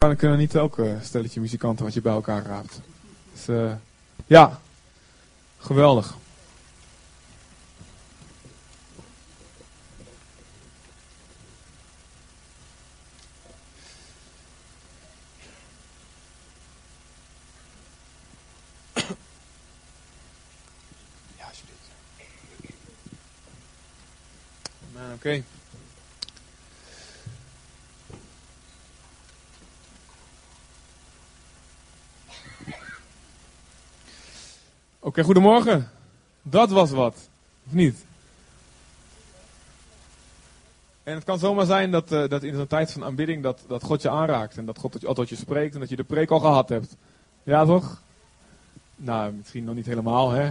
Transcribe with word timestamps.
Dan 0.00 0.16
kunnen 0.16 0.38
niet 0.38 0.54
elke 0.54 0.98
stelletje 1.02 1.40
muzikanten 1.40 1.84
wat 1.84 1.94
je 1.94 2.00
bij 2.00 2.12
elkaar 2.12 2.44
raapt. 2.44 2.80
Dus, 3.32 3.48
uh, 3.48 3.72
ja, 4.26 4.60
geweldig. 5.58 6.16
Ja. 21.36 21.50
Oké. 25.14 25.42
Goedemorgen. 35.24 35.90
Dat 36.42 36.70
was 36.70 36.90
wat. 36.90 37.14
Of 37.66 37.72
niet? 37.72 38.04
En 41.02 41.14
het 41.14 41.24
kan 41.24 41.38
zomaar 41.38 41.66
zijn 41.66 41.90
dat, 41.90 42.12
uh, 42.12 42.28
dat 42.28 42.42
in 42.42 42.54
zo'n 42.54 42.66
tijd 42.66 42.92
van 42.92 43.04
aanbidding 43.04 43.42
dat, 43.42 43.64
dat 43.66 43.82
God 43.82 44.02
je 44.02 44.10
aanraakt. 44.10 44.56
En 44.56 44.64
dat 44.66 44.78
God 44.78 45.06
al 45.06 45.14
tot 45.14 45.28
je 45.28 45.36
spreekt 45.36 45.74
en 45.74 45.80
dat 45.80 45.88
je 45.88 45.96
de 45.96 46.04
preek 46.04 46.30
al 46.30 46.40
gehad 46.40 46.68
hebt. 46.68 46.96
Ja, 47.42 47.64
toch? 47.64 48.02
Nou, 48.96 49.32
misschien 49.32 49.64
nog 49.64 49.74
niet 49.74 49.86
helemaal, 49.86 50.30
hè? 50.30 50.42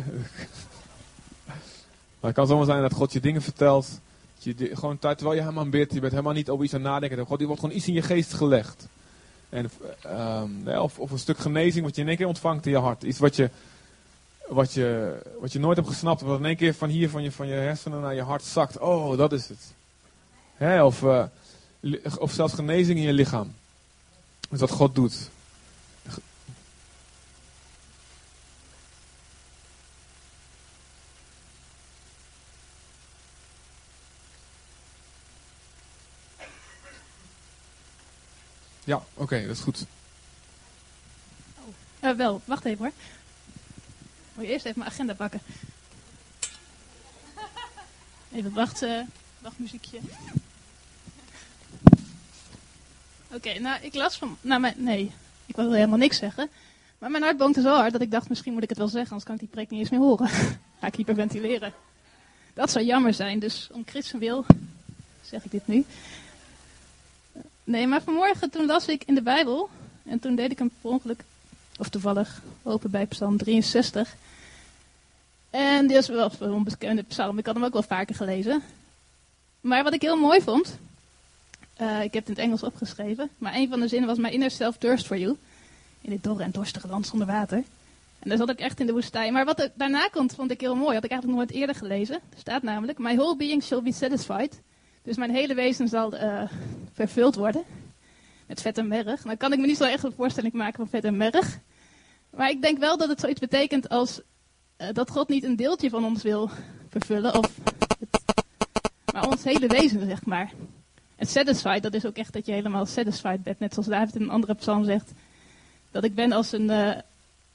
maar 2.19 2.29
het 2.29 2.33
kan 2.33 2.47
zomaar 2.47 2.65
zijn 2.65 2.81
dat 2.81 2.93
God 2.93 3.13
je 3.13 3.19
dingen 3.19 3.41
vertelt. 3.41 3.99
Dat 4.35 4.43
je 4.43 4.75
gewoon 4.75 4.99
terwijl 4.99 5.33
je 5.33 5.41
hem 5.41 5.59
aanbidt, 5.59 5.93
je 5.93 5.99
bent 5.99 6.11
helemaal 6.11 6.33
niet 6.33 6.49
over 6.49 6.65
iets 6.65 6.73
aan 6.73 6.81
nadenken. 6.81 7.25
God, 7.25 7.37
die 7.37 7.47
wordt 7.47 7.61
gewoon 7.61 7.77
iets 7.77 7.87
in 7.87 7.93
je 7.93 8.01
geest 8.01 8.33
gelegd. 8.33 8.87
En, 9.49 9.71
uh, 10.65 10.81
of, 10.81 10.99
of 10.99 11.11
een 11.11 11.19
stuk 11.19 11.37
genezing 11.37 11.85
wat 11.85 11.95
je 11.95 12.01
in 12.01 12.07
één 12.07 12.17
keer 12.17 12.27
ontvangt 12.27 12.65
in 12.65 12.71
je 12.71 12.77
hart. 12.77 13.03
Iets 13.03 13.19
wat 13.19 13.35
je 13.35 13.49
wat 14.49 14.73
je, 14.73 15.17
wat 15.39 15.51
je 15.51 15.59
nooit 15.59 15.77
hebt 15.77 15.89
gesnapt, 15.89 16.21
wat 16.21 16.39
in 16.39 16.45
één 16.45 16.55
keer 16.55 16.73
van 16.73 16.89
hier 16.89 17.09
van 17.09 17.23
je, 17.23 17.31
van 17.31 17.47
je 17.47 17.53
hersenen 17.53 18.01
naar 18.01 18.15
je 18.15 18.21
hart 18.21 18.43
zakt. 18.43 18.77
Oh, 18.77 19.17
dat 19.17 19.31
is 19.31 19.47
het. 19.47 19.73
Hè, 20.55 20.83
of, 20.83 21.01
uh, 21.01 21.23
of 22.17 22.31
zelfs 22.31 22.53
genezing 22.53 22.99
in 22.99 23.05
je 23.05 23.13
lichaam. 23.13 23.55
Is 24.49 24.59
wat 24.59 24.71
God 24.71 24.95
doet. 24.95 25.29
Ja, 38.83 39.03
oké, 39.13 39.41
dat 39.41 39.55
is 39.55 39.61
goed. 39.61 39.85
Oh, 41.59 42.09
uh, 42.09 42.17
wel, 42.17 42.41
wacht 42.45 42.65
even 42.65 42.77
hoor. 42.85 42.93
Moet 44.39 44.47
je 44.47 44.53
eerst 44.53 44.65
even 44.65 44.79
mijn 44.79 44.91
agenda 44.91 45.13
pakken. 45.13 45.41
Even 48.31 48.53
wachten. 48.53 49.09
Wachtmuziekje. 49.39 49.99
Oké, 53.31 53.59
nou, 53.59 53.81
ik 53.81 53.93
las 53.93 54.17
van... 54.17 54.37
Nou, 54.41 54.73
nee, 54.75 55.11
ik 55.45 55.55
wil 55.55 55.71
helemaal 55.71 55.97
niks 55.97 56.17
zeggen. 56.17 56.49
Maar 56.97 57.11
mijn 57.11 57.23
hart 57.23 57.37
bonkte 57.37 57.61
zo 57.61 57.75
hard 57.75 57.91
dat 57.91 58.01
ik 58.01 58.11
dacht, 58.11 58.29
misschien 58.29 58.53
moet 58.53 58.63
ik 58.63 58.69
het 58.69 58.77
wel 58.77 58.87
zeggen, 58.87 59.09
anders 59.09 59.25
kan 59.25 59.35
ik 59.35 59.39
die 59.39 59.49
preek 59.49 59.69
niet 59.69 59.79
eens 59.79 59.89
meer 59.89 59.99
horen. 59.99 60.27
Ga 60.79 60.87
ik 60.87 60.95
hyperventileren. 60.95 61.73
Dat 62.53 62.71
zou 62.71 62.85
jammer 62.85 63.13
zijn, 63.13 63.39
dus 63.39 63.69
om 63.71 63.83
Christen 63.85 64.19
wil, 64.19 64.45
zeg 65.21 65.43
ik 65.43 65.51
dit 65.51 65.67
nu. 65.67 65.85
Nee, 67.63 67.87
maar 67.87 68.01
vanmorgen 68.01 68.49
toen 68.49 68.65
las 68.65 68.87
ik 68.87 69.03
in 69.03 69.15
de 69.15 69.21
Bijbel, 69.21 69.69
en 70.05 70.19
toen 70.19 70.35
deed 70.35 70.51
ik 70.51 70.57
hem 70.57 70.71
per 70.81 70.91
ongeluk, 70.91 71.23
of 71.79 71.89
toevallig, 71.89 72.41
open 72.63 72.91
bij 72.91 73.05
Psalm 73.05 73.37
63. 73.37 74.15
En 75.49 75.87
dit 75.87 75.97
is 75.97 76.07
wel 76.07 76.31
een 76.39 76.51
onbekende 76.51 77.03
psalm, 77.03 77.37
ik 77.37 77.45
had 77.45 77.55
hem 77.55 77.63
ook 77.63 77.73
wel 77.73 77.83
vaker 77.83 78.15
gelezen. 78.15 78.61
Maar 79.61 79.83
wat 79.83 79.93
ik 79.93 80.01
heel 80.01 80.17
mooi 80.17 80.41
vond, 80.41 80.77
uh, 81.81 82.03
ik 82.03 82.13
heb 82.13 82.27
het 82.27 82.27
in 82.27 82.33
het 82.33 82.43
Engels 82.43 82.63
opgeschreven, 82.63 83.29
maar 83.37 83.55
een 83.55 83.69
van 83.69 83.79
de 83.79 83.87
zinnen 83.87 84.07
was: 84.09 84.17
My 84.17 84.29
inner 84.29 84.51
self 84.51 84.77
thirst 84.77 85.05
for 85.05 85.17
you. 85.17 85.37
In 86.01 86.09
dit 86.09 86.23
dorre 86.23 86.43
en 86.43 86.51
dorstige 86.51 86.87
land 86.87 87.07
zonder 87.07 87.27
water. 87.27 87.63
En 88.19 88.29
daar 88.29 88.37
zat 88.37 88.49
ik 88.49 88.59
echt 88.59 88.79
in 88.79 88.85
de 88.85 88.91
woestijn. 88.91 89.33
Maar 89.33 89.45
wat 89.45 89.59
er 89.59 89.71
daarna 89.73 90.07
komt, 90.07 90.35
vond 90.35 90.51
ik 90.51 90.61
heel 90.61 90.75
mooi. 90.75 90.95
Had 90.95 91.03
ik 91.03 91.11
eigenlijk 91.11 91.39
nooit 91.39 91.51
eerder 91.59 91.75
gelezen. 91.75 92.15
Er 92.15 92.39
staat 92.39 92.63
namelijk: 92.63 92.97
My 92.97 93.15
whole 93.15 93.35
being 93.35 93.63
shall 93.63 93.81
be 93.81 93.91
satisfied. 93.91 94.61
Dus 95.03 95.17
mijn 95.17 95.31
hele 95.31 95.53
wezen 95.53 95.87
zal 95.87 96.13
uh, 96.13 96.41
vervuld 96.93 97.35
worden. 97.35 97.63
Met 98.45 98.61
vet 98.61 98.77
en 98.77 98.87
merg. 98.87 99.23
Nou 99.23 99.37
kan 99.37 99.53
ik 99.53 99.59
me 99.59 99.65
niet 99.65 99.77
zo 99.77 99.83
echt 99.83 100.03
een 100.03 100.13
voorstelling 100.15 100.53
maken 100.53 100.75
van 100.75 100.87
vet 100.89 101.03
en 101.03 101.17
merg. 101.17 101.59
Maar 102.29 102.49
ik 102.49 102.61
denk 102.61 102.77
wel 102.77 102.97
dat 102.97 103.09
het 103.09 103.19
zoiets 103.19 103.39
betekent 103.39 103.89
als 103.89 104.21
uh, 104.77 104.87
dat 104.93 105.09
God 105.09 105.27
niet 105.27 105.43
een 105.43 105.55
deeltje 105.55 105.89
van 105.89 106.05
ons 106.05 106.23
wil 106.23 106.49
vervullen, 106.89 107.37
of 107.37 107.51
maar 109.13 109.27
ons 109.27 109.43
hele 109.43 109.67
wezen, 109.67 110.05
zeg 110.05 110.25
maar. 110.25 110.51
En 111.15 111.27
satisfied, 111.27 111.83
dat 111.83 111.93
is 111.93 112.05
ook 112.05 112.15
echt 112.15 112.33
dat 112.33 112.45
je 112.45 112.51
helemaal 112.51 112.85
satisfied 112.85 113.43
bent, 113.43 113.59
net 113.59 113.73
zoals 113.73 113.87
David 113.87 114.15
in 114.15 114.21
een 114.21 114.29
andere 114.29 114.53
psalm 114.53 114.83
zegt, 114.83 115.11
dat 115.91 116.03
ik 116.03 116.15
ben 116.15 116.31
als 116.31 116.51
een, 116.51 116.69
uh, 116.69 116.91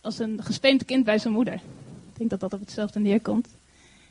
als 0.00 0.18
een 0.18 0.42
gespeend 0.42 0.84
kind 0.84 1.04
bij 1.04 1.18
zijn 1.18 1.34
moeder. 1.34 1.54
Ik 1.54 2.18
denk 2.18 2.30
dat 2.30 2.40
dat 2.40 2.52
op 2.52 2.60
hetzelfde 2.60 3.00
neerkomt. 3.00 3.48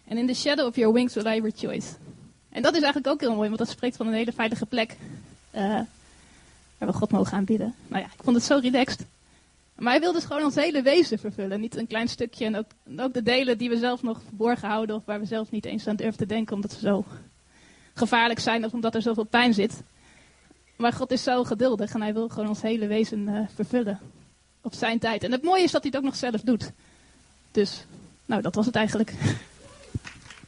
En 0.07 0.17
in 0.17 0.27
the 0.27 0.33
shadow 0.33 0.67
of 0.67 0.75
your 0.75 0.93
wings 0.93 1.13
will 1.13 1.35
I 1.35 1.41
rejoice. 1.41 1.87
En 2.49 2.61
dat 2.61 2.75
is 2.75 2.81
eigenlijk 2.81 3.13
ook 3.13 3.19
heel 3.19 3.35
mooi, 3.35 3.47
want 3.47 3.59
dat 3.59 3.69
spreekt 3.69 3.95
van 3.95 4.07
een 4.07 4.13
hele 4.13 4.31
veilige 4.31 4.65
plek 4.65 4.97
uh, 5.55 5.61
waar 6.77 6.87
we 6.87 6.93
God 6.93 7.11
mogen 7.11 7.37
aanbieden. 7.37 7.75
Nou 7.87 8.03
ja, 8.03 8.07
ik 8.07 8.23
vond 8.23 8.35
het 8.35 8.45
zo 8.45 8.59
relaxed. 8.61 9.05
Maar 9.83 9.91
hij 9.91 10.01
wil 10.01 10.13
dus 10.13 10.23
gewoon 10.23 10.43
ons 10.43 10.55
hele 10.55 10.81
wezen 10.81 11.19
vervullen. 11.19 11.59
Niet 11.59 11.77
een 11.77 11.87
klein 11.87 12.07
stukje. 12.07 12.45
En 12.45 12.65
ook, 12.99 13.13
de 13.13 13.23
delen 13.23 13.57
die 13.57 13.69
we 13.69 13.77
zelf 13.77 14.01
nog 14.01 14.21
verborgen 14.27 14.67
houden. 14.67 14.95
Of 14.95 15.05
waar 15.05 15.19
we 15.19 15.25
zelf 15.25 15.51
niet 15.51 15.65
eens 15.65 15.87
aan 15.87 15.95
durven 15.95 16.17
te 16.17 16.25
denken. 16.25 16.55
Omdat 16.55 16.71
ze 16.71 16.79
zo 16.79 17.05
gevaarlijk 17.93 18.39
zijn. 18.39 18.65
Of 18.65 18.73
omdat 18.73 18.95
er 18.95 19.01
zoveel 19.01 19.23
pijn 19.23 19.53
zit. 19.53 19.81
Maar 20.75 20.93
God 20.93 21.11
is 21.11 21.23
zo 21.23 21.43
geduldig. 21.43 21.93
En 21.93 22.01
hij 22.01 22.13
wil 22.13 22.29
gewoon 22.29 22.49
ons 22.49 22.61
hele 22.61 22.87
wezen 22.87 23.27
uh, 23.27 23.39
vervullen. 23.55 23.99
Op 24.61 24.73
zijn 24.73 24.99
tijd. 24.99 25.23
En 25.23 25.31
het 25.31 25.43
mooie 25.43 25.63
is 25.63 25.71
dat 25.71 25.81
hij 25.81 25.91
het 25.93 25.99
ook 25.99 26.05
nog 26.05 26.15
zelf 26.15 26.41
doet. 26.41 26.71
Dus, 27.51 27.85
nou 28.25 28.41
dat 28.41 28.55
was 28.55 28.65
het 28.65 28.75
eigenlijk. 28.75 29.13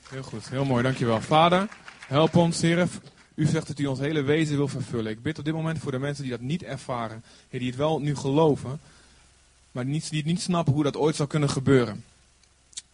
Heel 0.09 0.23
goed. 0.23 0.49
Heel 0.49 0.65
mooi. 0.65 0.83
Dankjewel. 0.83 1.21
Vader, 1.21 1.67
help 2.07 2.35
ons, 2.35 2.61
Heer. 2.61 2.87
U 3.35 3.45
zegt 3.45 3.67
dat 3.67 3.79
u 3.79 3.85
ons 3.85 3.99
hele 3.99 4.21
wezen 4.21 4.55
wil 4.55 4.67
vervullen. 4.67 5.11
Ik 5.11 5.21
bid 5.21 5.37
op 5.39 5.45
dit 5.45 5.53
moment 5.53 5.79
voor 5.79 5.91
de 5.91 5.99
mensen 5.99 6.23
die 6.23 6.31
dat 6.31 6.41
niet 6.41 6.63
ervaren. 6.63 7.23
Die 7.49 7.67
het 7.67 7.75
wel 7.75 7.99
nu 7.99 8.15
geloven 8.15 8.79
maar 9.75 9.85
niet, 9.85 10.09
die 10.09 10.25
niet 10.25 10.41
snappen 10.41 10.73
hoe 10.73 10.83
dat 10.83 10.97
ooit 10.97 11.15
zou 11.15 11.29
kunnen 11.29 11.49
gebeuren. 11.49 12.03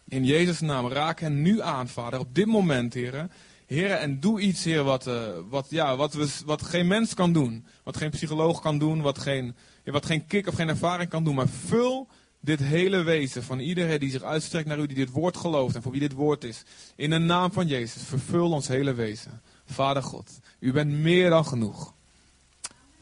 In 0.08 0.26
Jezus' 0.26 0.60
naam, 0.60 0.88
raak 0.88 1.20
hen 1.20 1.42
nu 1.42 1.62
aan, 1.62 1.88
Vader, 1.88 2.20
op 2.20 2.36
dit 2.36 2.46
moment, 2.46 2.94
heren. 2.94 3.32
Heren, 3.66 4.00
en 4.00 4.20
doe 4.20 4.40
iets, 4.40 4.64
Heer, 4.64 4.84
wat, 4.84 5.08
uh, 5.08 5.28
wat, 5.50 5.68
ja, 5.70 5.96
wat, 5.96 6.14
we, 6.14 6.30
wat 6.46 6.62
geen 6.62 6.88
mens 6.88 7.14
kan 7.14 7.34
doen. 7.34 7.66
Wat 7.84 7.98
geen 7.98 8.10
psycholoog 8.10 8.62
kan 8.62 8.78
doen, 8.78 9.02
wat 9.02 9.20
geen, 9.20 9.56
wat 9.84 10.06
geen 10.06 10.26
kick 10.26 10.48
of 10.48 10.56
geen 10.56 10.70
ervaring 10.70 11.10
kan 11.10 11.24
doen. 11.24 11.36
Maar 11.36 11.48
vul 11.48 12.08
dit 12.40 12.60
hele 12.60 13.04
wezen 13.04 13.44
van 13.44 13.60
iedereen 13.60 14.00
die 14.00 14.12
zich 14.12 14.24
uitstrekt 14.24 14.68
naar 14.68 14.80
u, 14.80 14.88
die 14.88 14.96
dit 14.96 15.12
woord 15.12 15.38
gelooft 15.38 15.76
en 15.76 15.82
voor 15.82 15.92
wie 15.92 16.02
dit 16.02 16.14
woord 16.14 16.44
is. 16.44 16.64
In 16.96 17.10
de 17.10 17.18
naam 17.18 17.52
van 17.52 17.68
Jezus, 17.68 18.04
vervul 18.04 18.52
ons 18.52 18.68
hele 18.68 18.94
wezen. 18.94 19.42
Vader 19.66 20.04
God, 20.04 20.40
u 20.60 20.72
bent 20.72 20.92
meer 20.92 21.30
dan 21.30 21.46
genoeg. 21.46 21.94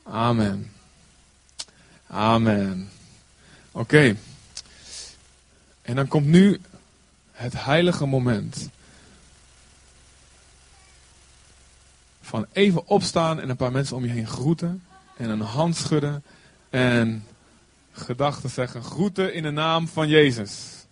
Amen. 0.03 0.71
Amen. 2.07 2.89
Oké. 3.71 4.15
En 5.81 5.95
dan 5.95 6.07
komt 6.07 6.25
nu 6.25 6.61
het 7.31 7.63
heilige 7.63 8.05
moment. 8.05 8.69
Van 12.21 12.45
even 12.51 12.87
opstaan 12.87 13.39
en 13.39 13.49
een 13.49 13.55
paar 13.55 13.71
mensen 13.71 13.95
om 13.95 14.03
je 14.03 14.11
heen 14.11 14.27
groeten. 14.27 14.83
En 15.17 15.29
een 15.29 15.41
hand 15.41 15.75
schudden. 15.75 16.23
En 16.69 17.25
gedachten 17.91 18.49
zeggen. 18.49 18.83
Groeten 18.83 19.33
in 19.33 19.43
de 19.43 19.51
naam 19.51 19.87
van 19.87 20.07
Jezus. 20.07 20.85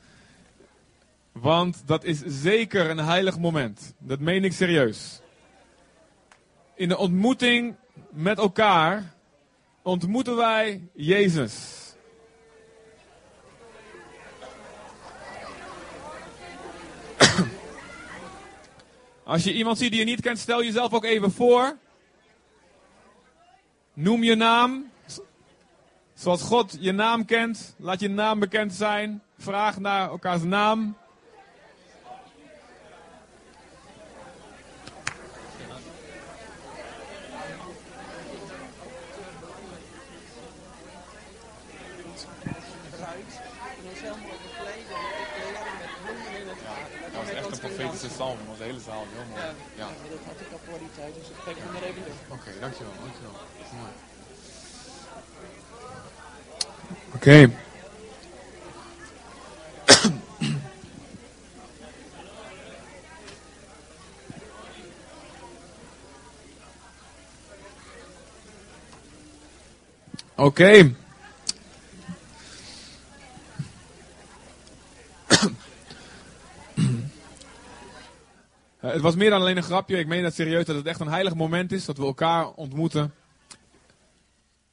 Want 1.32 1.82
dat 1.86 2.04
is 2.04 2.22
zeker 2.26 2.90
een 2.90 2.98
heilig 2.98 3.40
moment. 3.40 3.94
Dat 3.98 4.20
meen 4.20 4.44
ik 4.44 4.54
serieus. 4.54 5.20
In 6.76 6.88
de 6.88 6.98
ontmoeting 6.98 7.76
met 8.10 8.38
elkaar 8.38 9.14
ontmoeten 9.82 10.36
wij 10.36 10.82
Jezus. 10.94 11.87
Als 19.28 19.44
je 19.44 19.54
iemand 19.54 19.78
ziet 19.78 19.92
die 19.92 20.00
je 20.00 20.06
niet 20.06 20.22
kent, 20.22 20.40
stel 20.40 20.64
jezelf 20.64 20.94
ook 20.94 21.04
even 21.04 21.32
voor. 21.32 21.78
Noem 23.94 24.24
je 24.24 24.36
naam. 24.36 24.92
Zoals 26.14 26.42
God 26.42 26.78
je 26.80 26.92
naam 26.92 27.26
kent, 27.26 27.76
laat 27.78 28.00
je 28.00 28.10
naam 28.10 28.40
bekend 28.40 28.74
zijn. 28.74 29.22
Vraag 29.38 29.80
naar 29.80 30.10
elkaars 30.10 30.44
naam. 30.44 30.98
bruid. 42.98 43.32
En 43.78 43.84
dan 43.84 43.92
is 43.92 44.02
helemaal 44.02 44.40
bekleed 44.48 44.88
en 44.96 45.02
met 45.18 45.30
kleren 45.36 45.74
met 45.82 45.92
bloemen 46.04 46.32
in 46.42 46.48
het 46.54 46.62
haar. 46.70 46.88
En 46.96 47.12
Dat 47.14 47.26
dan 47.26 47.72
was 47.72 47.87
dansen. 48.02 48.10
psalm. 48.18 48.38
Dat 48.38 48.48
was 48.52 48.58
de 48.58 48.64
hele 48.64 48.80
zaal 48.90 49.04
heel 49.16 49.26
mooi. 49.30 49.42
Ja, 49.42 49.48
Ja. 49.82 49.88
ja. 50.04 50.10
dat 50.14 50.22
had 50.30 50.38
ik 50.46 50.52
al 50.56 50.60
voor 50.68 50.80
die 50.80 50.92
tijd, 51.00 51.14
dus 51.20 51.28
ik 51.34 51.40
geef 51.46 51.58
hem 51.64 51.76
er 51.76 51.84
even 51.90 52.02
door. 52.08 52.38
Oké, 52.38 52.50
dankjewel. 52.64 52.94
dankjewel. 53.04 53.36
Mooi. 53.80 53.94
Oké. 57.16 57.38
Oké. 70.36 70.66
Eh, 70.70 70.86
het 78.98 79.06
was 79.06 79.16
meer 79.16 79.30
dan 79.30 79.42
alleen 79.42 79.58
een 79.58 79.64
grapje. 79.64 79.98
Ik 79.98 80.08
meen 80.08 80.24
dat 80.24 80.34
serieus 80.34 80.66
dat 80.66 80.76
het 80.76 80.86
echt 80.86 81.00
een 81.00 81.08
heilig 81.08 81.36
moment 81.36 81.72
is. 81.72 81.86
Dat 81.86 81.98
we 81.98 82.06
elkaar 82.06 82.52
ontmoeten. 82.52 83.14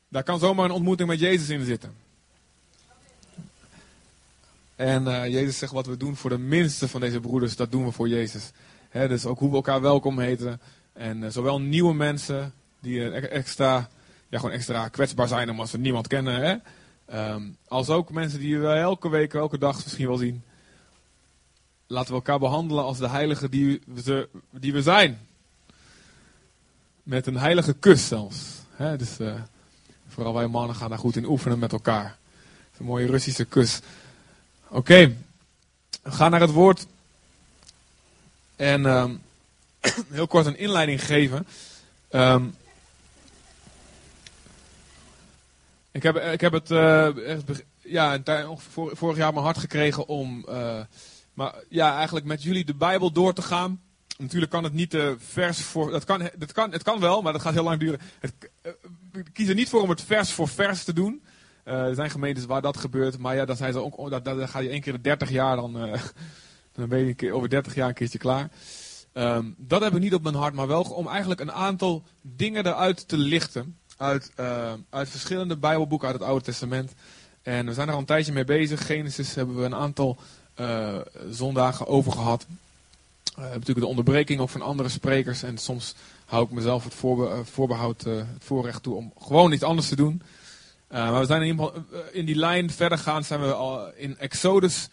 Daar 0.09 0.23
kan 0.23 0.39
zomaar 0.39 0.65
een 0.65 0.71
ontmoeting 0.71 1.09
met 1.09 1.21
Jezus 1.21 1.49
in 1.49 1.65
zitten. 1.65 1.95
En 4.77 5.07
eh, 5.07 5.33
Jezus 5.33 5.59
zegt 5.59 5.73
wat 5.73 5.87
we 5.87 5.97
doen 5.97 6.17
voor 6.17 6.31
de 6.31 6.39
minste 6.39 6.89
van 6.89 7.01
deze 7.01 7.21
broeders, 7.21 7.57
dat 7.57 7.73
doen 7.73 7.85
we 7.85 7.93
voor 7.93 8.09
Jezus. 8.09 8.51
Dus 8.93 9.27
ook 9.27 9.39
hoe 9.39 9.51
we 9.51 9.57
elkaar 9.57 9.81
welkom 9.81 10.19
heten. 10.19 10.61
En 10.93 11.25
eh, 11.25 11.31
zowel 11.31 11.61
nieuwe 11.61 11.95
mensen 11.95 12.53
die 12.81 13.11
eh, 13.11 13.23
e- 13.23 13.27
extra, 13.27 13.89
ja, 14.29 14.39
gewoon 14.39 14.55
extra 14.55 14.89
kwetsbaar 14.89 15.29
zijn 15.29 15.51
omdat 15.51 15.69
ze 15.69 15.79
niemand 15.79 16.07
kennen. 16.07 16.35
Hè? 16.35 16.57
Ehm, 17.07 17.43
als 17.69 17.89
ook 17.89 18.11
mensen 18.11 18.39
die 18.39 18.59
we 18.59 18.69
elke 18.69 19.09
week, 19.09 19.35
elke 19.35 19.59
dag 19.59 19.85
misschien 19.85 20.07
wel 20.07 20.17
zien. 20.17 20.43
Laten 21.87 22.09
we 22.09 22.15
elkaar 22.15 22.39
behandelen 22.39 22.85
als 22.85 22.99
de 22.99 23.09
heiligen 23.09 23.51
die 23.51 23.83
we, 23.85 24.29
die 24.51 24.73
we 24.73 24.83
zijn. 24.83 25.19
Met 27.03 27.27
een 27.27 27.37
heilige 27.37 27.75
kus 27.75 28.07
zelfs. 28.07 28.37
Dus 28.77 29.19
eh, 29.19 29.35
vooral 30.09 30.35
wij 30.35 30.47
mannen 30.47 30.77
gaan 30.77 30.89
daar 30.89 30.99
goed 30.99 31.17
in 31.17 31.25
oefenen 31.25 31.59
met 31.59 31.73
elkaar. 31.73 32.17
Een 32.79 32.85
mooie 32.85 33.07
Russische 33.07 33.45
kus. 33.45 33.81
Oké, 34.69 35.17
we 36.03 36.11
gaan 36.11 36.31
naar 36.31 36.41
het 36.41 36.51
woord. 36.51 36.87
En 38.57 38.87
ehm, 38.87 39.15
heel 40.11 40.27
kort 40.27 40.47
een 40.47 40.59
inleiding 40.59 41.05
geven. 41.05 41.47
Ehm, 42.09 42.45
ik, 45.91 46.03
heb, 46.03 46.17
ik 46.17 46.41
heb 46.41 46.53
het 46.53 46.71
eh, 46.71 47.09
ja, 47.81 48.21
vorig 48.75 49.17
jaar 49.17 49.33
mijn 49.33 49.45
hart 49.45 49.59
gekregen 49.59 50.07
om 50.07 50.45
eh, 50.49 50.81
maar, 51.35 51.55
ja, 51.69 51.97
eigenlijk 51.97 52.27
met 52.27 52.43
jullie 52.43 52.65
de 52.65 52.75
Bijbel 52.75 53.13
door 53.13 53.33
te 53.33 53.43
gaan. 53.43 53.83
Natuurlijk 54.19 54.53
kan 54.53 54.65
het 54.65 54.73
niet 54.73 54.91
de 54.91 55.17
vers 55.19 55.63
voor. 55.63 55.91
Dat 55.91 56.05
kan, 56.05 56.31
dat 56.39 56.53
kan, 56.53 56.73
het 56.73 56.83
kan 56.83 57.01
wel, 57.01 57.23
maar 57.23 57.33
dat 57.33 57.43
gaat 57.43 57.55
heel 57.55 57.65
lang 57.65 57.81
duren. 57.81 58.01
Het, 58.21 58.33
eh, 58.63 58.73
we 59.13 59.23
kiezen 59.33 59.57
niet 59.57 59.69
voor 59.69 59.83
om 59.83 59.89
het 59.89 60.03
vers 60.03 60.33
voor 60.33 60.49
vers 60.49 60.85
te 60.85 60.93
doen. 60.93 61.23
Eh, 61.65 61.87
er 61.87 61.95
zijn 61.95 62.11
gemeentes 62.11 62.45
waar 62.45 62.63
dat 62.63 62.77
gebeurt, 62.77 63.19
maar 63.19 63.37
ja, 63.37 63.45
dan, 63.45 63.57
zijn 63.57 63.73
ze 63.73 63.79
ook, 63.79 64.11
dat, 64.11 64.25
dat, 64.25 64.39
dan 64.39 64.49
ga 64.49 64.59
je 64.59 64.69
één 64.69 64.81
keer 64.81 64.93
de 64.93 65.01
30 65.01 65.31
jaar, 65.31 65.57
dan, 65.57 65.79
eh, 65.79 66.03
dan 66.75 66.89
ben 66.89 67.15
je 67.17 67.33
over 67.33 67.49
30 67.49 67.75
jaar 67.75 67.89
een 67.89 67.95
keertje 67.95 68.19
klaar. 68.19 68.51
Ehm, 69.13 69.51
dat 69.57 69.83
heb 69.83 69.95
ik 69.95 70.01
niet 70.01 70.15
op 70.15 70.23
mijn 70.23 70.35
hart, 70.35 70.55
maar 70.55 70.67
wel 70.67 70.83
om 70.83 71.09
eigenlijk 71.09 71.41
een 71.41 71.53
aantal 71.53 72.03
dingen 72.23 72.67
eruit 72.67 73.09
te 73.09 73.17
lichten. 73.17 73.79
Uit, 73.97 74.33
eh, 74.35 74.73
uit 74.91 75.09
verschillende 75.09 75.57
Bijbelboeken 75.57 76.09
uit 76.09 76.19
het 76.19 76.27
Oude 76.27 76.45
Testament. 76.45 76.93
En 77.43 77.67
we 77.67 77.75
zijn 77.75 77.89
er 77.89 77.95
al 77.95 78.01
een 78.01 78.07
tijdje 78.07 78.33
mee 78.33 78.45
bezig. 78.45 78.87
Genesis 78.87 79.35
hebben 79.35 79.57
we 79.57 79.65
een 79.65 79.75
aantal 79.75 80.19
eh, 80.55 80.99
zondagen 81.31 81.87
over 81.87 82.13
gehad. 82.13 82.47
Hebben 83.25 83.51
natuurlijk 83.51 83.87
de 83.87 83.87
onderbreking 83.87 84.41
ook 84.41 84.51
van 84.51 84.63
andere 84.63 84.89
sprekers. 84.89 85.43
En 85.43 85.59
soms 85.59 85.95
hou 86.25 86.45
ik 86.45 86.51
mezelf 86.51 86.85
het 86.85 86.93
eh, 86.93 87.39
voorbehoud, 87.43 88.07
eh, 88.07 88.17
het 88.17 88.45
voorrecht 88.45 88.83
toe 88.83 88.95
om 88.95 89.13
gewoon 89.19 89.53
iets 89.53 89.63
anders 89.63 89.89
te 89.89 89.97
doen. 89.97 90.23
Uh, 90.91 91.11
maar 91.11 91.21
we 91.21 91.27
zijn 91.27 91.43
in, 91.43 91.59
uh, 91.59 91.69
in 92.13 92.25
die 92.25 92.35
lijn 92.35 92.71
verder 92.71 92.99
gaan, 92.99 93.25
zijn 93.25 93.41
we 93.41 93.53
al 93.53 93.93
in 93.95 94.19
Exodus 94.19 94.89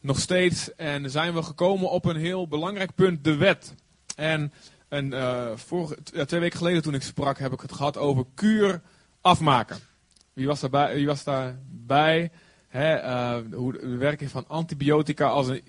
nog 0.00 0.20
steeds. 0.20 0.74
En 0.74 1.10
zijn 1.10 1.34
we 1.34 1.42
gekomen 1.42 1.90
op 1.90 2.04
een 2.04 2.16
heel 2.16 2.48
belangrijk 2.48 2.94
punt, 2.94 3.24
de 3.24 3.34
wet. 3.34 3.74
En, 4.16 4.52
uh, 4.90 5.50
twee 6.26 6.40
weken 6.40 6.58
geleden 6.58 6.82
toen 6.82 6.94
ik 6.94 7.02
sprak, 7.02 7.38
heb 7.38 7.52
ik 7.52 7.60
het 7.60 7.72
gehad 7.72 7.96
over 7.96 8.24
kuur 8.34 8.80
afmaken. 9.20 9.76
Wie 10.32 10.46
was 10.46 10.60
daarbij? 10.60 10.94
Wie 10.94 11.06
was 11.06 11.24
daarbij? 11.24 12.30
Hè, 12.76 13.42
hoe 13.52 13.72
de 13.72 13.96
werking 13.96 14.30
van 14.30 14.48
antibiotica 14.48 15.28
als 15.28 15.48
een, 15.48 15.62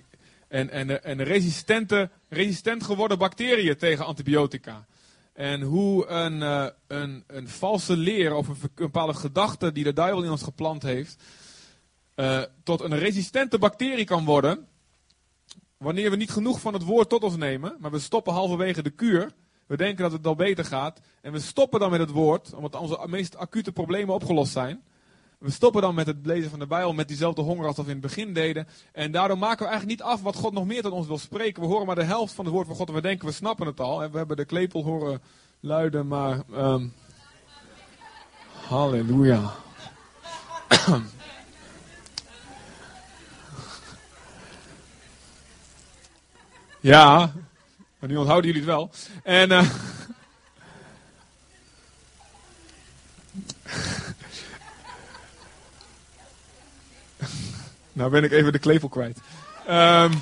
en, 0.48 0.70
en, 0.70 1.04
en 1.04 1.24
resistente, 1.24 2.10
resistent 2.30 2.84
geworden 2.84 3.18
bacteriën 3.18 3.78
tegen 3.78 4.06
antibiotica. 4.06 4.86
En 5.34 5.62
hoe 5.62 6.08
een, 6.08 6.34
uh, 6.34 6.68
een, 6.88 7.24
een 7.28 7.50
valse 7.50 7.98
leer 7.98 8.34
of 8.34 8.48
een, 8.48 8.58
bepaalde 8.76 9.14
gedachte 9.14 9.72
die 9.72 9.84
de 9.84 9.94
duivel 9.94 10.24
in 10.24 10.32
ons 10.32 10.44
geplant 10.44 10.84
heeft, 10.84 11.24
uh, 12.16 12.42
tot 12.64 12.82
een 12.82 12.98
resistente 12.98 13.58
bacterie 13.58 14.06
kan 14.06 14.26
worden. 14.26 14.68
Wanneer 15.78 16.10
we 16.10 16.16
niet 16.16 16.32
genoeg 16.32 16.60
van 16.60 16.74
het 16.74 16.84
woord 16.84 17.10
tot 17.10 17.24
ons 17.24 17.36
nemen, 17.36 17.76
maar 17.80 17.92
we 17.92 18.00
stoppen 18.00 18.34
halverwege 18.34 18.84
de 18.84 18.90
kuur. 18.90 19.32
We 19.68 19.78
denken 19.78 20.04
dat 20.04 20.12
het 20.12 20.28
al 20.28 20.36
beter 20.36 20.66
gaat. 20.66 21.00
En 21.22 21.32
we 21.32 21.40
stoppen 21.40 21.80
dan 21.80 21.92
met 21.92 22.00
het 22.00 22.12
woord, 22.12 22.54
omdat 22.54 22.76
onze 22.76 23.00
meest 23.06 23.38
acute 23.38 23.72
problemen 23.72 24.16
opgelost 24.16 24.52
zijn. 24.52 24.84
We 25.46 25.52
stoppen 25.52 25.82
dan 25.82 25.96
met 25.96 26.08
het 26.08 26.18
lezen 26.24 26.50
van 26.50 26.60
de 26.60 26.68
Bijbel 26.68 26.94
met 26.94 27.08
diezelfde 27.08 27.42
honger 27.42 27.68
als 27.68 27.76
we 27.76 27.82
in 27.82 27.90
het 27.90 28.02
begin 28.02 28.34
deden. 28.34 28.68
En 28.92 29.12
daardoor 29.12 29.38
maken 29.38 29.66
we 29.66 29.70
eigenlijk 29.70 30.00
niet 30.00 30.08
af 30.10 30.22
wat 30.22 30.36
God 30.36 30.54
nog 30.54 30.66
meer 30.66 30.82
tot 30.82 30.92
ons 30.92 31.08
wil 31.08 31.18
spreken. 31.18 31.62
We 31.62 31.68
horen 31.68 31.86
maar 31.86 31.96
de 31.96 32.04
helft 32.04 32.34
van 32.34 32.46
het 32.46 32.54
woord 32.54 32.68
van 32.68 32.76
God 32.76 32.88
en 32.88 32.94
we 32.94 33.02
denken 33.02 33.28
we 33.28 33.34
snappen 33.34 33.68
het 33.68 33.80
al. 33.80 34.04
En 34.04 34.12
we 34.12 34.18
hebben 34.18 34.38
de 34.38 34.46
klepel 34.46 34.84
horen 34.84 35.22
luiden, 35.60 36.08
maar... 36.08 36.40
Um, 36.58 36.94
halleluja. 38.68 39.54
ja, 46.80 47.34
maar 48.00 48.10
nu 48.10 48.16
onthouden 48.18 48.52
jullie 48.52 48.68
het 48.68 48.76
wel. 48.76 48.90
En... 49.24 49.52
Uh, 49.52 49.70
Nou 57.96 58.12
ben 58.12 58.24
ik 58.24 58.32
even 58.32 58.52
de 58.52 58.60
klepel 58.60 58.90
kwijt. 58.90 59.18
Um, 59.70 60.22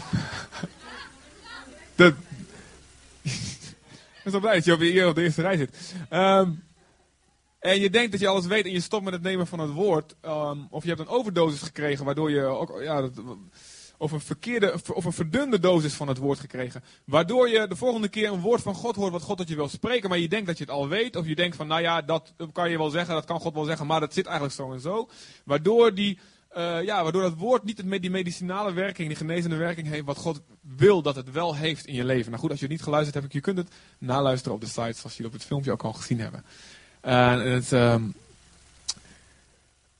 de, 1.96 2.14
ik 3.22 4.22
ben 4.24 4.34
zo 4.34 4.40
blij 4.40 4.54
dat 4.54 4.66
je 4.66 4.78
hier 4.78 5.08
op 5.08 5.16
de 5.16 5.22
eerste 5.22 5.42
rij 5.42 5.58
zit. 5.58 5.96
Um, 6.10 6.64
en 7.60 7.80
je 7.80 7.90
denkt 7.90 8.12
dat 8.12 8.20
je 8.20 8.28
alles 8.28 8.46
weet 8.46 8.66
en 8.66 8.72
je 8.72 8.82
stopt 8.82 9.04
met 9.04 9.14
het 9.14 9.22
nemen 9.22 9.48
van 9.48 9.60
het 9.60 9.72
woord. 9.72 10.16
Um, 10.26 10.68
of 10.70 10.84
je 10.84 10.90
hebt 10.90 11.02
een 11.02 11.08
overdosis 11.08 11.62
gekregen 11.62 12.06
waardoor 12.06 12.32
je 12.32 12.44
ook... 12.44 12.80
Ja, 12.82 13.02
dat, 13.02 13.12
of 13.98 14.12
een 14.12 14.22
verkeerde 14.22 14.80
of 14.94 15.06
een 15.06 15.14
verdunde 15.14 15.60
dosis 15.60 15.94
van 15.94 16.08
het 16.08 16.18
woord 16.18 16.40
gekregen. 16.40 16.84
Waardoor 17.06 17.50
je 17.50 17.68
de 17.68 17.76
volgende 17.76 18.08
keer 18.08 18.32
een 18.32 18.42
woord 18.42 18.62
van 18.62 18.76
God 18.76 18.96
hoort 18.96 19.12
wat 19.12 19.22
God 19.22 19.38
tot 19.38 19.50
je 19.50 19.56
wil 19.56 19.70
spreken. 19.70 20.10
Maar 20.10 20.18
je 20.18 20.28
denkt 20.28 20.48
dat 20.48 20.58
je 20.58 20.64
het 20.64 20.74
al 20.74 20.88
weet. 20.88 21.16
Of 21.16 21.28
je 21.28 21.36
denkt 21.36 21.56
van 21.56 21.68
nou 21.68 21.82
ja, 21.82 22.02
dat 22.02 22.34
kan 22.52 22.70
je 22.70 22.78
wel 22.78 22.90
zeggen. 22.90 23.14
Dat 23.14 23.26
kan 23.26 23.40
God 23.40 23.54
wel 23.54 23.64
zeggen. 23.64 23.88
Maar 23.88 24.00
dat 24.00 24.14
zit 24.14 24.26
eigenlijk 24.26 24.56
zo 24.56 24.74
en 24.74 24.80
zo. 24.80 25.10
Waardoor 25.44 25.94
die... 25.94 26.20
Uh, 26.58 26.84
ja, 26.84 27.04
waardoor 27.04 27.22
dat 27.22 27.38
woord 27.38 27.64
niet 27.64 28.02
die 28.02 28.10
medicinale 28.10 28.74
werking, 28.74 29.08
die 29.08 29.18
genezende 29.18 29.56
werking 29.56 29.88
heeft, 29.88 30.06
wat 30.06 30.18
God 30.18 30.42
wil 30.62 31.02
dat 31.02 31.16
het 31.16 31.32
wel 31.32 31.56
heeft 31.56 31.86
in 31.86 31.94
je 31.94 32.04
leven. 32.04 32.30
Nou 32.30 32.42
goed, 32.42 32.50
als 32.50 32.60
je 32.60 32.66
het 32.66 32.74
niet 32.74 32.84
geluisterd 32.84 33.16
hebt, 33.16 33.34
je 33.34 33.42
kunt 33.42 33.58
het 33.58 33.72
naluisteren 33.98 34.56
op 34.56 34.62
de 34.62 34.68
site, 34.68 34.94
zoals 34.94 35.18
jullie 35.18 35.32
op 35.32 35.34
het 35.34 35.46
filmpje 35.46 35.72
ook 35.72 35.84
al 35.84 35.94
gezien 35.94 36.20
hebben. 36.20 36.46
Het, 37.52 37.72
um, 37.72 38.14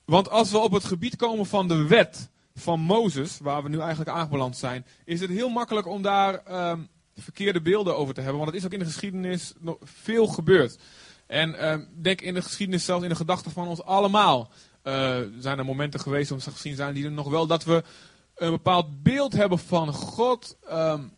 want 0.06 0.30
als 0.30 0.52
we 0.52 0.58
op 0.58 0.72
het 0.72 0.84
gebied 0.84 1.16
komen 1.16 1.46
van 1.46 1.68
de 1.68 1.88
wet 1.88 2.30
van 2.56 2.80
Mozes, 2.80 3.38
waar 3.42 3.64
we 3.64 3.70
nu 3.70 3.80
eigenlijk 3.80 4.10
aangebeland 4.10 4.58
zijn, 4.58 4.86
is 5.06 5.20
het 5.20 5.30
heel 5.30 5.50
makkelijk 5.50 5.88
om 5.88 6.02
daar 6.02 6.70
um, 6.72 6.88
verkeerde 7.16 7.62
beelden 7.62 7.98
over 7.98 8.14
te 8.14 8.22
hebben. 8.22 8.40
Want 8.40 8.52
het 8.52 8.60
is 8.60 8.66
ook 8.66 8.74
in 8.74 8.80
de 8.80 8.86
geschiedenis 8.86 9.54
nog 9.60 9.78
veel 9.84 10.28
gebeurd. 10.28 10.78
En 11.28 11.72
um, 11.72 11.88
denk 12.02 12.22
in 12.22 12.34
de 12.34 12.42
geschiedenis, 12.42 12.86
zelfs 12.86 13.04
in 13.04 13.10
de 13.10 13.16
gedachten 13.16 13.52
van 13.52 13.68
ons 13.68 13.84
allemaal. 13.84 14.52
Uh, 14.84 15.18
zijn 15.40 15.58
er 15.58 15.66
momenten 15.66 16.00
geweest, 16.00 16.32
om 16.32 16.38
te 16.38 16.52
gezien 16.52 16.76
zijn, 16.76 16.94
die 16.94 17.06
er 17.06 17.12
nog 17.12 17.30
wel 17.30 17.48
dat 17.48 17.64
we 17.64 17.84
een 18.36 18.52
bepaald 18.52 19.04
beeld 19.04 19.34
hebben 19.34 19.60
van 19.60 19.94
God. 19.94 20.58
Um, 20.72 21.12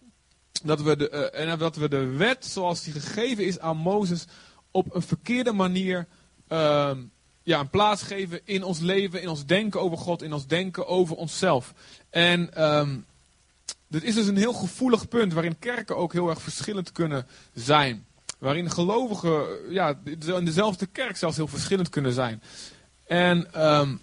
dat 0.63 0.81
we 0.81 0.95
de, 0.95 1.31
uh, 1.33 1.41
en 1.41 1.59
dat 1.59 1.75
we 1.75 1.89
de 1.89 2.05
wet, 2.05 2.45
zoals 2.45 2.83
die 2.83 2.93
gegeven 2.93 3.45
is 3.45 3.59
aan 3.59 3.77
Mozes, 3.77 4.25
op 4.71 4.95
een 4.95 5.01
verkeerde 5.01 5.51
manier 5.51 6.07
um, 6.47 7.11
ja, 7.43 7.59
een 7.59 7.69
plaats 7.69 8.01
geven 8.01 8.39
in 8.43 8.63
ons 8.63 8.79
leven, 8.79 9.21
in 9.21 9.29
ons 9.29 9.45
denken 9.45 9.81
over 9.81 9.97
God, 9.97 10.21
in 10.21 10.33
ons 10.33 10.47
denken 10.47 10.87
over 10.87 11.15
onszelf. 11.15 11.73
En 12.09 12.63
um, 12.63 13.05
dit 13.87 14.03
is 14.03 14.15
dus 14.15 14.27
een 14.27 14.37
heel 14.37 14.53
gevoelig 14.53 15.07
punt 15.07 15.33
waarin 15.33 15.59
kerken 15.59 15.97
ook 15.97 16.13
heel 16.13 16.29
erg 16.29 16.41
verschillend 16.41 16.91
kunnen 16.91 17.27
zijn. 17.53 18.05
Waarin 18.39 18.71
gelovigen 18.71 19.45
ja, 19.69 19.99
in 20.03 20.45
dezelfde 20.45 20.85
kerk 20.85 21.17
zelfs 21.17 21.35
heel 21.35 21.47
verschillend 21.47 21.89
kunnen 21.89 22.13
zijn. 22.13 22.41
En 23.05 23.65
um, 23.65 23.99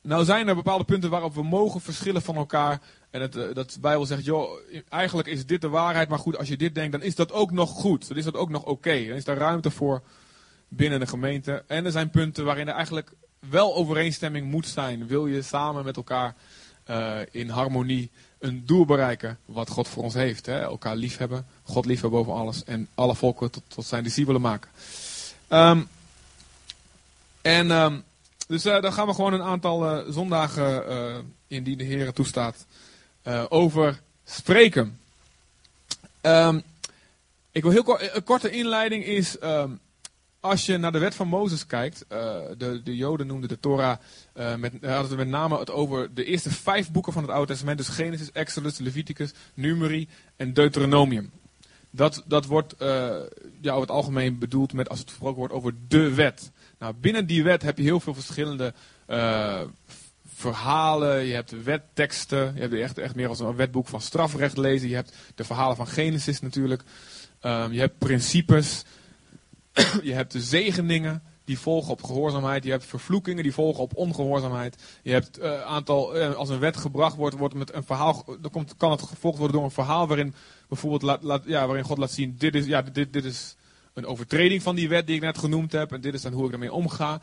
nou 0.00 0.24
zijn 0.24 0.48
er 0.48 0.54
bepaalde 0.54 0.84
punten 0.84 1.10
waarop 1.10 1.34
we 1.34 1.42
mogen 1.42 1.80
verschillen 1.80 2.22
van 2.22 2.36
elkaar. 2.36 2.80
En 3.10 3.20
het, 3.20 3.36
eh, 3.36 3.54
dat 3.54 3.70
de 3.70 3.80
Bijbel 3.80 4.06
zegt, 4.06 4.24
joh, 4.24 4.58
eigenlijk 4.88 5.28
is 5.28 5.46
dit 5.46 5.60
de 5.60 5.68
waarheid, 5.68 6.08
maar 6.08 6.18
goed, 6.18 6.38
als 6.38 6.48
je 6.48 6.56
dit 6.56 6.74
denkt, 6.74 6.92
dan 6.92 7.02
is 7.02 7.14
dat 7.14 7.32
ook 7.32 7.50
nog 7.50 7.70
goed. 7.70 8.08
Dan 8.08 8.16
is 8.16 8.24
dat 8.24 8.36
ook 8.36 8.50
nog 8.50 8.64
oké. 8.64 9.06
Dan 9.06 9.16
is 9.16 9.24
daar 9.24 9.36
ruimte 9.36 9.70
voor 9.70 10.02
binnen 10.68 11.00
de 11.00 11.06
gemeente. 11.06 11.64
En 11.66 11.84
er 11.84 11.92
zijn 11.92 12.10
punten 12.10 12.44
waarin 12.44 12.68
er 12.68 12.74
eigenlijk 12.74 13.12
wel 13.48 13.74
overeenstemming 13.74 14.50
moet 14.50 14.66
zijn. 14.66 15.06
Wil 15.06 15.26
je 15.26 15.42
samen 15.42 15.84
met 15.84 15.96
elkaar 15.96 16.34
eh, 16.84 17.18
in 17.30 17.48
harmonie 17.48 18.10
een 18.38 18.62
doel 18.66 18.84
bereiken 18.84 19.38
wat 19.44 19.68
God 19.68 19.88
voor 19.88 20.02
ons 20.02 20.14
heeft. 20.14 20.46
Hè? 20.46 20.60
Elkaar 20.60 20.96
liefhebben, 20.96 21.46
God 21.62 21.86
liefhebben 21.86 22.18
boven 22.18 22.40
alles 22.40 22.64
en 22.64 22.88
alle 22.94 23.14
volken 23.14 23.50
tot, 23.50 23.62
tot 23.68 23.84
zijn 23.84 24.02
discipelen 24.02 24.40
maken. 24.40 24.70
Ehm, 25.48 25.82
en 27.44 27.70
ehm, 27.70 27.98
dus 28.46 28.62
daar 28.62 28.92
gaan 28.92 29.06
we 29.06 29.14
gewoon 29.14 29.32
een 29.32 29.42
aantal 29.42 29.84
uh, 29.84 30.12
zondagen, 30.12 30.84
uh, 30.88 31.16
indien 31.46 31.78
de 31.78 31.84
Heer 31.84 32.12
toestaat, 32.12 32.66
over 33.48 34.00
spreken. 34.24 34.98
Um, 36.22 36.62
ik 37.52 37.62
wil 37.62 37.70
heel 37.70 37.82
kort, 37.82 38.14
een 38.14 38.24
korte 38.24 38.50
inleiding 38.50 39.04
is, 39.04 39.36
um, 39.42 39.80
als 40.40 40.66
je 40.66 40.76
naar 40.76 40.92
de 40.92 40.98
wet 40.98 41.14
van 41.14 41.28
Mozes 41.28 41.66
kijkt, 41.66 42.04
de, 42.08 42.80
de 42.84 42.96
Joden 42.96 43.26
noemden 43.26 43.48
de 43.48 43.60
Torah, 43.60 43.96
met, 44.34 44.72
hadden 44.80 45.08
het 45.08 45.16
met 45.16 45.28
name 45.28 45.58
het 45.58 45.70
over 45.70 46.14
de 46.14 46.24
eerste 46.24 46.50
vijf 46.50 46.90
boeken 46.90 47.12
van 47.12 47.22
het 47.22 47.30
Oude 47.30 47.46
Testament, 47.46 47.78
dus 47.78 47.88
Genesis, 47.88 48.32
Exodus, 48.32 48.78
Leviticus, 48.78 49.32
Numeri 49.54 50.08
en 50.36 50.52
Deuteronomium. 50.52 51.30
Dat, 51.90 52.22
dat 52.26 52.46
wordt 52.46 52.74
ja, 53.60 53.70
over 53.70 53.80
het 53.80 53.90
algemeen 53.90 54.38
bedoeld 54.38 54.72
met 54.72 54.88
als 54.88 54.98
het 54.98 55.08
gesproken 55.08 55.38
wordt 55.38 55.54
over 55.54 55.74
de 55.88 56.14
wet. 56.14 56.50
Nou, 56.78 56.94
binnen 56.94 57.26
die 57.26 57.44
wet 57.44 57.62
heb 57.62 57.76
je 57.76 57.82
heel 57.84 58.00
veel 58.00 58.14
verschillende 58.14 58.74
uh, 59.08 59.60
verhalen. 60.26 61.24
Je 61.24 61.34
hebt 61.34 61.62
wetteksten. 61.62 62.54
Je 62.54 62.60
hebt 62.60 62.74
echt, 62.74 62.98
echt 62.98 63.14
meer 63.14 63.28
als 63.28 63.40
een 63.40 63.56
wetboek 63.56 63.88
van 63.88 64.00
strafrecht 64.00 64.56
lezen. 64.56 64.88
Je 64.88 64.94
hebt 64.94 65.16
de 65.34 65.44
verhalen 65.44 65.76
van 65.76 65.86
Genesis 65.86 66.40
natuurlijk. 66.40 66.82
Um, 67.42 67.72
je 67.72 67.80
hebt 67.80 67.98
principes. 67.98 68.84
je 70.02 70.12
hebt 70.12 70.32
de 70.32 70.40
zegeningen 70.40 71.22
die 71.44 71.58
volgen 71.58 71.90
op 71.90 72.02
gehoorzaamheid. 72.02 72.64
Je 72.64 72.70
hebt 72.70 72.84
vervloekingen 72.84 73.42
die 73.42 73.54
volgen 73.54 73.82
op 73.82 73.96
ongehoorzaamheid. 73.96 74.82
Je 75.02 75.12
hebt 75.12 75.38
uh, 75.38 75.62
aantal, 75.62 76.16
uh, 76.16 76.34
als 76.34 76.48
een 76.48 76.58
wet 76.58 76.76
gebracht 76.76 77.16
wordt, 77.16 77.36
wordt 77.36 77.54
met 77.54 77.74
een 77.74 77.84
verhaal, 77.84 78.24
dan 78.40 78.50
komt, 78.50 78.76
kan 78.76 78.90
het 78.90 79.02
gevolgd 79.02 79.38
worden 79.38 79.56
door 79.56 79.64
een 79.64 79.70
verhaal 79.70 80.06
waarin 80.06 80.34
bijvoorbeeld 80.68 81.22
laat, 81.22 81.42
ja, 81.46 81.66
waarin 81.66 81.84
God 81.84 81.98
laat 81.98 82.10
zien, 82.10 82.34
dit 82.38 82.54
is, 82.54 82.66
ja, 82.66 82.82
dit, 82.82 83.12
dit 83.12 83.24
is 83.24 83.56
een 83.94 84.06
overtreding 84.06 84.62
van 84.62 84.74
die 84.74 84.88
wet 84.88 85.06
die 85.06 85.16
ik 85.16 85.22
net 85.22 85.38
genoemd 85.38 85.72
heb. 85.72 85.92
En 85.92 86.00
dit 86.00 86.14
is 86.14 86.22
dan 86.22 86.32
hoe 86.32 86.46
ik 86.46 86.52
ermee 86.52 86.72
omga. 86.72 87.20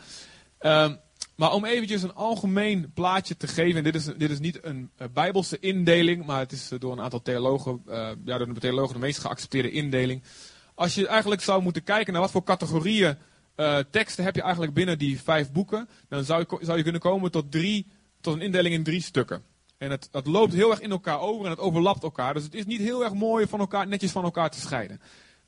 Um, 0.60 1.00
maar 1.36 1.54
om 1.54 1.66
eventjes 1.66 2.04
een 2.04 2.14
algemeen 2.14 2.92
plaatje 2.94 3.38
te 3.38 3.48
geven. 3.48 3.78
En 3.78 3.84
dit 3.84 3.96
is, 3.96 4.06
dit 4.06 4.30
is 4.30 4.40
niet 4.40 4.64
een 4.64 4.90
uh, 5.02 5.08
bijbelse 5.14 5.60
indeling. 5.60 6.26
Maar 6.26 6.40
het 6.40 6.52
is 6.52 6.72
uh, 6.72 6.80
door 6.80 6.92
een 6.92 7.02
aantal 7.02 7.22
theologen. 7.22 7.82
Uh, 7.88 8.10
ja, 8.26 8.38
door 8.38 8.54
de 8.54 8.60
theologen 8.60 8.94
de 8.94 9.00
meest 9.00 9.20
geaccepteerde 9.20 9.72
indeling. 9.72 10.24
Als 10.76 10.96
je 10.96 11.08
eigenlijk 11.08 11.42
zou 11.42 11.62
moeten 11.62 11.84
kijken 11.84 12.14
naar 12.14 12.22
wat 12.22 12.32
voor 12.32 12.44
categorieën 12.44 13.18
teksten 13.92 14.24
heb 14.24 14.36
je 14.36 14.42
eigenlijk 14.42 14.74
binnen 14.74 14.98
die 14.98 15.22
vijf 15.22 15.52
boeken. 15.52 15.90
Dan 16.10 16.24
zou 16.24 16.46
je, 16.48 16.66
zou 16.66 16.78
je 16.78 16.84
kunnen 16.84 17.02
komen 17.02 17.32
tot, 17.32 17.52
drie, 17.52 17.88
tot 18.22 18.34
een 18.34 18.42
indeling 18.42 18.76
in 18.76 18.84
drie 18.84 19.02
stukken. 19.02 19.44
En 19.78 19.92
het, 19.92 20.10
het 20.12 20.28
loopt 20.28 20.54
heel 20.54 20.72
erg 20.72 20.82
in 20.82 20.92
elkaar 20.92 21.20
over 21.20 21.46
en 21.46 21.52
het 21.52 21.60
overlapt 21.60 22.04
elkaar. 22.04 22.34
Dus 22.34 22.44
het 22.44 22.54
is 22.54 22.66
niet 22.66 22.80
heel 22.80 23.04
erg 23.04 23.14
mooi 23.14 23.48
van 23.48 23.60
elkaar, 23.60 23.88
netjes 23.88 24.12
van 24.12 24.24
elkaar 24.24 24.50
te 24.50 24.60
scheiden. 24.60 25.02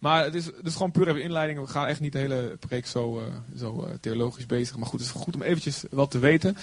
Maar 0.03 0.23
het 0.23 0.35
is, 0.35 0.45
het 0.45 0.65
is 0.65 0.73
gewoon 0.73 0.91
puur 0.91 1.07
even 1.07 1.21
inleiding. 1.21 1.59
We 1.59 1.67
gaan 1.67 1.85
echt 1.85 1.99
niet 1.99 2.11
de 2.11 2.19
hele 2.19 2.57
preek 2.59 2.87
zo, 2.87 3.19
uh, 3.19 3.25
zo 3.57 3.85
uh, 3.87 3.93
theologisch 4.01 4.45
bezig. 4.45 4.77
Maar 4.77 4.87
goed, 4.87 4.99
het 4.99 5.09
is 5.09 5.21
goed 5.21 5.35
om 5.35 5.41
eventjes 5.41 5.83
wat 5.89 6.11
te 6.11 6.19
weten. 6.19 6.57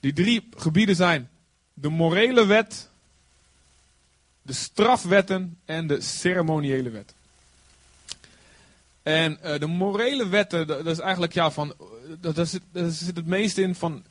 Die 0.00 0.12
drie 0.12 0.48
gebieden 0.56 0.96
zijn 0.96 1.30
de 1.74 1.88
morele 1.88 2.46
wet, 2.46 2.88
de 4.42 4.52
strafwetten 4.52 5.58
en 5.64 5.86
de 5.86 6.00
ceremoniële 6.00 6.90
wet. 6.90 7.14
En 9.02 9.38
uh, 9.44 9.58
de 9.58 9.66
morele 9.66 10.28
wetten, 10.28 10.66
dat 10.66 10.86
is 10.86 10.98
eigenlijk 10.98 11.32
ja, 11.32 11.50
van, 11.50 11.74
daar 12.20 12.46
zit, 12.46 12.62
daar 12.72 12.90
zit 12.90 13.16
het 13.16 13.26
meest 13.26 13.58
in 13.58 13.74
van 13.74 14.04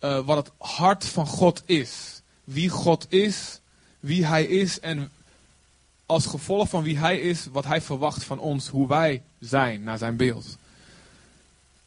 wat 0.00 0.36
het 0.36 0.50
hart 0.58 1.04
van 1.04 1.26
God 1.26 1.62
is. 1.66 2.22
Wie 2.44 2.68
God 2.68 3.06
is, 3.08 3.60
wie 4.00 4.26
Hij 4.26 4.44
is 4.44 4.80
en 4.80 5.10
als 6.08 6.26
gevolg 6.26 6.68
van 6.68 6.82
wie 6.82 6.98
hij 6.98 7.18
is, 7.18 7.46
wat 7.52 7.64
hij 7.64 7.80
verwacht 7.80 8.24
van 8.24 8.38
ons, 8.38 8.68
hoe 8.68 8.88
wij 8.88 9.22
zijn 9.38 9.82
naar 9.82 9.98
zijn 9.98 10.16
beeld. 10.16 10.56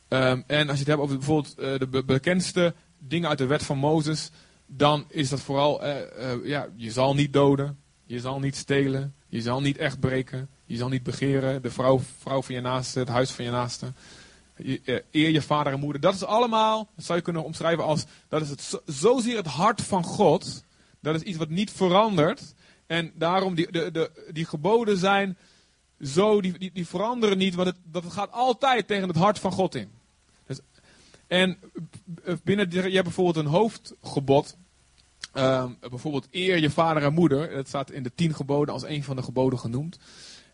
Um, 0.07 0.43
en 0.47 0.67
als 0.67 0.77
je 0.77 0.83
het 0.83 0.87
hebt 0.87 0.99
over 0.99 1.17
bijvoorbeeld 1.17 1.59
uh, 1.59 1.79
de 1.79 1.87
be 1.87 2.03
bekendste 2.03 2.73
dingen 2.97 3.29
uit 3.29 3.37
de 3.37 3.45
wet 3.45 3.63
van 3.63 3.77
Mozes, 3.77 4.29
dan 4.65 5.05
is 5.07 5.29
dat 5.29 5.39
vooral, 5.39 5.85
uh, 5.85 5.95
uh, 6.19 6.45
ja, 6.45 6.67
je 6.75 6.91
zal 6.91 7.13
niet 7.13 7.33
doden, 7.33 7.79
je 8.05 8.19
zal 8.19 8.39
niet 8.39 8.55
stelen, 8.55 9.13
je 9.27 9.41
zal 9.41 9.61
niet 9.61 9.77
echt 9.77 9.99
breken, 9.99 10.49
je 10.65 10.77
zal 10.77 10.89
niet 10.89 11.03
begeren, 11.03 11.61
de 11.61 11.71
vrouw, 11.71 12.01
vrouw 12.19 12.41
van 12.41 12.55
je 12.55 12.61
naaste, 12.61 12.99
het 12.99 13.07
huis 13.07 13.31
van 13.31 13.45
je 13.45 13.51
naaste. 13.51 13.93
Eer 15.11 15.29
je 15.29 15.41
vader 15.41 15.73
en 15.73 15.79
moeder. 15.79 16.01
Dat 16.01 16.13
is 16.13 16.23
allemaal, 16.23 16.89
dat 16.95 17.05
zou 17.05 17.17
je 17.17 17.23
kunnen 17.23 17.43
omschrijven 17.43 17.83
als, 17.83 18.05
dat 18.27 18.41
is 18.41 18.49
het 18.49 18.61
zo, 18.61 18.81
zozeer 18.85 19.37
het 19.37 19.47
hart 19.47 19.81
van 19.81 20.03
God. 20.03 20.63
Dat 20.99 21.15
is 21.15 21.21
iets 21.21 21.37
wat 21.37 21.49
niet 21.49 21.71
verandert. 21.71 22.53
En 22.91 23.11
daarom, 23.15 23.55
die, 23.55 23.71
de, 23.71 24.11
die 24.31 24.45
geboden 24.45 24.97
zijn 24.97 25.37
zo, 26.01 26.41
die, 26.41 26.57
die, 26.57 26.71
die 26.73 26.87
veranderen 26.87 27.37
niet, 27.37 27.55
want 27.55 27.67
het, 27.67 27.77
dat 27.83 28.03
gaat 28.09 28.31
altijd 28.31 28.87
tegen 28.87 29.07
het 29.07 29.17
hart 29.17 29.39
van 29.39 29.51
God 29.51 29.75
in. 29.75 29.91
Dus, 30.47 30.59
en 31.27 31.57
binnen, 32.43 32.71
je 32.71 32.79
hebt 32.79 33.03
bijvoorbeeld 33.03 33.45
een 33.45 33.51
hoofdgebod. 33.51 34.57
Um, 35.33 35.77
bijvoorbeeld 35.79 36.27
eer 36.31 36.59
je 36.59 36.69
vader 36.69 37.03
en 37.03 37.13
moeder. 37.13 37.51
Dat 37.51 37.67
staat 37.67 37.91
in 37.91 38.03
de 38.03 38.11
tien 38.15 38.33
geboden 38.33 38.73
als 38.73 38.83
een 38.83 39.03
van 39.03 39.15
de 39.15 39.23
geboden 39.23 39.59
genoemd. 39.59 39.97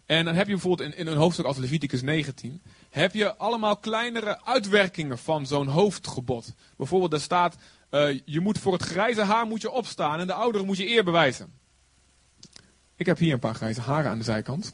En 0.06 0.25
dan 0.25 0.36
heb 0.36 0.48
je 0.48 0.53
bijvoorbeeld 0.53 0.96
in, 0.96 1.08
een 1.08 1.17
hoofdstuk 1.17 1.46
als 1.46 1.58
Leviticus 1.58 2.01
19, 2.01 2.62
heb 2.89 3.13
je 3.13 3.36
allemaal 3.36 3.77
kleinere 3.77 4.46
uitwerkingen 4.46 5.17
van 5.17 5.46
zo'n 5.46 5.67
hoofdgebod. 5.67 6.53
Bijvoorbeeld 6.75 7.12
daar 7.12 7.20
staat, 7.20 7.56
uh, 7.91 8.20
je 8.25 8.39
moet 8.39 8.58
voor 8.58 8.74
het 8.74 8.84
grijze 8.84 9.22
haar 9.22 9.46
moet 9.46 9.62
je 9.62 9.72
opstaan 9.72 10.20
en 10.20 10.27
de 10.27 10.34
ouderen 10.34 10.67
moet 10.67 10.77
je 10.77 10.89
eer 10.89 11.03
bewijzen. 11.03 11.57
Ik 12.98 13.06
heb 13.06 13.18
hier 13.18 13.34
een 13.34 13.39
paar 13.39 13.56
grijze 13.56 13.82
haren 13.82 14.12
aan 14.12 14.18
de 14.18 14.24
zijkant. 14.24 14.74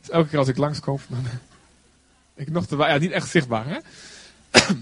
Dus 0.00 0.10
elke 0.10 0.28
keer 0.28 0.38
als 0.38 0.48
ik 0.48 0.56
langskom, 0.56 0.98
dan 1.08 1.24
ik 2.34 2.50
nog 2.50 2.66
te 2.66 2.76
ja, 2.76 2.98
niet 2.98 3.10
echt 3.10 3.30
zichtbaar, 3.30 3.66
hè? 3.66 3.78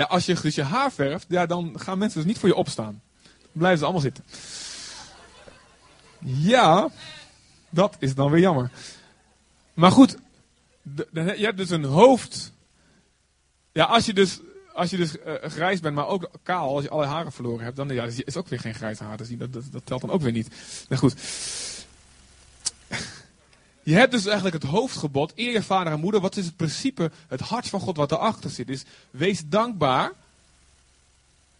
ja, 0.00 0.04
als 0.04 0.26
je 0.26 0.40
dus 0.42 0.54
je 0.54 0.62
haar 0.62 0.92
verft, 0.92 1.26
ja, 1.28 1.46
dan 1.46 1.80
gaan 1.80 1.98
mensen 1.98 2.18
dus 2.18 2.28
niet 2.28 2.38
voor 2.38 2.48
je 2.48 2.54
opstaan. 2.54 3.00
Dan 3.22 3.50
blijven 3.52 3.78
ze 3.78 3.84
allemaal 3.84 4.02
zitten. 4.02 4.24
Ja, 6.24 6.88
dat 7.70 7.96
is 7.98 8.14
dan 8.14 8.30
weer 8.30 8.40
jammer. 8.40 8.70
Maar 9.74 9.90
goed, 9.90 10.16
je 11.12 11.36
hebt 11.36 11.56
dus 11.56 11.70
een 11.70 11.84
hoofd. 11.84 12.52
Ja, 13.72 13.84
als 13.84 14.06
je 14.06 14.12
dus, 14.12 14.40
als 14.72 14.90
je 14.90 14.96
dus 14.96 15.16
uh, 15.16 15.34
grijs 15.42 15.80
bent, 15.80 15.94
maar 15.94 16.06
ook 16.06 16.30
kaal, 16.42 16.74
als 16.74 16.84
je 16.84 16.90
alle 16.90 17.06
haren 17.06 17.32
verloren 17.32 17.64
hebt, 17.64 17.76
dan 17.76 17.88
ja, 17.88 18.04
is 18.24 18.36
ook 18.36 18.48
weer 18.48 18.60
geen 18.60 18.74
grijs 18.74 18.98
haar 18.98 19.18
zien. 19.22 19.38
Dat, 19.38 19.52
dat, 19.52 19.64
dat 19.70 19.86
telt 19.86 20.00
dan 20.00 20.10
ook 20.10 20.22
weer 20.22 20.32
niet. 20.32 20.48
Nou 20.88 21.00
goed. 21.00 21.14
Je 23.82 23.94
hebt 23.94 24.12
dus 24.12 24.24
eigenlijk 24.26 24.62
het 24.62 24.70
hoofdgebod, 24.70 25.32
eer 25.34 25.52
je 25.52 25.62
vader 25.62 25.92
en 25.92 26.00
moeder. 26.00 26.20
Wat 26.20 26.36
is 26.36 26.44
het 26.44 26.56
principe, 26.56 27.10
het 27.28 27.40
hart 27.40 27.68
van 27.68 27.80
God 27.80 27.96
wat 27.96 28.12
erachter 28.12 28.50
zit? 28.50 28.68
Is 28.68 28.84
wees 29.10 29.42
dankbaar. 29.46 30.12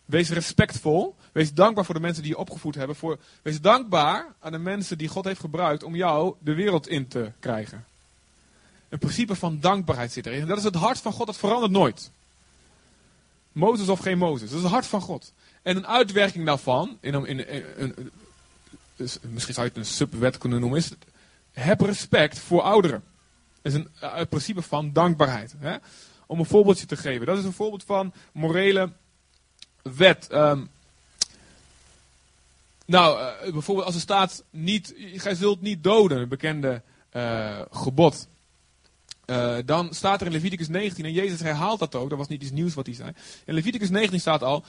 Wees 0.05 0.31
respectvol. 0.31 1.15
Wees 1.33 1.55
dankbaar 1.55 1.85
voor 1.85 1.95
de 1.95 2.01
mensen 2.01 2.23
die 2.23 2.33
je 2.33 2.39
opgevoed 2.39 2.75
hebben. 2.75 2.97
Voor, 2.97 3.19
wees 3.43 3.61
dankbaar 3.61 4.27
aan 4.41 4.53
de 4.53 4.59
mensen 4.59 4.99
die 4.99 5.09
God 5.09 5.25
heeft 5.25 5.41
gebruikt 5.41 5.83
om 5.83 5.95
jou 5.95 6.35
de 6.39 6.55
wereld 6.55 6.89
in 6.89 7.09
te 7.09 7.33
krijgen. 7.39 7.85
Een 8.89 8.99
principe 8.99 9.35
van 9.35 9.61
dankbaarheid 9.61 10.13
zit 10.13 10.27
erin. 10.27 10.41
En 10.41 10.47
dat 10.47 10.59
is 10.59 10.65
het 10.65 10.75
hart 10.75 10.99
van 10.99 11.13
God, 11.13 11.27
dat 11.27 11.37
verandert 11.37 11.73
nooit. 11.73 12.11
Mozes 13.53 13.89
of 13.89 14.01
geen 14.01 14.19
Mozes. 14.19 14.49
Dat 14.49 14.59
is 14.59 14.65
het 14.65 14.73
hart 14.73 14.87
van 14.87 15.01
God. 15.01 15.33
En 15.63 15.77
een 15.77 15.87
uitwerking 15.87 16.47
daarvan, 16.47 16.99
in 17.01 17.15
een, 17.15 17.27
in, 17.27 18.11
dus 18.97 19.19
misschien 19.21 19.55
zou 19.55 19.67
je 19.67 19.73
het 19.73 19.83
een 19.87 19.93
subwet 19.93 20.39
kunnen 20.39 20.61
noemen, 20.61 20.79
is 20.79 20.91
heb 21.53 21.81
respect 21.81 22.39
voor 22.39 22.63
ouderen. 22.63 23.05
Dat 23.63 23.73
is 23.73 23.79
een, 23.79 23.89
het 23.99 24.29
principe 24.29 24.63
van 24.63 24.93
dankbaarheid. 24.93 25.55
Hè? 25.59 25.77
Om 26.27 26.39
een 26.39 26.47
voorbeeldje 26.47 26.87
te 26.87 26.97
geven. 26.97 27.27
Dat 27.27 27.39
is 27.39 27.45
een 27.45 27.53
voorbeeld 27.53 27.85
van 27.85 28.13
morele 28.33 28.93
wet. 29.83 30.29
Um, 30.33 30.71
nou, 32.87 33.21
uh, 33.21 33.53
bijvoorbeeld 33.53 33.87
als 33.87 33.95
er 33.95 34.01
staat, 34.01 34.45
niet, 34.51 34.95
gij 34.97 35.35
zult 35.35 35.61
niet 35.61 35.83
doden, 35.83 36.19
een 36.19 36.29
bekende 36.29 36.83
uh, 37.13 37.61
gebod. 37.71 38.29
dan 39.65 39.95
staat 39.95 40.21
er 40.21 40.27
in 40.27 40.33
Leviticus 40.33 40.69
19, 40.69 41.05
en 41.05 41.13
Jezus 41.13 41.41
herhaalt 41.41 41.79
dat 41.79 41.95
ook, 41.95 42.09
dat 42.09 42.19
was 42.19 42.29
niet 42.29 42.43
iets 42.43 42.51
nieuws 42.51 42.75
wat 42.75 42.87
hij 42.87 42.95
zei. 42.95 43.13
In 43.45 43.55
Leviticus 43.55 43.91
19 43.91 44.21
staat 44.21 44.43
al, 44.43 44.65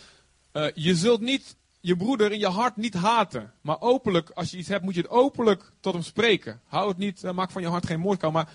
je 0.73 0.95
zult 0.95 1.21
niet 1.21 1.55
je 1.85 1.95
broeder 1.97 2.31
in 2.31 2.39
je 2.39 2.47
hart 2.47 2.75
niet 2.75 2.93
haten. 2.93 3.53
Maar 3.61 3.81
openlijk, 3.81 4.29
als 4.29 4.51
je 4.51 4.57
iets 4.57 4.67
hebt, 4.67 4.83
moet 4.83 4.95
je 4.95 5.01
het 5.01 5.09
openlijk 5.09 5.71
tot 5.79 5.93
hem 5.93 6.03
spreken. 6.03 6.61
Hou 6.67 6.87
het 6.87 6.97
niet, 6.97 7.21
maak 7.21 7.51
van 7.51 7.61
je 7.61 7.67
hart 7.67 7.85
geen 7.85 7.99
moordkou, 7.99 8.33
maar 8.33 8.49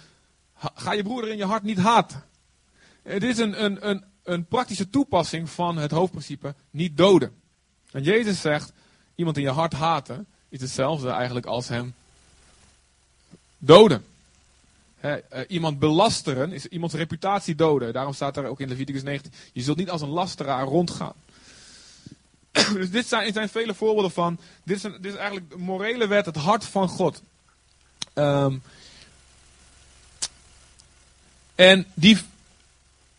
ga 0.74 0.92
je 0.92 1.02
broeder 1.02 1.30
in 1.30 1.36
je 1.36 1.44
hart 1.44 1.62
niet 1.62 1.78
haten. 1.78 2.24
Het 3.02 3.22
is 3.22 3.38
een, 3.38 3.64
een, 3.64 3.88
een, 3.88 4.04
een 4.22 4.44
praktische 4.44 4.90
toepassing 4.90 5.50
van 5.50 5.76
het 5.76 5.90
hoofdprincipe 5.90 6.54
niet 6.70 6.96
doden. 6.96 7.32
En 7.90 8.02
Jezus 8.02 8.40
zegt, 8.40 8.72
iemand 9.14 9.36
in 9.36 9.42
je 9.42 9.50
hart 9.50 9.72
haten 9.72 10.26
is 10.48 10.60
hetzelfde 10.60 11.10
eigenlijk 11.10 11.46
als 11.46 11.68
hem 11.68 11.94
doden. 13.58 14.04
Eh, 15.00 15.14
iemand 15.48 15.78
belasteren 15.78 16.52
is 16.52 16.66
iemands 16.66 16.94
reputatie 16.94 17.54
doden. 17.54 17.92
Daarom 17.92 18.14
staat 18.14 18.36
er 18.36 18.46
ook 18.46 18.60
in 18.60 18.68
Leviticus 18.68 19.02
19, 19.02 19.32
je 19.52 19.62
zult 19.62 19.76
niet 19.76 19.90
als 19.90 20.02
een 20.02 20.08
lasteraar 20.08 20.64
rondgaan. 20.64 21.14
dus 22.72 22.90
dit 22.90 23.06
zijn, 23.06 23.32
zijn 23.32 23.48
vele 23.48 23.74
voorbeelden 23.74 24.10
van, 24.10 24.38
dit 24.64 24.76
is, 24.76 24.82
een, 24.82 24.92
dit 24.92 25.12
is 25.12 25.18
eigenlijk 25.18 25.50
de 25.50 25.56
morele 25.56 26.06
wet, 26.06 26.26
het 26.26 26.36
hart 26.36 26.64
van 26.64 26.88
God. 26.88 27.22
Ehm, 28.12 28.56
en, 31.54 31.86
die, 31.94 32.18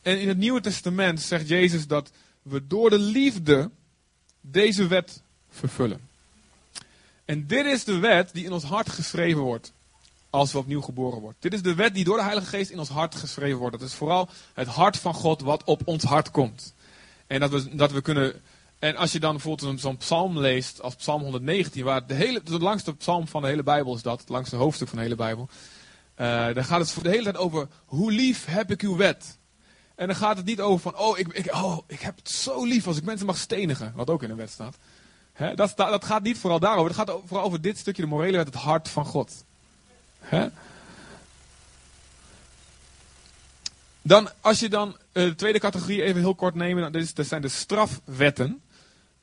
en 0.02 0.20
in 0.22 0.28
het 0.28 0.38
Nieuwe 0.38 0.62
Testament 0.62 1.22
zegt 1.22 1.48
Jezus 1.48 1.88
dat 1.88 2.12
we 2.42 2.68
door 2.68 2.90
de 2.90 3.00
liefde 3.00 3.70
deze 4.42 4.88
wet 4.88 5.22
vervullen. 5.52 6.08
En 7.26 7.48
dit 7.48 7.66
is 7.66 7.84
de 7.84 7.98
wet 7.98 8.30
die 8.34 8.46
in 8.46 8.52
ons 8.52 8.64
hart 8.64 8.90
geschreven 8.90 9.42
wordt 9.42 9.72
als 10.30 10.52
we 10.52 10.58
opnieuw 10.58 10.82
geboren 10.82 11.20
worden. 11.20 11.38
Dit 11.40 11.54
is 11.54 11.62
de 11.62 11.76
wet 11.76 11.94
die 11.94 12.04
door 12.04 12.18
de 12.18 12.24
Heilige 12.24 12.48
Geest 12.48 12.72
in 12.72 12.80
ons 12.80 12.90
hart 12.90 13.16
geschreven 13.16 13.58
wordt. 13.58 13.80
Dat 13.80 13.88
is 13.88 13.94
vooral 13.94 14.30
het 14.54 14.68
hart 14.68 14.98
van 14.98 15.14
God 15.14 15.42
wat 15.42 15.64
op 15.64 15.82
ons 15.86 16.04
hart 16.04 16.32
komt. 16.32 16.74
En 17.28 17.40
dat 17.40 17.50
we, 17.50 17.76
dat 17.76 17.92
we 17.92 18.02
kunnen. 18.02 18.42
En 18.80 18.96
als 18.96 19.12
je 19.12 19.20
dan 19.20 19.32
bijvoorbeeld 19.32 19.80
zo'n 19.80 19.98
psalm 19.98 20.40
leest, 20.40 20.82
als 20.82 20.96
psalm 20.96 21.22
119, 21.22 21.84
waar 21.84 22.08
de, 22.08 22.14
hele, 22.14 22.44
de 22.44 22.60
langste 22.60 22.96
psalm 22.96 23.28
van 23.28 23.42
de 23.42 23.48
hele 23.48 23.64
Bijbel 23.64 23.96
is 23.96 24.02
dat, 24.02 24.20
het 24.20 24.30
langste 24.30 24.56
hoofdstuk 24.56 24.88
van 24.88 24.98
de 24.98 25.04
hele 25.04 25.16
Bijbel. 25.16 25.50
Uh, 26.18 26.54
dan 26.54 26.64
gaat 26.64 26.80
het 26.80 26.90
de 27.04 27.10
hele 27.10 27.24
tijd 27.24 27.38
over 27.38 27.68
hoe 27.86 28.12
lief 28.12 28.46
heb 28.46 28.72
ik 28.72 28.82
uw 28.82 28.96
wet. 28.96 29.38
En 29.96 30.08
dan 30.08 30.16
gaat 30.16 30.38
het 30.38 30.46
niet 30.46 30.62
over 30.62 30.80
van, 30.80 30.98
oh 30.98 31.18
ik, 31.18 31.28
ik, 31.28 31.54
oh, 31.54 31.78
ik 31.88 32.00
heb 32.00 32.16
het 32.16 32.30
zo 32.30 32.66
lief 32.66 32.88
als 32.88 32.98
ik 32.98 33.04
mensen 33.04 33.26
mag 33.26 33.38
stenigen, 33.38 33.94
wat 33.96 34.10
ook 34.10 34.24
in 34.24 34.30
de 34.30 34.36
wet 34.36 34.50
staat. 34.50 34.78
Dat, 35.56 35.78
dat 35.78 36.06
gaat 36.06 36.24
niet 36.24 36.38
vooral 36.38 36.60
daarover, 36.60 36.98
het 36.98 37.10
gaat 37.10 37.22
vooral 37.26 37.46
over 37.46 37.62
dit 37.62 37.78
stukje, 37.78 38.02
de 38.02 38.08
morele 38.08 38.38
wet, 38.38 38.46
het 38.46 38.56
hart 38.56 38.90
van 38.90 39.06
God. 39.06 39.46
Dan, 44.02 44.30
als 44.42 44.60
je 44.60 44.70
dan 44.70 44.88
uh, 44.90 45.24
de 45.24 45.36
tweede 45.36 45.60
categorie 45.60 46.04
even 46.04 46.22
heel 46.22 46.36
kort 46.36 46.56
dat, 46.92 47.12
dat 47.14 47.26
zijn 47.26 47.42
de 47.42 47.48
strafwetten. 47.48 48.62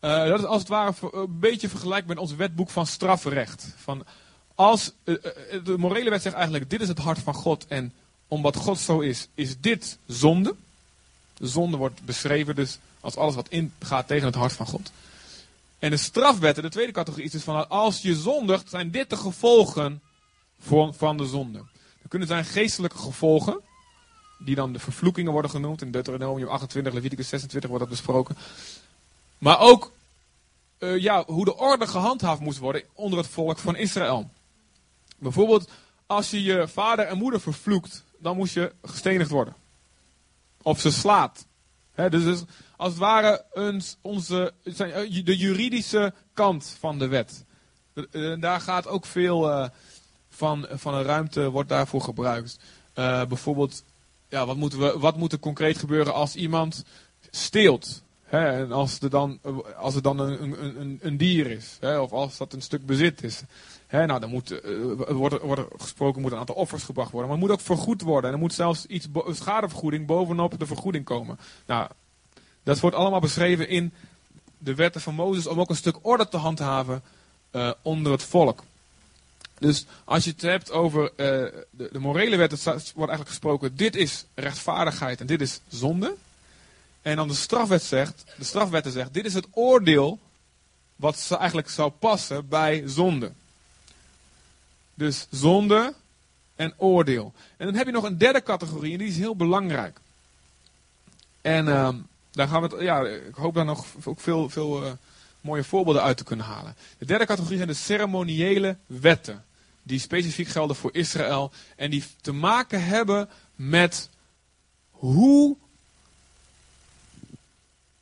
Uh, 0.06 0.26
dat 0.26 0.38
is 0.38 0.44
als 0.44 0.58
het 0.58 0.68
ware 0.68 0.94
een 1.12 1.38
beetje 1.38 1.68
vergelijkbaar 1.68 2.14
met 2.14 2.24
ons 2.24 2.34
wetboek 2.34 2.70
van 2.70 2.86
strafrecht. 2.86 3.74
Van 3.76 4.04
als, 4.54 4.92
uh, 5.04 5.16
de 5.64 5.78
morele 5.78 6.10
wet 6.10 6.22
zegt 6.22 6.34
eigenlijk, 6.34 6.70
dit 6.70 6.80
is 6.80 6.88
het 6.88 6.98
hart 6.98 7.18
van 7.18 7.34
God 7.34 7.66
en 7.66 7.92
omdat 8.28 8.56
God 8.56 8.78
zo 8.78 9.00
is, 9.00 9.28
is 9.34 9.60
dit 9.60 9.98
zonde. 10.06 10.54
De 11.36 11.46
zonde 11.46 11.76
wordt 11.76 12.04
beschreven 12.04 12.54
dus 12.54 12.78
als 13.00 13.16
alles 13.16 13.34
wat 13.34 13.48
ingaat 13.48 14.06
tegen 14.06 14.26
het 14.26 14.34
hart 14.34 14.52
van 14.52 14.66
God. 14.66 14.92
En 15.78 15.90
de 15.90 15.96
strafwetten, 15.96 16.62
de 16.62 16.68
tweede 16.68 16.92
categorie, 16.92 17.26
is 17.26 17.32
dus 17.32 17.42
van 17.42 17.68
als 17.68 18.02
je 18.02 18.14
zondigt, 18.14 18.70
zijn 18.70 18.90
dit 18.90 19.10
de 19.10 19.16
gevolgen 19.16 20.02
van 20.90 21.16
de 21.16 21.26
zonde. 21.26 21.58
Er 22.02 22.08
kunnen 22.08 22.28
zijn 22.28 22.44
geestelijke 22.44 22.98
gevolgen, 22.98 23.60
die 24.38 24.54
dan 24.54 24.72
de 24.72 24.78
vervloekingen 24.78 25.32
worden 25.32 25.50
genoemd. 25.50 25.82
In 25.82 25.90
Deuteronomium 25.90 26.48
28, 26.48 26.92
Leviticus 26.92 27.28
26 27.28 27.70
wordt 27.70 27.84
dat 27.84 27.94
besproken. 27.94 28.36
Maar 29.38 29.60
ook 29.60 29.94
uh, 30.78 30.98
ja, 30.98 31.24
hoe 31.26 31.44
de 31.44 31.56
orde 31.56 31.86
gehandhaafd 31.86 32.40
moest 32.40 32.58
worden 32.58 32.82
onder 32.92 33.18
het 33.18 33.28
volk 33.28 33.58
van 33.58 33.76
Israël. 33.76 34.30
Bijvoorbeeld, 35.18 35.70
als 36.06 36.30
je 36.30 36.42
je 36.42 36.68
vader 36.68 37.06
en 37.06 37.18
moeder 37.18 37.40
vervloekt, 37.40 38.04
dan 38.18 38.36
moest 38.36 38.54
je 38.54 38.72
gestenigd 38.82 39.30
worden. 39.30 39.56
Of 40.62 40.80
ze 40.80 40.92
slaat. 40.92 41.46
Dus, 41.94 42.24
dus 42.24 42.42
als 42.76 42.88
het 42.88 42.98
ware 42.98 43.44
ons, 43.52 43.96
onze, 44.00 44.52
eh, 44.64 45.24
de 45.24 45.36
juridische 45.36 46.14
kant 46.32 46.76
van 46.78 46.98
de 46.98 47.06
wet. 47.06 47.44
Uh, 48.10 48.40
daar 48.40 48.60
gaat 48.60 48.86
ook 48.86 49.06
veel 49.06 49.70
van, 50.28 50.66
van 50.70 50.94
een 50.94 51.02
ruimte 51.02 51.50
wordt 51.50 51.68
daarvoor 51.68 52.00
gebruikt. 52.00 52.58
Bijvoorbeeld, 53.28 53.84
ja, 54.28 54.46
wat, 54.46 54.56
moeten 54.56 54.78
we, 54.78 54.98
wat 54.98 55.16
moet 55.16 55.32
er 55.32 55.38
concreet 55.38 55.78
gebeuren 55.78 56.14
als 56.14 56.34
iemand 56.34 56.84
steelt? 57.30 58.02
En 58.26 58.72
als, 58.72 59.00
er 59.00 59.10
dan, 59.10 59.40
als 59.76 59.94
het 59.94 60.04
dan 60.04 60.18
een, 60.18 60.64
een, 60.80 60.98
een, 61.02 61.16
dier 61.16 61.50
is, 61.50 61.78
of 61.80 62.12
als 62.12 62.36
dat 62.36 62.52
een 62.52 62.62
stuk 62.62 62.86
bezit 62.86 63.22
is. 63.22 63.42
Nou, 63.90 64.20
dan 64.20 64.30
moet, 64.30 64.60
wordt, 65.08 65.40
wordt 65.40 65.62
er 65.62 65.68
gesproken, 65.78 66.22
moet 66.22 66.32
een 66.32 66.38
aantal 66.38 66.54
offers 66.54 66.82
gebracht 66.82 67.10
worden. 67.10 67.30
Maar 67.30 67.38
het 67.38 67.48
moet 67.48 67.58
ook 67.58 67.64
vergoed 67.64 68.02
worden. 68.02 68.30
En 68.30 68.36
er 68.36 68.42
moet 68.42 68.54
zelfs 68.54 68.86
iets, 68.86 69.08
schadevergoeding 69.30 70.06
bovenop 70.06 70.58
de 70.58 70.66
vergoeding 70.66 71.04
komen. 71.04 71.38
Nou, 71.66 71.88
dat 72.62 72.80
wordt 72.80 72.96
allemaal 72.96 73.20
beschreven 73.20 73.68
in 73.68 73.92
de 74.58 74.74
wetten 74.74 75.00
van 75.00 75.14
Mozes 75.14 75.46
om 75.46 75.60
ook 75.60 75.70
een 75.70 75.76
stuk 75.76 75.96
orde 76.02 76.28
te 76.28 76.36
handhaven 76.36 77.02
uh, 77.52 77.70
onder 77.82 78.12
het 78.12 78.22
volk. 78.22 78.62
Dus 79.58 79.86
als 80.04 80.24
je 80.24 80.30
het 80.30 80.42
hebt 80.42 80.70
over 80.70 81.02
uh, 81.02 81.06
de, 81.16 81.88
de, 81.92 81.98
morele 81.98 82.36
wet, 82.36 82.50
het 82.50 82.64
wordt 82.64 82.82
eigenlijk 82.96 83.28
gesproken, 83.28 83.76
dit 83.76 83.96
is 83.96 84.24
rechtvaardigheid 84.34 85.20
en 85.20 85.26
dit 85.26 85.40
is 85.40 85.60
zonde. 85.68 86.14
En 87.06 87.16
dan 87.16 87.28
de 87.28 87.34
strafwet 87.34 87.82
zegt, 87.82 88.24
de 88.38 88.44
strafwetten 88.44 88.92
zegt, 88.92 89.14
dit 89.14 89.24
is 89.24 89.34
het 89.34 89.46
oordeel 89.50 90.18
wat 90.96 91.36
eigenlijk 91.38 91.68
zou 91.68 91.90
passen 91.90 92.48
bij 92.48 92.82
zonde. 92.86 93.32
Dus 94.94 95.26
zonde 95.30 95.94
en 96.56 96.74
oordeel. 96.76 97.32
En 97.56 97.66
dan 97.66 97.74
heb 97.74 97.86
je 97.86 97.92
nog 97.92 98.04
een 98.04 98.18
derde 98.18 98.42
categorie 98.42 98.92
en 98.92 98.98
die 98.98 99.08
is 99.08 99.16
heel 99.16 99.36
belangrijk. 99.36 99.98
En 101.40 101.66
uh, 101.66 101.88
daar 102.30 102.48
gaan 102.48 102.68
we 102.68 102.82
ja, 102.82 103.00
ik 103.06 103.34
hoop 103.34 103.54
daar 103.54 103.64
nog 103.64 103.86
ook 104.04 104.20
veel, 104.20 104.48
veel 104.48 104.82
uh, 104.82 104.92
mooie 105.40 105.64
voorbeelden 105.64 106.02
uit 106.02 106.16
te 106.16 106.24
kunnen 106.24 106.46
halen. 106.46 106.76
De 106.98 107.06
derde 107.06 107.26
categorie 107.26 107.56
zijn 107.56 107.68
de 107.68 107.74
ceremoniële 107.74 108.76
wetten. 108.86 109.44
Die 109.82 109.98
specifiek 109.98 110.48
gelden 110.48 110.76
voor 110.76 110.94
Israël. 110.94 111.52
En 111.76 111.90
die 111.90 112.04
te 112.20 112.32
maken 112.32 112.84
hebben 112.84 113.28
met 113.54 114.08
hoe 114.90 115.56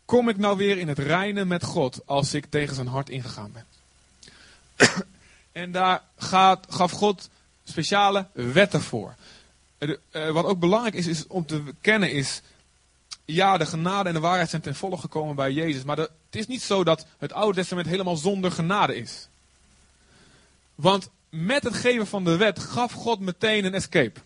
kom 0.05 0.29
ik 0.29 0.37
nou 0.37 0.57
weer 0.57 0.79
in 0.79 0.89
het 0.89 0.99
reinen 0.99 1.49
met 1.49 1.65
God 1.65 2.01
als 2.05 2.35
ik 2.35 2.47
tegen 2.49 2.75
zijn 2.75 2.87
hart 2.87 3.11
ingegaan 3.11 3.53
ben. 3.53 3.67
en 5.53 5.73
daar 5.73 6.03
gaf 6.69 6.91
God 6.91 7.29
speciale 7.65 8.27
wetten 8.33 8.83
voor. 8.83 9.15
Uh, 9.79 10.31
wat 10.31 10.45
ook 10.45 10.59
belangrijk 10.59 10.95
is, 10.95 11.07
is 11.07 11.27
om 11.27 11.47
te 11.47 11.63
kennen 11.81 12.13
is 12.13 12.43
ja, 13.25 13.57
de 13.57 13.67
genade 13.67 14.09
en 14.09 14.15
de 14.15 14.21
waarheid 14.21 14.51
zijn 14.51 14.63
ten 14.63 14.75
volle 14.75 14.97
gekomen 14.97 15.35
bij 15.35 15.53
Jezus. 15.53 15.83
Maar 15.83 15.97
het 15.97 16.11
is 16.31 16.47
niet 16.47 16.63
zo 16.63 16.85
dat 16.85 17.07
het 17.19 17.33
Oude 17.33 17.59
Testament 17.59 17.87
helemaal 17.87 18.17
zonder 18.17 18.53
genade 18.53 18.97
is. 18.97 19.29
Want 20.75 21.11
met 21.29 21.65
het 21.65 21.75
geven 21.75 22.07
van 22.07 22.25
de 22.25 22.37
wet 22.37 22.59
gaf 22.59 22.93
God 22.93 23.21
meteen 23.21 23.65
een 23.65 23.75
escape. 23.75 24.21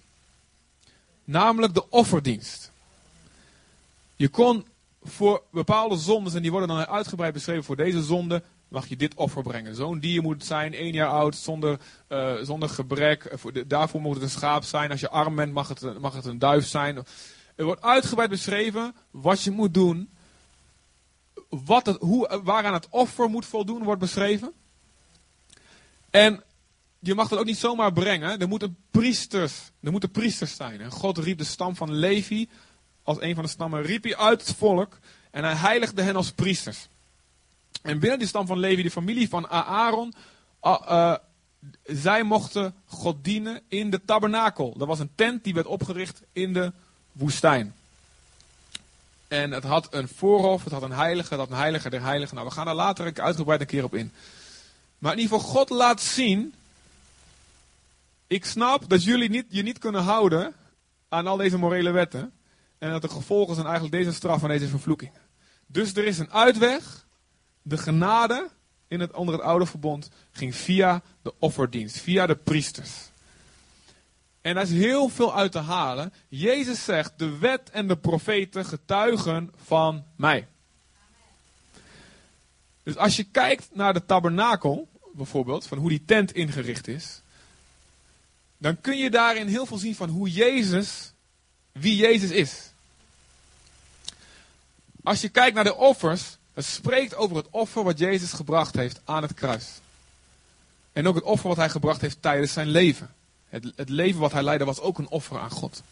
Namelijk 1.25 1.75
de 1.75 1.91
offerdienst. 1.91 2.71
Je 4.17 4.29
kon 4.29 4.67
voor 5.03 5.43
bepaalde 5.51 5.97
zondes, 5.97 6.35
en 6.35 6.43
die 6.43 6.51
worden 6.51 6.69
dan 6.69 6.87
uitgebreid 6.87 7.33
beschreven 7.33 7.65
voor 7.65 7.77
deze 7.77 8.03
zonde, 8.03 8.43
mag 8.69 8.87
je 8.87 8.97
dit 8.97 9.15
offer 9.15 9.43
brengen. 9.43 9.75
Zo'n 9.75 9.99
dier 10.01 10.23
moet 10.23 10.45
zijn, 10.45 10.75
één 10.75 10.93
jaar 10.93 11.09
oud, 11.09 11.37
zonder, 11.37 11.81
uh, 12.09 12.35
zonder 12.43 12.69
gebrek. 12.69 13.37
Daarvoor 13.67 14.01
moet 14.01 14.15
het 14.15 14.23
een 14.23 14.31
schaap 14.31 14.65
zijn. 14.65 14.91
Als 14.91 15.01
je 15.01 15.09
arm 15.09 15.35
bent, 15.35 15.53
mag 15.53 15.69
het, 15.69 16.01
mag 16.01 16.15
het 16.15 16.25
een 16.25 16.39
duif 16.39 16.67
zijn. 16.67 17.05
Er 17.57 17.65
wordt 17.65 17.83
uitgebreid 17.83 18.31
beschreven 18.31 18.95
wat 19.11 19.43
je 19.43 19.51
moet 19.51 19.75
doen. 19.75 20.11
Wat 21.49 21.87
het, 21.87 21.97
hoe, 22.01 22.41
waaraan 22.45 22.73
het 22.73 22.87
offer 22.91 23.29
moet 23.29 23.47
voldoen, 23.47 23.83
wordt 23.83 24.01
beschreven. 24.01 24.53
En 26.11 26.43
je 26.99 27.15
mag 27.15 27.29
dat 27.29 27.39
ook 27.39 27.45
niet 27.45 27.59
zomaar 27.59 27.93
brengen. 27.93 28.41
Er 28.41 28.49
moeten 28.49 28.77
priesters, 28.91 29.71
er 29.81 29.91
moeten 29.91 30.11
priesters 30.11 30.57
zijn. 30.57 30.81
En 30.81 30.91
God 30.91 31.19
riep 31.19 31.39
de 31.39 31.45
stam 31.45 31.77
van 31.77 31.93
Levi, 31.93 32.49
als 33.09 33.21
een 33.21 33.35
van 33.35 33.45
de 33.45 33.51
stammen, 33.51 33.83
riep 33.83 34.05
hij 34.05 34.17
uit 34.17 34.47
het 34.47 34.57
volk. 34.57 34.99
En 35.31 35.45
hij 35.45 35.55
heiligde 35.55 36.03
hen 36.03 36.17
als 36.17 36.33
priesters. 36.33 36.89
En 37.83 37.99
binnen 37.99 38.19
die 38.19 38.29
stam 38.29 38.47
van 38.47 38.59
Levi, 38.59 38.83
de 38.83 38.91
familie 38.91 39.29
van 39.29 39.49
Aaron, 39.49 40.15
uh, 40.63 41.15
zij 41.85 42.23
mochten 42.23 42.75
God 42.85 43.25
dienen 43.25 43.63
in 43.69 43.91
de 43.91 44.05
tabernakel. 44.05 44.75
Dat 44.79 44.89
was 44.89 44.99
een 44.99 45.11
tent 45.15 45.45
die 45.45 45.55
werd 45.55 45.67
opgericht 45.67 46.23
in 46.33 46.53
de 46.53 46.73
woestijn. 47.13 47.75
En 49.29 49.51
het 49.51 49.65
had 49.65 49.95
een 49.95 50.09
voorhof, 50.09 50.65
het 50.65 50.73
had 50.73 50.83
een 50.83 50.93
heilige, 50.93 51.29
het 51.29 51.39
had 51.39 51.51
een 51.51 51.57
heilige 51.57 51.91
der 51.91 52.03
heiligen. 52.03 52.35
Nou, 52.35 52.49
we 52.49 52.55
gaan 52.55 52.67
daar 52.67 52.75
later 52.75 53.21
uitgebreid 53.21 53.61
een 53.61 53.67
keer 53.67 53.85
op 53.85 53.95
in. 53.95 54.13
Maar 54.99 55.13
in 55.13 55.19
ieder 55.19 55.39
geval, 55.39 55.53
God 55.53 55.71
laat 55.71 56.01
zien. 56.01 56.55
Ik 58.27 58.45
snap 58.45 58.89
dat 58.89 59.05
jullie 59.05 59.31
niet, 59.31 59.47
je 59.49 59.63
niet 59.63 59.79
kunnen 59.79 60.03
houden 60.03 60.55
aan 61.09 61.27
al 61.27 61.37
deze 61.37 61.59
morele 61.59 61.91
wetten. 61.91 62.33
En 62.79 62.91
dat 62.91 63.03
de 63.03 63.09
gevolgen 63.09 63.55
zijn 63.55 63.67
eigenlijk 63.67 63.97
deze 63.97 64.13
straf 64.13 64.43
en 64.43 64.49
deze 64.49 64.69
vervloeking. 64.69 65.11
Dus 65.67 65.95
er 65.95 66.05
is 66.05 66.19
een 66.19 66.33
uitweg. 66.33 67.07
De 67.63 67.79
genade 67.79 68.49
in 68.89 69.01
het, 69.01 69.13
onder 69.13 69.35
het 69.35 69.43
oude 69.43 69.67
verbond 69.67 70.11
ging 70.31 70.55
via 70.55 71.03
de 71.23 71.35
offerdienst, 71.39 72.01
via 72.01 72.27
de 72.27 72.37
priesters. 72.37 73.11
En 74.41 74.55
daar 74.55 74.63
is 74.63 74.71
heel 74.71 75.09
veel 75.09 75.37
uit 75.37 75.53
te 75.53 75.59
halen. 75.59 76.13
Jezus 76.29 76.85
zegt, 76.85 77.19
de 77.19 77.39
wet 77.39 77.71
en 77.71 77.89
de 77.89 77.97
profeten 77.97 78.65
getuigen 78.65 79.53
van 79.65 80.05
mij. 80.17 80.49
Dus 82.83 82.97
als 82.97 83.17
je 83.17 83.25
kijkt 83.25 83.69
naar 83.73 83.93
de 83.93 84.05
tabernakel, 84.05 84.89
bijvoorbeeld, 85.13 85.67
van 85.67 85.79
hoe 85.79 85.89
die 85.89 86.05
tent 86.05 86.33
ingericht 86.33 86.89
is, 86.89 87.23
dan 88.59 88.81
kun 88.81 88.97
je 88.97 89.11
daarin 89.11 89.47
heel 89.47 89.67
veel 89.67 89.79
zien 89.79 89.95
van 89.95 90.09
hoe 90.09 90.31
Jezus, 90.31 91.13
wie 91.81 91.97
Jezus 91.97 92.31
is. 92.31 92.71
Als 95.03 95.21
je 95.21 95.29
kijkt 95.29 95.55
naar 95.55 95.65
de 95.65 95.77
offers, 95.77 96.37
het 96.55 96.65
spreekt 96.65 97.15
over 97.15 97.37
het 97.37 97.47
offer 97.51 97.85
wat 97.85 97.99
Jezus 97.99 98.33
gebracht 98.33 98.75
heeft 98.75 99.01
aan 99.05 99.23
het 99.23 99.35
kruis. 99.35 99.67
En 100.93 101.09
ook 101.09 101.15
het 101.15 101.25
offer 101.25 101.49
wat 101.49 101.57
hij 101.57 101.71
gebracht 101.71 102.01
heeft 102.01 102.23
tijdens 102.23 102.53
zijn 102.53 102.69
leven. 102.69 103.15
Het, 103.49 103.73
het 103.77 103.89
leven 103.89 104.21
wat 104.21 104.33
hij 104.33 104.43
leidde 104.43 104.65
was 104.65 104.81
ook 104.81 104.99
een 104.99 105.09
offer 105.09 105.39
aan 105.39 105.51
God. 105.51 105.83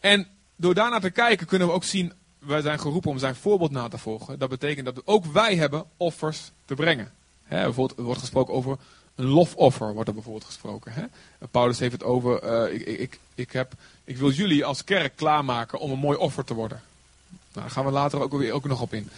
En 0.00 0.28
door 0.56 0.74
daarnaar 0.74 1.00
te 1.00 1.10
kijken 1.10 1.46
kunnen 1.46 1.68
we 1.68 1.74
ook 1.74 1.84
zien, 1.84 2.12
wij 2.38 2.60
zijn 2.60 2.80
geroepen 2.80 3.10
om 3.10 3.18
zijn 3.18 3.34
voorbeeld 3.34 3.70
na 3.70 3.88
te 3.88 3.98
volgen. 3.98 4.38
Dat 4.38 4.48
betekent 4.48 4.84
dat 4.84 5.06
ook 5.06 5.24
wij 5.24 5.56
hebben 5.56 5.84
offers 5.96 6.50
te 6.64 6.74
brengen. 6.74 7.12
Bijvoorbeeld, 7.48 7.98
er 7.98 8.04
wordt 8.04 8.20
gesproken 8.20 8.54
over 8.54 8.78
een 9.22 9.28
lofoffer, 9.28 9.92
wordt 9.92 10.08
er 10.08 10.14
bijvoorbeeld 10.14 10.44
gesproken. 10.44 10.92
Hè? 10.92 11.04
Paulus 11.50 11.78
heeft 11.78 11.92
het 11.92 12.02
over, 12.02 12.66
uh, 12.68 12.74
ik, 12.74 12.86
ik, 12.86 13.18
ik, 13.34 13.52
heb, 13.52 13.72
ik 14.04 14.16
wil 14.16 14.30
jullie 14.30 14.64
als 14.64 14.84
kerk 14.84 15.16
klaarmaken 15.16 15.78
om 15.78 15.90
een 15.90 15.98
mooi 15.98 16.18
offer 16.18 16.44
te 16.44 16.54
worden. 16.54 16.82
Nou, 17.28 17.66
daar 17.66 17.70
gaan 17.70 17.84
we 17.84 17.90
later 17.90 18.20
ook, 18.20 18.32
weer, 18.32 18.52
ook 18.52 18.64
nog 18.64 18.80
op 18.80 18.94
in. 18.94 19.10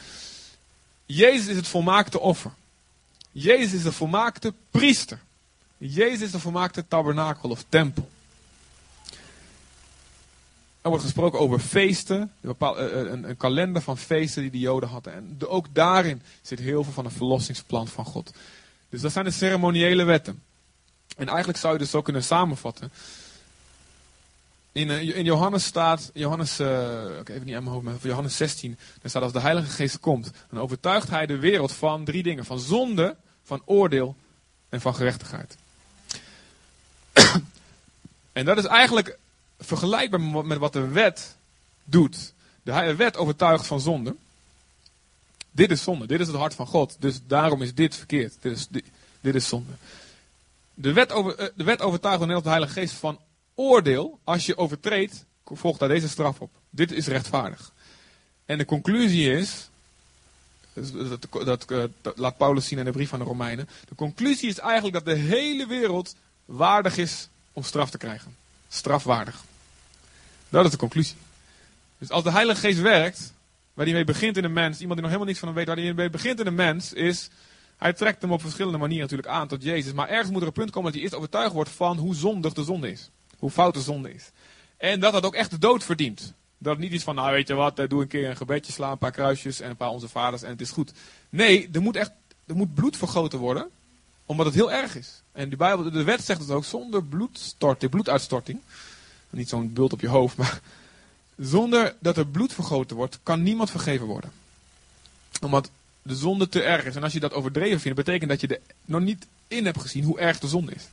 Jezus 1.06 1.46
is 1.46 1.56
het 1.56 1.68
volmaakte 1.68 2.20
offer. 2.20 2.50
Jezus 3.32 3.72
is 3.72 3.82
de 3.82 3.92
volmaakte 3.92 4.54
priester. 4.70 5.18
Jezus 5.76 6.20
is 6.20 6.30
de 6.30 6.38
volmaakte 6.38 6.88
tabernakel 6.88 7.50
of 7.50 7.64
tempel. 7.68 8.08
Er 10.80 10.90
wordt 10.90 11.04
gesproken 11.04 11.38
over 11.38 11.58
feesten, 11.58 12.32
een, 12.40 13.28
een, 13.28 13.36
kalender 13.36 13.82
van 13.82 13.98
feesten 13.98 14.42
die 14.42 14.50
de 14.50 14.58
Joden 14.58 14.88
hadden. 14.88 15.14
En 15.14 15.36
ook 15.46 15.66
daarin 15.72 16.22
zit 16.42 16.58
heel 16.58 16.84
veel 16.84 16.92
van 16.92 17.04
het 17.04 17.14
verlossingsplan 17.14 17.88
van 17.88 18.04
God. 18.04 18.32
Dus 18.88 19.00
dat 19.00 19.12
zijn 19.12 19.24
de 19.24 19.30
ceremoniële 19.30 20.04
wetten. 20.04 20.42
En 21.16 21.28
eigenlijk 21.28 21.58
zou 21.58 21.72
je 21.72 21.78
dus 21.78 21.90
zo 21.90 22.02
kunnen 22.02 22.24
samenvatten. 22.24 22.92
In, 24.72 24.90
eh, 24.90 25.16
in 25.16 25.24
Johannes 25.24 25.64
staat, 25.64 26.10
Johannes, 26.14 26.60
uh, 26.60 26.68
even 27.24 27.44
niet 27.44 27.54
aan 27.54 27.62
mijn 27.62 27.74
hoofd, 27.74 27.84
maar 27.84 27.94
Johannes 28.02 28.36
16, 28.36 28.78
daar 29.00 29.10
staat 29.10 29.22
als 29.22 29.32
de 29.32 29.40
Heilige 29.40 29.70
Geest 29.70 30.00
komt, 30.00 30.30
dan 30.50 30.60
overtuigt 30.60 31.10
hij 31.10 31.26
de 31.26 31.38
wereld 31.38 31.72
van 31.72 32.04
drie 32.04 32.22
dingen. 32.22 32.44
Van 32.44 32.58
zonde, 32.58 33.16
van 33.44 33.62
oordeel 33.64 34.16
en 34.68 34.80
van 34.80 34.94
gerechtigheid. 34.94 35.56
en 38.32 38.44
dat 38.44 38.58
is 38.58 38.64
eigenlijk 38.64 39.18
vergelijkbaar 39.58 40.20
met 40.20 40.58
wat 40.58 40.72
de 40.72 40.88
wet 40.88 41.36
doet. 41.84 42.32
De 42.62 42.94
wet 42.94 43.16
overtuigt 43.16 43.66
van 43.66 43.80
zonde. 43.80 44.16
Dit 45.54 45.70
is 45.70 45.82
zonde, 45.82 46.06
dit 46.06 46.20
is 46.20 46.26
het 46.26 46.36
hart 46.36 46.54
van 46.54 46.66
God. 46.66 46.96
Dus 46.98 47.20
daarom 47.26 47.62
is 47.62 47.74
dit 47.74 47.94
verkeerd. 47.94 48.36
Dit 48.40 48.52
is, 48.52 48.68
dit, 49.20 49.34
is 49.34 49.48
zonde. 49.48 49.72
De 50.74 50.92
wet, 50.92 51.12
over, 51.12 51.38
eh, 51.38 51.46
de 51.54 51.64
wet 51.64 51.80
overtuigt 51.80 52.20
de 52.20 52.40
de 52.42 52.48
Heilige 52.48 52.72
Geest 52.72 52.94
van 52.94 53.20
oordeel. 53.54 54.18
Als 54.24 54.46
je 54.46 54.56
overtreedt, 54.56 55.24
volgt 55.44 55.78
daar 55.78 55.88
deze 55.88 56.08
straf 56.08 56.40
op. 56.40 56.50
Dit 56.70 56.92
is 56.92 57.06
rechtvaardig. 57.06 57.72
En 58.44 58.58
de 58.58 58.64
conclusie 58.64 59.32
is, 59.32 59.68
dat, 60.72 61.28
dat, 61.32 61.66
dat, 61.66 61.92
dat, 62.00 62.18
laat 62.18 62.36
Paulus 62.36 62.66
zien 62.66 62.78
in 62.78 62.84
de 62.84 62.90
brief 62.90 63.08
van 63.08 63.18
de 63.18 63.24
Romeinen. 63.24 63.68
De 63.88 63.94
conclusie 63.94 64.48
is 64.48 64.58
eigenlijk 64.58 64.94
dat 64.94 65.04
de 65.04 65.20
hele 65.20 65.66
wereld 65.66 66.14
waardig 66.44 66.96
is 66.96 67.28
om 67.52 67.62
straf 67.62 67.90
te 67.90 67.98
krijgen. 67.98 68.36
Strafwaardig. 68.68 69.44
Dat 70.48 70.64
is 70.64 70.70
de 70.70 70.76
conclusie. 70.76 71.16
Dus 71.98 72.10
als 72.10 72.24
de 72.24 72.30
Heilige 72.30 72.60
Geest 72.60 72.80
werkt, 72.80 73.32
waar 73.74 73.84
hij 73.84 73.94
mee 73.94 74.04
begint 74.04 74.36
in 74.36 74.42
de 74.42 74.48
mens, 74.48 74.80
iemand 74.80 75.00
die 75.00 75.08
nog 75.08 75.10
helemaal 75.10 75.26
niks 75.26 75.38
van 75.38 75.48
hem 75.48 75.56
weet, 75.56 75.66
waar 75.66 75.76
hij 75.76 75.94
mee 75.94 76.10
begint 76.10 76.38
in 76.38 76.44
de 76.44 76.50
mens, 76.50 76.92
is, 76.92 77.30
hij 77.76 77.92
trekt 77.92 78.22
hem 78.22 78.32
op 78.32 78.40
verschillende 78.40 78.78
manieren 78.78 79.02
natuurlijk 79.02 79.28
aan 79.28 79.48
tot 79.48 79.62
Jezus. 79.62 79.92
Maar 79.92 80.08
ergens 80.08 80.30
moet 80.30 80.40
er 80.40 80.46
een 80.46 80.52
punt 80.52 80.70
komen 80.70 80.84
dat 80.84 80.94
hij 80.94 81.02
eerst 81.02 81.16
overtuigd 81.16 81.52
wordt 81.52 81.70
van 81.70 81.96
hoe 81.96 82.14
zondig 82.14 82.52
de 82.52 82.64
zonde 82.64 82.90
is. 82.90 83.10
Hoe 83.38 83.50
fout 83.50 83.74
de 83.74 83.80
zonde 83.80 84.14
is. 84.14 84.30
En 84.76 85.00
dat 85.00 85.12
dat 85.12 85.24
ook 85.24 85.34
echt 85.34 85.50
de 85.50 85.58
dood 85.58 85.84
verdient. 85.84 86.34
Dat 86.58 86.72
het 86.72 86.82
niet 86.82 86.92
is 86.92 87.02
van, 87.02 87.14
nou 87.14 87.32
weet 87.32 87.48
je 87.48 87.54
wat, 87.54 87.76
doe 87.88 88.02
een 88.02 88.08
keer 88.08 88.28
een 88.28 88.36
gebedje, 88.36 88.72
sla 88.72 88.90
een 88.90 88.98
paar 88.98 89.10
kruisjes 89.10 89.60
en 89.60 89.70
een 89.70 89.76
paar 89.76 89.88
onze 89.88 90.08
vaders 90.08 90.42
en 90.42 90.50
het 90.50 90.60
is 90.60 90.70
goed. 90.70 90.92
Nee, 91.30 91.68
er 91.72 91.82
moet 91.82 91.96
echt, 91.96 92.12
er 92.46 92.56
moet 92.56 92.74
bloed 92.74 92.96
vergoten 92.96 93.38
worden, 93.38 93.70
omdat 94.26 94.46
het 94.46 94.54
heel 94.54 94.72
erg 94.72 94.96
is. 94.96 95.22
En 95.32 95.50
de, 95.50 95.56
Bijbel, 95.56 95.90
de 95.90 96.04
wet 96.04 96.24
zegt 96.24 96.40
het 96.40 96.50
ook, 96.50 96.64
zonder 96.64 97.04
bloedstorting, 97.04 97.90
bloeduitstorting. 97.90 98.60
Niet 99.30 99.48
zo'n 99.48 99.72
bult 99.72 99.92
op 99.92 100.00
je 100.00 100.08
hoofd, 100.08 100.36
maar 100.36 100.60
zonder 101.38 101.94
dat 101.98 102.16
er 102.16 102.26
bloed 102.26 102.52
vergoten 102.52 102.96
wordt, 102.96 103.18
kan 103.22 103.42
niemand 103.42 103.70
vergeven 103.70 104.06
worden. 104.06 104.32
Omdat 105.40 105.70
de 106.02 106.16
zonde 106.16 106.48
te 106.48 106.62
erg 106.62 106.84
is. 106.84 106.96
En 106.96 107.02
als 107.02 107.12
je 107.12 107.20
dat 107.20 107.32
overdreven 107.32 107.80
vindt, 107.80 107.96
betekent 107.96 108.30
dat 108.30 108.40
je 108.40 108.46
er 108.46 108.60
nog 108.84 109.00
niet 109.00 109.26
in 109.48 109.64
hebt 109.64 109.80
gezien 109.80 110.04
hoe 110.04 110.18
erg 110.18 110.38
de 110.38 110.48
zonde 110.48 110.72
is. 110.72 110.88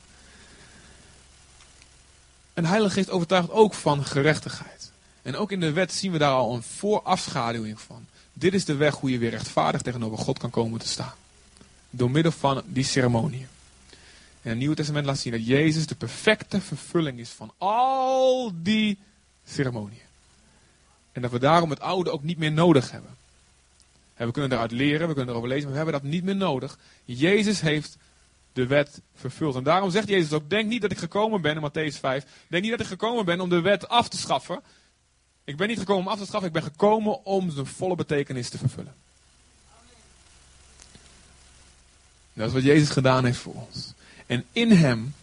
En 2.54 2.62
de 2.62 2.68
Heilige 2.68 2.94
Geest 2.94 3.10
overtuigt 3.10 3.50
ook 3.50 3.74
van 3.74 4.04
gerechtigheid. 4.04 4.90
En 5.22 5.36
ook 5.36 5.52
in 5.52 5.60
de 5.60 5.72
wet 5.72 5.92
zien 5.92 6.12
we 6.12 6.18
daar 6.18 6.32
al 6.32 6.54
een 6.54 6.62
voorafschaduwing 6.62 7.80
van. 7.80 8.06
Dit 8.32 8.54
is 8.54 8.64
de 8.64 8.74
weg 8.74 8.94
hoe 8.94 9.10
je 9.10 9.18
weer 9.18 9.30
rechtvaardig 9.30 9.82
tegenover 9.82 10.18
God 10.18 10.38
kan 10.38 10.50
komen 10.50 10.80
te 10.80 10.88
staan. 10.88 11.14
Door 11.90 12.10
middel 12.10 12.32
van 12.32 12.62
die 12.66 12.84
ceremonie. 12.84 13.46
En 14.42 14.50
het 14.50 14.58
Nieuwe 14.58 14.74
Testament 14.74 15.06
laat 15.06 15.18
zien 15.18 15.32
dat 15.32 15.46
Jezus 15.46 15.86
de 15.86 15.94
perfecte 15.94 16.60
vervulling 16.60 17.18
is 17.18 17.28
van 17.28 17.52
al 17.58 18.52
die 18.54 18.98
ceremonieën. 19.44 20.11
En 21.12 21.22
dat 21.22 21.30
we 21.30 21.38
daarom 21.38 21.70
het 21.70 21.80
oude 21.80 22.10
ook 22.10 22.22
niet 22.22 22.38
meer 22.38 22.52
nodig 22.52 22.90
hebben. 22.90 23.16
En 24.14 24.26
we 24.26 24.32
kunnen 24.32 24.52
eruit 24.52 24.70
leren, 24.70 25.08
we 25.08 25.14
kunnen 25.14 25.30
erover 25.30 25.48
lezen, 25.48 25.64
maar 25.64 25.72
we 25.78 25.84
hebben 25.84 26.00
dat 26.02 26.10
niet 26.10 26.24
meer 26.24 26.36
nodig. 26.36 26.78
Jezus 27.04 27.60
heeft 27.60 27.96
de 28.52 28.66
wet 28.66 29.00
vervuld. 29.14 29.54
En 29.54 29.62
daarom 29.62 29.90
zegt 29.90 30.08
Jezus 30.08 30.32
ook, 30.32 30.50
denk 30.50 30.68
niet 30.68 30.82
dat 30.82 30.90
ik 30.90 30.98
gekomen 30.98 31.40
ben, 31.40 31.56
in 31.56 31.70
Matthäus 31.70 31.98
5, 31.98 32.24
denk 32.48 32.62
niet 32.62 32.70
dat 32.70 32.80
ik 32.80 32.86
gekomen 32.86 33.24
ben 33.24 33.40
om 33.40 33.48
de 33.48 33.60
wet 33.60 33.88
af 33.88 34.08
te 34.08 34.16
schaffen. 34.16 34.60
Ik 35.44 35.56
ben 35.56 35.68
niet 35.68 35.78
gekomen 35.78 36.02
om 36.02 36.12
af 36.12 36.18
te 36.18 36.26
schaffen, 36.26 36.48
ik 36.48 36.54
ben 36.54 36.62
gekomen 36.62 37.24
om 37.24 37.50
zijn 37.50 37.66
volle 37.66 37.94
betekenis 37.94 38.48
te 38.48 38.58
vervullen. 38.58 38.94
Dat 42.32 42.46
is 42.46 42.52
wat 42.52 42.62
Jezus 42.62 42.90
gedaan 42.90 43.24
heeft 43.24 43.38
voor 43.38 43.54
ons. 43.54 43.92
En 44.26 44.44
in 44.52 44.70
hem 44.70 45.14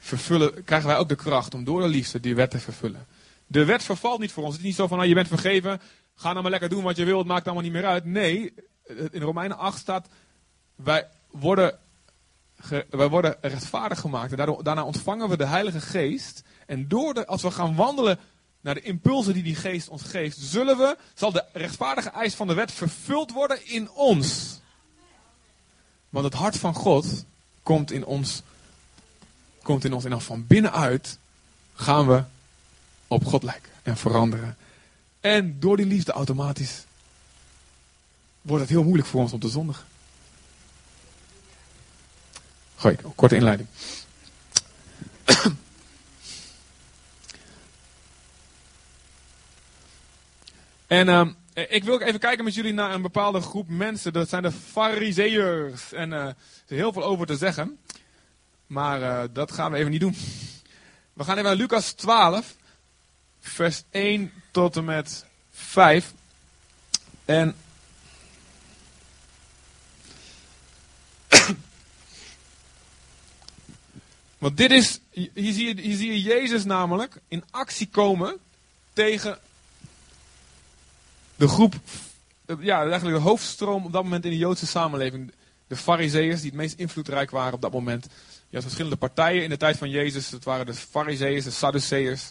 vervullen, 0.00 0.64
krijgen 0.64 0.88
wij 0.88 0.98
ook 0.98 1.08
de 1.08 1.14
kracht 1.14 1.54
om 1.54 1.64
door 1.64 1.80
de 1.80 1.88
liefde 1.88 2.20
die 2.20 2.34
wet 2.34 2.50
te 2.50 2.58
vervullen. 2.58 3.06
De 3.54 3.64
wet 3.64 3.82
vervalt 3.82 4.20
niet 4.20 4.32
voor 4.32 4.42
ons. 4.42 4.52
Het 4.52 4.60
is 4.60 4.66
niet 4.66 4.76
zo 4.76 4.86
van, 4.86 4.96
nou, 4.96 5.08
je 5.08 5.14
bent 5.14 5.28
vergeven, 5.28 5.80
ga 6.14 6.30
nou 6.30 6.42
maar 6.42 6.50
lekker 6.50 6.68
doen 6.68 6.82
wat 6.82 6.96
je 6.96 7.04
wilt, 7.04 7.26
maakt 7.26 7.44
allemaal 7.44 7.62
niet 7.62 7.72
meer 7.72 7.86
uit. 7.86 8.04
Nee, 8.04 8.54
in 9.10 9.22
Romeinen 9.22 9.58
8 9.58 9.78
staat, 9.78 10.08
wij 10.74 11.08
worden, 11.30 11.78
wij 12.90 13.08
worden 13.08 13.36
rechtvaardig 13.40 14.00
gemaakt. 14.00 14.30
En 14.30 14.36
daardoor, 14.36 14.64
daarna 14.64 14.84
ontvangen 14.84 15.28
we 15.28 15.36
de 15.36 15.46
Heilige 15.46 15.80
Geest. 15.80 16.42
En 16.66 16.88
door 16.88 17.14
de, 17.14 17.26
als 17.26 17.42
we 17.42 17.50
gaan 17.50 17.74
wandelen 17.74 18.18
naar 18.60 18.74
de 18.74 18.80
impulsen 18.80 19.34
die 19.34 19.42
die 19.42 19.56
Geest 19.56 19.88
ons 19.88 20.02
geeft, 20.02 20.38
zullen 20.38 20.78
we, 20.78 20.96
zal 21.14 21.32
de 21.32 21.44
rechtvaardige 21.52 22.10
eis 22.10 22.34
van 22.34 22.46
de 22.46 22.54
wet 22.54 22.72
vervuld 22.72 23.32
worden 23.32 23.66
in 23.66 23.90
ons. 23.90 24.60
Want 26.08 26.24
het 26.24 26.34
hart 26.34 26.58
van 26.58 26.74
God 26.74 27.24
komt 27.62 27.90
in 27.90 28.04
ons, 28.04 28.42
komt 29.62 29.84
in 29.84 29.92
ons 29.92 30.04
en 30.04 30.10
dan 30.10 30.22
van 30.22 30.46
binnenuit 30.46 31.18
gaan 31.74 32.06
we 32.06 32.22
op 33.14 33.24
God 33.24 33.42
lijken 33.42 33.70
en 33.82 33.96
veranderen. 33.96 34.56
En 35.20 35.60
door 35.60 35.76
die 35.76 35.86
liefde 35.86 36.12
automatisch 36.12 36.84
wordt 38.42 38.62
het 38.62 38.70
heel 38.70 38.84
moeilijk 38.84 39.08
voor 39.08 39.20
ons 39.20 39.32
om 39.32 39.40
te 39.40 39.48
zondigen. 39.48 39.84
Gooi, 42.76 42.96
korte 43.14 43.36
inleiding. 43.36 43.68
en 50.86 51.08
uh, 51.08 51.28
ik 51.68 51.84
wil 51.84 52.00
even 52.00 52.20
kijken 52.20 52.44
met 52.44 52.54
jullie 52.54 52.72
naar 52.72 52.94
een 52.94 53.02
bepaalde 53.02 53.40
groep 53.40 53.68
mensen. 53.68 54.12
Dat 54.12 54.28
zijn 54.28 54.42
de 54.42 54.52
fariseërs. 54.52 55.92
En 55.92 56.10
uh, 56.10 56.18
er 56.18 56.36
is 56.68 56.76
heel 56.76 56.92
veel 56.92 57.04
over 57.04 57.26
te 57.26 57.36
zeggen. 57.36 57.78
Maar 58.66 59.00
uh, 59.00 59.22
dat 59.32 59.52
gaan 59.52 59.72
we 59.72 59.78
even 59.78 59.90
niet 59.90 60.00
doen. 60.00 60.16
We 61.12 61.24
gaan 61.24 61.32
even 61.32 61.44
naar 61.44 61.56
Lucas 61.56 61.92
12 61.92 62.54
vers 63.48 63.82
1 63.90 64.32
tot 64.50 64.76
en 64.76 64.84
met 64.84 65.24
5. 65.52 66.12
En 67.24 67.54
Want 74.38 74.56
dit 74.56 74.70
is, 74.70 75.00
hier 75.10 75.30
zie, 75.34 75.66
je, 75.66 75.80
hier 75.80 75.96
zie 75.96 76.12
je 76.12 76.22
Jezus 76.22 76.64
namelijk 76.64 77.16
in 77.28 77.44
actie 77.50 77.88
komen 77.88 78.38
tegen 78.92 79.38
de 81.36 81.48
groep, 81.48 81.74
ja, 82.60 82.80
eigenlijk 82.80 83.16
de 83.16 83.22
hoofdstroom 83.22 83.84
op 83.84 83.92
dat 83.92 84.02
moment 84.02 84.24
in 84.24 84.30
de 84.30 84.36
Joodse 84.36 84.66
samenleving. 84.66 85.32
De 85.66 85.76
Farizeeërs, 85.76 86.40
die 86.40 86.50
het 86.50 86.58
meest 86.58 86.78
invloedrijk 86.78 87.30
waren 87.30 87.52
op 87.52 87.60
dat 87.60 87.72
moment. 87.72 88.06
Je 88.48 88.56
had 88.56 88.62
verschillende 88.62 88.96
partijen 88.96 89.42
in 89.42 89.48
de 89.48 89.56
tijd 89.56 89.76
van 89.76 89.90
Jezus. 89.90 90.30
Het 90.30 90.44
waren 90.44 90.66
de 90.66 90.74
Farizeeërs, 90.74 91.44
de 91.44 91.50
Sadduceërs. 91.50 92.30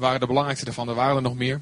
Waren 0.00 0.20
de 0.20 0.26
belangrijkste 0.26 0.64
daarvan. 0.64 0.88
Er 0.88 0.94
waren 0.94 1.16
er 1.16 1.22
nog 1.22 1.34
meer. 1.34 1.60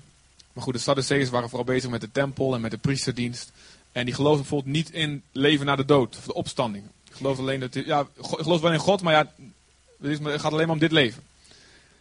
Maar 0.53 0.65
goed, 0.65 0.75
de 0.75 0.81
Sadduceërs 0.81 1.31
waren 1.31 1.49
vooral 1.49 1.67
bezig 1.67 1.91
met 1.91 2.01
de 2.01 2.13
tempel 2.13 2.55
en 2.55 2.61
met 2.61 2.71
de 2.71 2.79
priesterdienst. 2.79 3.53
En 3.93 4.05
die 4.05 4.15
geloofden 4.15 4.41
bijvoorbeeld 4.41 4.75
niet 4.75 4.91
in 4.91 5.23
leven 5.33 5.67
na 5.67 5.77
de 5.77 5.85
dood, 5.85 6.17
of 6.17 6.25
de 6.25 6.35
opstanding. 6.35 6.85
Die 7.05 7.15
geloofden 7.15 7.45
alleen 7.45 7.61
dat, 7.61 7.75
ja, 7.75 8.07
gelooft 8.21 8.63
wel 8.63 8.73
in 8.73 8.79
God, 8.79 9.03
maar 9.03 9.13
ja, 9.13 9.33
het 10.03 10.41
gaat 10.41 10.53
alleen 10.53 10.67
maar 10.67 10.75
om 10.75 10.81
dit 10.81 10.93
leven. 10.93 11.23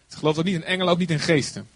Ze 0.07 0.17
geloofden 0.17 0.45
ook 0.45 0.49
niet 0.51 0.61
in 0.61 0.67
engelen, 0.67 0.93
ook 0.93 0.99
niet 0.99 1.11
in 1.11 1.19
geesten. 1.19 1.67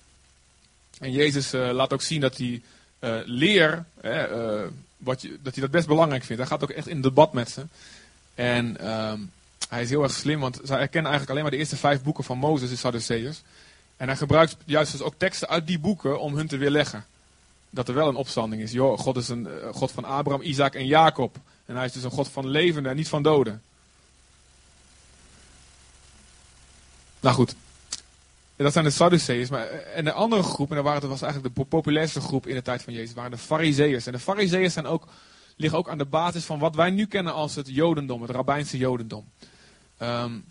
En 0.99 1.11
Jezus 1.11 1.53
uh, 1.53 1.71
laat 1.71 1.93
ook 1.93 2.01
zien 2.01 2.21
dat 2.21 2.37
hij 2.37 2.61
uh, 2.99 3.19
leer, 3.25 3.85
uh, 4.03 4.63
wat 4.97 5.21
je, 5.21 5.37
dat 5.41 5.53
hij 5.53 5.63
dat 5.63 5.71
best 5.71 5.87
belangrijk 5.87 6.23
vindt. 6.23 6.41
Hij 6.41 6.51
gaat 6.51 6.63
ook 6.63 6.75
echt 6.75 6.87
in 6.87 7.01
debat 7.01 7.33
met 7.33 7.49
ze. 7.49 7.65
En 8.35 8.77
ehm, 8.77 9.19
hij 9.69 9.81
is 9.81 9.89
heel 9.89 10.03
erg 10.03 10.11
slim, 10.11 10.39
want 10.39 10.59
zij 10.63 10.77
herkennen 10.77 11.11
eigenlijk 11.11 11.29
alleen 11.29 11.41
maar 11.41 11.51
de 11.51 11.57
eerste 11.57 11.75
vijf 11.75 12.03
boeken 12.03 12.23
van 12.23 12.37
Mozes, 12.37 12.69
de 12.69 12.75
Sadduceërs. 12.75 13.41
En 14.01 14.07
hij 14.07 14.17
gebruikt 14.17 14.57
juist 14.65 14.91
dus 14.91 15.01
ook 15.01 15.13
teksten 15.17 15.49
uit 15.49 15.67
die 15.67 15.79
boeken 15.79 16.19
om 16.19 16.35
hun 16.35 16.47
te 16.47 16.57
weerleggen. 16.57 17.05
Dat 17.69 17.87
er 17.87 17.93
wel 17.93 18.07
een 18.07 18.15
opstanding 18.15 18.61
is. 18.61 18.71
Joh, 18.71 18.99
God 18.99 19.17
is 19.17 19.29
een 19.29 19.47
God 19.71 19.91
van 19.91 20.05
Abraham, 20.05 20.41
Isaac 20.41 20.75
en 20.75 20.85
Jacob. 20.85 21.37
En 21.65 21.75
hij 21.75 21.85
is 21.85 21.91
dus 21.91 22.03
een 22.03 22.11
God 22.11 22.27
van 22.27 22.47
levenden 22.47 22.91
en 22.91 22.97
niet 22.97 23.07
van 23.07 23.23
doden. 23.23 23.61
Nou 27.19 27.35
goed, 27.35 27.55
dat 28.55 28.73
zijn 28.73 28.85
de 28.85 28.91
Sadduceërs. 28.91 29.49
Maar, 29.49 29.67
en 29.67 30.03
de 30.03 30.11
andere 30.11 30.43
groep, 30.43 30.69
en 30.69 30.75
dat, 30.75 30.85
waren, 30.85 31.09
was 31.09 31.21
eigenlijk 31.21 31.55
de 31.55 31.65
populairste 31.65 32.21
groep 32.21 32.47
in 32.47 32.55
de 32.55 32.61
tijd 32.61 32.83
van 32.83 32.93
Jezus, 32.93 33.13
waren 33.13 33.31
de 33.31 33.37
Farizeeërs. 33.37 34.05
En 34.05 34.11
de 34.11 34.19
Farizeeërs 34.19 34.73
zijn 34.73 34.85
ook, 34.85 35.07
liggen 35.55 35.79
ook 35.79 35.89
aan 35.89 35.97
de 35.97 36.05
basis 36.05 36.45
van 36.45 36.59
wat 36.59 36.75
wij 36.75 36.89
nu 36.89 37.05
kennen 37.05 37.33
als 37.33 37.55
het 37.55 37.67
Jodendom, 37.69 38.21
het 38.21 38.31
Rabbijnse 38.31 38.77
Jodendom. 38.77 39.25
Um, 40.01 40.45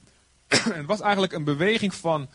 het 0.49 0.87
was 0.87 1.01
eigenlijk 1.01 1.33
een 1.33 1.45
beweging 1.45 1.95
van, 1.95 2.29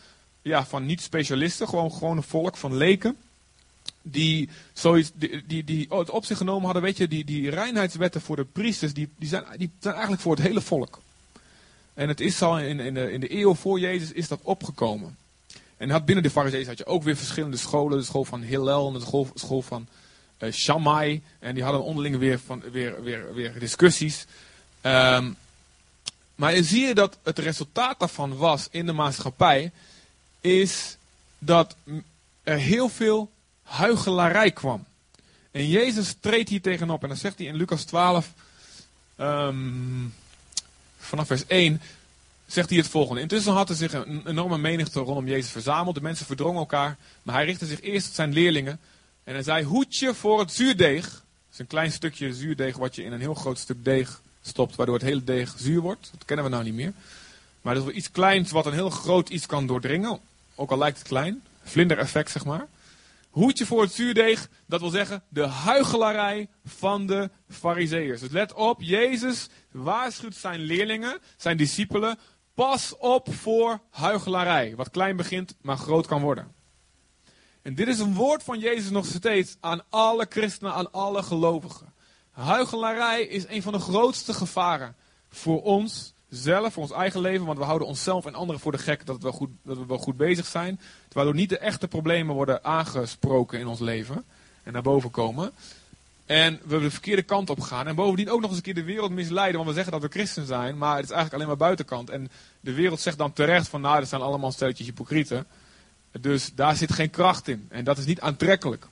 ja, 0.45 0.65
van 0.65 0.85
niet-specialisten, 0.85 1.67
gewoon, 1.67 1.91
gewoon 1.91 2.17
een 2.17 2.23
volk 2.23 2.57
van 2.57 2.77
leken. 2.77 3.17
Die, 4.01 4.49
zoiets, 4.73 5.11
die, 5.13 5.43
die, 5.47 5.63
die 5.63 5.87
het 5.89 6.09
op 6.09 6.25
zich 6.25 6.37
genomen 6.37 6.63
hadden, 6.63 6.81
weet 6.81 6.97
je, 6.97 7.07
die, 7.07 7.25
die 7.25 7.49
reinheidswetten 7.49 8.21
voor 8.21 8.35
de 8.35 8.45
priesters, 8.45 8.93
die, 8.93 9.09
die, 9.17 9.29
zijn, 9.29 9.43
die 9.57 9.71
zijn 9.79 9.93
eigenlijk 9.93 10.23
voor 10.23 10.35
het 10.35 10.45
hele 10.45 10.61
volk. 10.61 11.01
En 11.93 12.07
het 12.07 12.19
is 12.19 12.41
al 12.41 12.59
in, 12.59 12.79
in, 12.79 12.93
de, 12.93 13.11
in 13.11 13.19
de 13.19 13.35
eeuw 13.35 13.55
voor 13.55 13.79
Jezus 13.79 14.11
is 14.11 14.27
dat 14.27 14.39
opgekomen. 14.41 15.17
En 15.77 15.89
had 15.89 16.05
binnen 16.05 16.23
de 16.23 16.29
Farizeeën 16.29 16.67
had 16.67 16.77
je 16.77 16.85
ook 16.85 17.03
weer 17.03 17.17
verschillende 17.17 17.57
scholen. 17.57 17.97
De 17.97 18.03
school 18.03 18.25
van 18.25 18.41
Hillel 18.41 18.87
en 18.87 18.93
de 18.93 18.99
school, 18.99 19.27
school 19.33 19.61
van 19.61 19.87
uh, 20.39 20.51
Shammai. 20.51 21.23
En 21.39 21.53
die 21.53 21.63
hadden 21.63 21.83
onderling 21.83 22.17
weer, 22.17 22.39
van, 22.39 22.63
weer, 22.71 23.03
weer, 23.03 23.33
weer 23.33 23.59
discussies. 23.59 24.25
Um, 24.81 25.35
maar 26.35 26.63
zie 26.63 26.85
je 26.85 26.93
dat 26.93 27.17
het 27.23 27.39
resultaat 27.39 27.99
daarvan 27.99 28.37
was 28.37 28.67
in 28.71 28.85
de 28.85 28.93
maatschappij. 28.93 29.71
Is 30.45 30.97
dat 31.39 31.75
er 32.43 32.57
heel 32.57 32.89
veel 32.89 33.31
huigelarij 33.63 34.51
kwam. 34.51 34.85
En 35.51 35.67
Jezus 35.67 36.15
treedt 36.19 36.49
hier 36.49 36.61
tegenop. 36.61 37.01
En 37.01 37.07
dan 37.07 37.17
zegt 37.17 37.37
hij 37.37 37.47
in 37.47 37.55
Lucas 37.55 37.83
12. 37.83 38.31
Um, 39.17 39.25
ehm, 39.25 40.07
vanaf 40.97 41.27
vers 41.27 41.43
1 41.47 41.81
zegt 42.45 42.69
hij 42.69 42.77
het 42.77 42.87
volgende. 42.87 43.21
Intussen 43.21 43.53
had 43.53 43.69
er 43.69 43.75
zich 43.75 43.93
een 43.93 44.27
enorme 44.27 44.57
menigte 44.57 44.99
rondom 44.99 45.27
Jezus 45.27 45.51
verzameld. 45.51 45.95
De 45.95 46.01
mensen 46.01 46.25
verdrongen 46.25 46.59
elkaar. 46.59 46.97
Maar 47.23 47.35
hij 47.35 47.45
richtte 47.45 47.65
zich 47.65 47.81
eerst 47.81 48.05
tot 48.05 48.15
zijn 48.15 48.33
leerlingen. 48.33 48.79
En 49.23 49.33
hij 49.33 49.43
zei, 49.43 49.63
hoedje 49.63 50.13
voor 50.13 50.39
het 50.39 50.51
zuurdeeg. 50.51 51.05
Dat 51.05 51.53
is 51.53 51.59
een 51.59 51.67
klein 51.67 51.91
stukje 51.91 52.33
zuurdeeg 52.33 52.77
wat 52.77 52.95
je 52.95 53.03
in 53.03 53.11
een 53.11 53.19
heel 53.19 53.33
groot 53.33 53.57
stuk 53.57 53.83
deeg 53.83 54.21
stopt. 54.41 54.75
Waardoor 54.75 54.95
het 54.95 55.05
hele 55.05 55.23
deeg 55.23 55.53
zuur 55.57 55.81
wordt. 55.81 56.09
Dat 56.11 56.25
kennen 56.25 56.45
we 56.45 56.51
nou 56.51 56.63
niet 56.63 56.73
meer. 56.73 56.93
Maar 57.61 57.73
dat 57.73 57.83
is 57.83 57.89
wel 57.89 57.97
iets 57.97 58.11
kleins 58.11 58.51
wat 58.51 58.65
een 58.65 58.73
heel 58.73 58.89
groot 58.89 59.29
iets 59.29 59.45
kan 59.45 59.67
doordringen. 59.67 60.19
Ook 60.55 60.71
al 60.71 60.77
lijkt 60.77 60.97
het 60.97 61.07
klein. 61.07 61.43
Vlindereffect 61.63 62.31
zeg 62.31 62.45
maar. 62.45 62.67
Hoedje 63.29 63.65
voor 63.65 63.81
het 63.81 63.91
zuurdeeg, 63.91 64.49
dat 64.65 64.79
wil 64.79 64.89
zeggen 64.89 65.23
de 65.29 65.47
huigelarij 65.47 66.49
van 66.65 67.07
de 67.07 67.29
fariseërs. 67.49 68.19
Dus 68.19 68.31
let 68.31 68.53
op, 68.53 68.81
Jezus 68.81 69.47
waarschuwt 69.71 70.35
zijn 70.35 70.59
leerlingen, 70.59 71.19
zijn 71.37 71.57
discipelen, 71.57 72.17
Pas 72.55 72.97
op 72.97 73.33
voor 73.33 73.79
huigelarij. 73.89 74.75
Wat 74.75 74.89
klein 74.89 75.15
begint, 75.15 75.55
maar 75.61 75.77
groot 75.77 76.07
kan 76.07 76.21
worden. 76.21 76.53
En 77.61 77.75
dit 77.75 77.87
is 77.87 77.99
een 77.99 78.13
woord 78.13 78.43
van 78.43 78.59
Jezus 78.59 78.89
nog 78.89 79.05
steeds 79.05 79.57
aan 79.59 79.81
alle 79.89 80.25
christenen, 80.29 80.73
aan 80.73 80.91
alle 80.91 81.23
gelovigen. 81.23 81.93
Huigelarij 82.31 83.21
is 83.21 83.47
een 83.47 83.61
van 83.61 83.73
de 83.73 83.79
grootste 83.79 84.33
gevaren 84.33 84.95
voor 85.29 85.63
ons 85.63 86.13
zelf, 86.35 86.73
voor 86.73 86.83
ons 86.83 86.91
eigen 86.91 87.21
leven. 87.21 87.45
Want 87.45 87.57
we 87.57 87.63
houden 87.63 87.87
onszelf 87.87 88.25
en 88.25 88.35
anderen 88.35 88.61
voor 88.61 88.71
de 88.71 88.77
gek 88.77 89.05
dat 89.05 89.21
we, 89.21 89.31
goed, 89.31 89.49
dat 89.61 89.77
we 89.77 89.85
wel 89.85 89.97
goed 89.97 90.17
bezig 90.17 90.45
zijn. 90.45 90.79
Terwijl 91.07 91.31
niet 91.31 91.49
de 91.49 91.57
echte 91.57 91.87
problemen 91.87 92.35
worden 92.35 92.63
aangesproken 92.63 93.59
in 93.59 93.67
ons 93.67 93.79
leven 93.79 94.23
en 94.63 94.73
naar 94.73 94.81
boven 94.81 95.11
komen. 95.11 95.51
En 96.25 96.59
we 96.63 96.79
de 96.79 96.91
verkeerde 96.91 97.21
kant 97.21 97.49
op 97.49 97.59
gaan. 97.59 97.87
En 97.87 97.95
bovendien 97.95 98.29
ook 98.29 98.39
nog 98.41 98.49
eens 98.49 98.57
een 98.57 98.63
keer 98.63 98.73
de 98.73 98.83
wereld 98.83 99.11
misleiden. 99.11 99.55
Want 99.55 99.67
we 99.67 99.75
zeggen 99.75 99.91
dat 99.91 100.01
we 100.01 100.17
christen 100.17 100.45
zijn. 100.45 100.77
Maar 100.77 100.95
het 100.95 101.05
is 101.05 101.11
eigenlijk 101.11 101.33
alleen 101.33 101.47
maar 101.47 101.67
buitenkant. 101.67 102.09
En 102.09 102.29
de 102.59 102.73
wereld 102.73 102.99
zegt 102.99 103.17
dan 103.17 103.33
terecht 103.33 103.67
van 103.67 103.81
nou, 103.81 103.99
dat 103.99 104.09
zijn 104.09 104.21
allemaal 104.21 104.51
stelletjes 104.51 104.87
hypocrieten. 104.87 105.45
Dus 106.11 106.51
daar 106.55 106.75
zit 106.75 106.93
geen 106.93 107.09
kracht 107.09 107.47
in. 107.47 107.65
En 107.69 107.83
dat 107.83 107.97
is 107.97 108.05
niet 108.05 108.21
aantrekkelijk. 108.21 108.87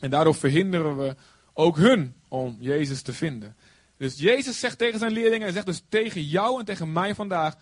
En 0.00 0.10
daardoor 0.10 0.34
verhinderen 0.34 0.96
we 0.96 1.16
ook 1.52 1.76
hun 1.76 2.14
om 2.28 2.56
Jezus 2.60 3.02
te 3.02 3.12
vinden. 3.12 3.54
Dus 3.96 4.18
Jezus 4.18 4.58
zegt 4.58 4.78
tegen 4.78 4.98
zijn 4.98 5.12
leerlingen, 5.12 5.42
hij 5.42 5.52
zegt 5.52 5.66
dus 5.66 5.82
tegen 5.88 6.22
jou 6.22 6.58
en 6.58 6.64
tegen 6.64 6.92
mij 6.92 7.14
vandaag, 7.14 7.56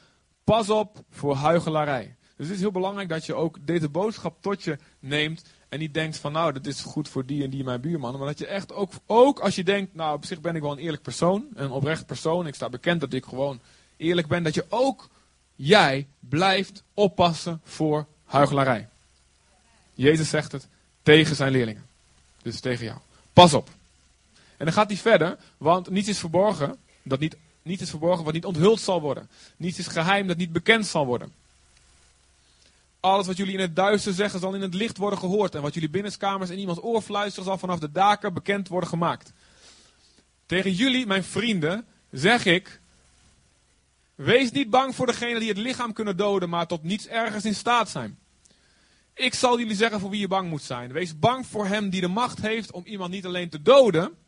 pas 0.44 0.70
op 0.70 1.04
voor 1.10 1.34
huigelarij. 1.34 2.16
Dus 2.36 2.46
het 2.46 2.56
is 2.56 2.62
heel 2.62 2.72
belangrijk 2.72 3.08
dat 3.08 3.26
je 3.26 3.34
ook 3.34 3.58
deze 3.66 3.88
boodschap 3.88 4.36
tot 4.40 4.62
je 4.62 4.78
neemt 4.98 5.42
en 5.68 5.78
niet 5.78 5.94
denkt 5.94 6.16
van 6.16 6.32
nou, 6.32 6.52
dat 6.52 6.66
is 6.66 6.80
goed 6.80 7.08
voor 7.08 7.26
die 7.26 7.44
en 7.44 7.50
die 7.50 7.64
mijn 7.64 7.80
buurman. 7.80 8.18
Maar 8.18 8.26
dat 8.26 8.38
je 8.38 8.46
echt 8.46 8.72
ook, 8.72 8.92
ook 9.06 9.40
als 9.40 9.54
je 9.54 9.64
denkt, 9.64 9.94
nou 9.94 10.14
op 10.14 10.24
zich 10.24 10.40
ben 10.40 10.56
ik 10.56 10.62
wel 10.62 10.72
een 10.72 10.78
eerlijk 10.78 11.02
persoon. 11.02 11.46
Een 11.54 11.70
oprecht 11.70 12.06
persoon. 12.06 12.46
Ik 12.46 12.54
sta 12.54 12.68
bekend 12.68 13.00
dat 13.00 13.12
ik 13.12 13.24
gewoon 13.24 13.60
eerlijk 13.96 14.26
ben. 14.26 14.42
Dat 14.42 14.54
je 14.54 14.64
ook, 14.68 15.08
jij 15.56 16.06
blijft 16.20 16.82
oppassen 16.94 17.60
voor 17.64 18.06
huigelarij. 18.24 18.88
Jezus 19.94 20.28
zegt 20.28 20.52
het 20.52 20.68
tegen 21.02 21.36
zijn 21.36 21.52
leerlingen. 21.52 21.86
Dus 22.42 22.60
tegen 22.60 22.84
jou. 22.84 22.98
Pas 23.32 23.54
op. 23.54 23.68
En 24.62 24.68
dan 24.68 24.76
gaat 24.76 24.88
hij 24.88 24.96
verder, 24.96 25.38
want 25.58 25.90
niets 25.90 26.08
is 26.08 26.18
verborgen. 26.18 26.76
Dat 27.02 27.20
niet, 27.20 27.36
niets 27.62 27.82
is 27.82 27.90
verborgen 27.90 28.24
wat 28.24 28.32
niet 28.32 28.44
onthuld 28.44 28.80
zal 28.80 29.00
worden. 29.00 29.30
Niets 29.56 29.78
is 29.78 29.86
geheim 29.86 30.26
dat 30.26 30.36
niet 30.36 30.52
bekend 30.52 30.86
zal 30.86 31.06
worden. 31.06 31.32
Alles 33.00 33.26
wat 33.26 33.36
jullie 33.36 33.54
in 33.54 33.60
het 33.60 33.76
duister 33.76 34.12
zeggen 34.12 34.40
zal 34.40 34.54
in 34.54 34.60
het 34.60 34.74
licht 34.74 34.96
worden 34.96 35.18
gehoord. 35.18 35.54
En 35.54 35.62
wat 35.62 35.74
jullie 35.74 35.90
binnenskamers 35.90 36.50
in 36.50 36.58
iemands 36.58 36.82
oor 36.82 37.02
fluisteren 37.02 37.44
zal 37.44 37.58
vanaf 37.58 37.78
de 37.78 37.92
daken 37.92 38.34
bekend 38.34 38.68
worden 38.68 38.88
gemaakt. 38.88 39.32
Tegen 40.46 40.72
jullie, 40.72 41.06
mijn 41.06 41.24
vrienden, 41.24 41.86
zeg 42.10 42.44
ik. 42.44 42.80
Wees 44.14 44.50
niet 44.50 44.70
bang 44.70 44.94
voor 44.94 45.06
degenen 45.06 45.40
die 45.40 45.48
het 45.48 45.58
lichaam 45.58 45.92
kunnen 45.92 46.16
doden, 46.16 46.48
maar 46.48 46.66
tot 46.66 46.82
niets 46.82 47.06
ergens 47.06 47.44
in 47.44 47.54
staat 47.54 47.88
zijn. 47.88 48.18
Ik 49.14 49.34
zal 49.34 49.58
jullie 49.58 49.76
zeggen 49.76 50.00
voor 50.00 50.10
wie 50.10 50.20
je 50.20 50.28
bang 50.28 50.48
moet 50.48 50.62
zijn. 50.62 50.92
Wees 50.92 51.18
bang 51.18 51.46
voor 51.46 51.66
hem 51.66 51.90
die 51.90 52.00
de 52.00 52.08
macht 52.08 52.40
heeft 52.40 52.72
om 52.72 52.82
iemand 52.84 53.10
niet 53.10 53.26
alleen 53.26 53.48
te 53.48 53.62
doden, 53.62 54.20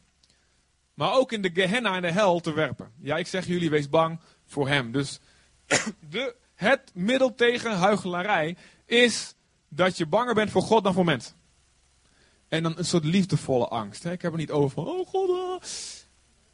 maar 0.94 1.12
ook 1.12 1.32
in 1.32 1.42
de 1.42 1.50
Gehenna 1.54 1.94
en 1.94 2.02
de 2.02 2.10
hel 2.10 2.40
te 2.40 2.52
werpen. 2.52 2.92
Ja, 3.00 3.16
ik 3.16 3.26
zeg 3.26 3.46
jullie, 3.46 3.70
wees 3.70 3.88
bang 3.88 4.20
voor 4.46 4.68
hem. 4.68 4.92
Dus 4.92 5.20
de 6.10 6.34
het 6.54 6.90
middel 6.94 7.34
tegen 7.34 7.76
huichelarij 7.76 8.56
is 8.86 9.34
dat 9.68 9.96
je 9.96 10.06
banger 10.06 10.34
bent 10.34 10.50
voor 10.50 10.62
God 10.62 10.84
dan 10.84 10.92
voor 10.92 11.04
mensen. 11.04 11.34
En 12.48 12.62
dan 12.62 12.74
een 12.76 12.84
soort 12.84 13.04
liefdevolle 13.04 13.68
angst. 13.68 14.02
Hè? 14.02 14.12
Ik 14.12 14.22
heb 14.22 14.32
er 14.32 14.38
niet 14.38 14.50
over 14.50 14.70
van, 14.70 14.86
oh 14.86 15.06
God. 15.06 15.30
Ah. 15.30 15.62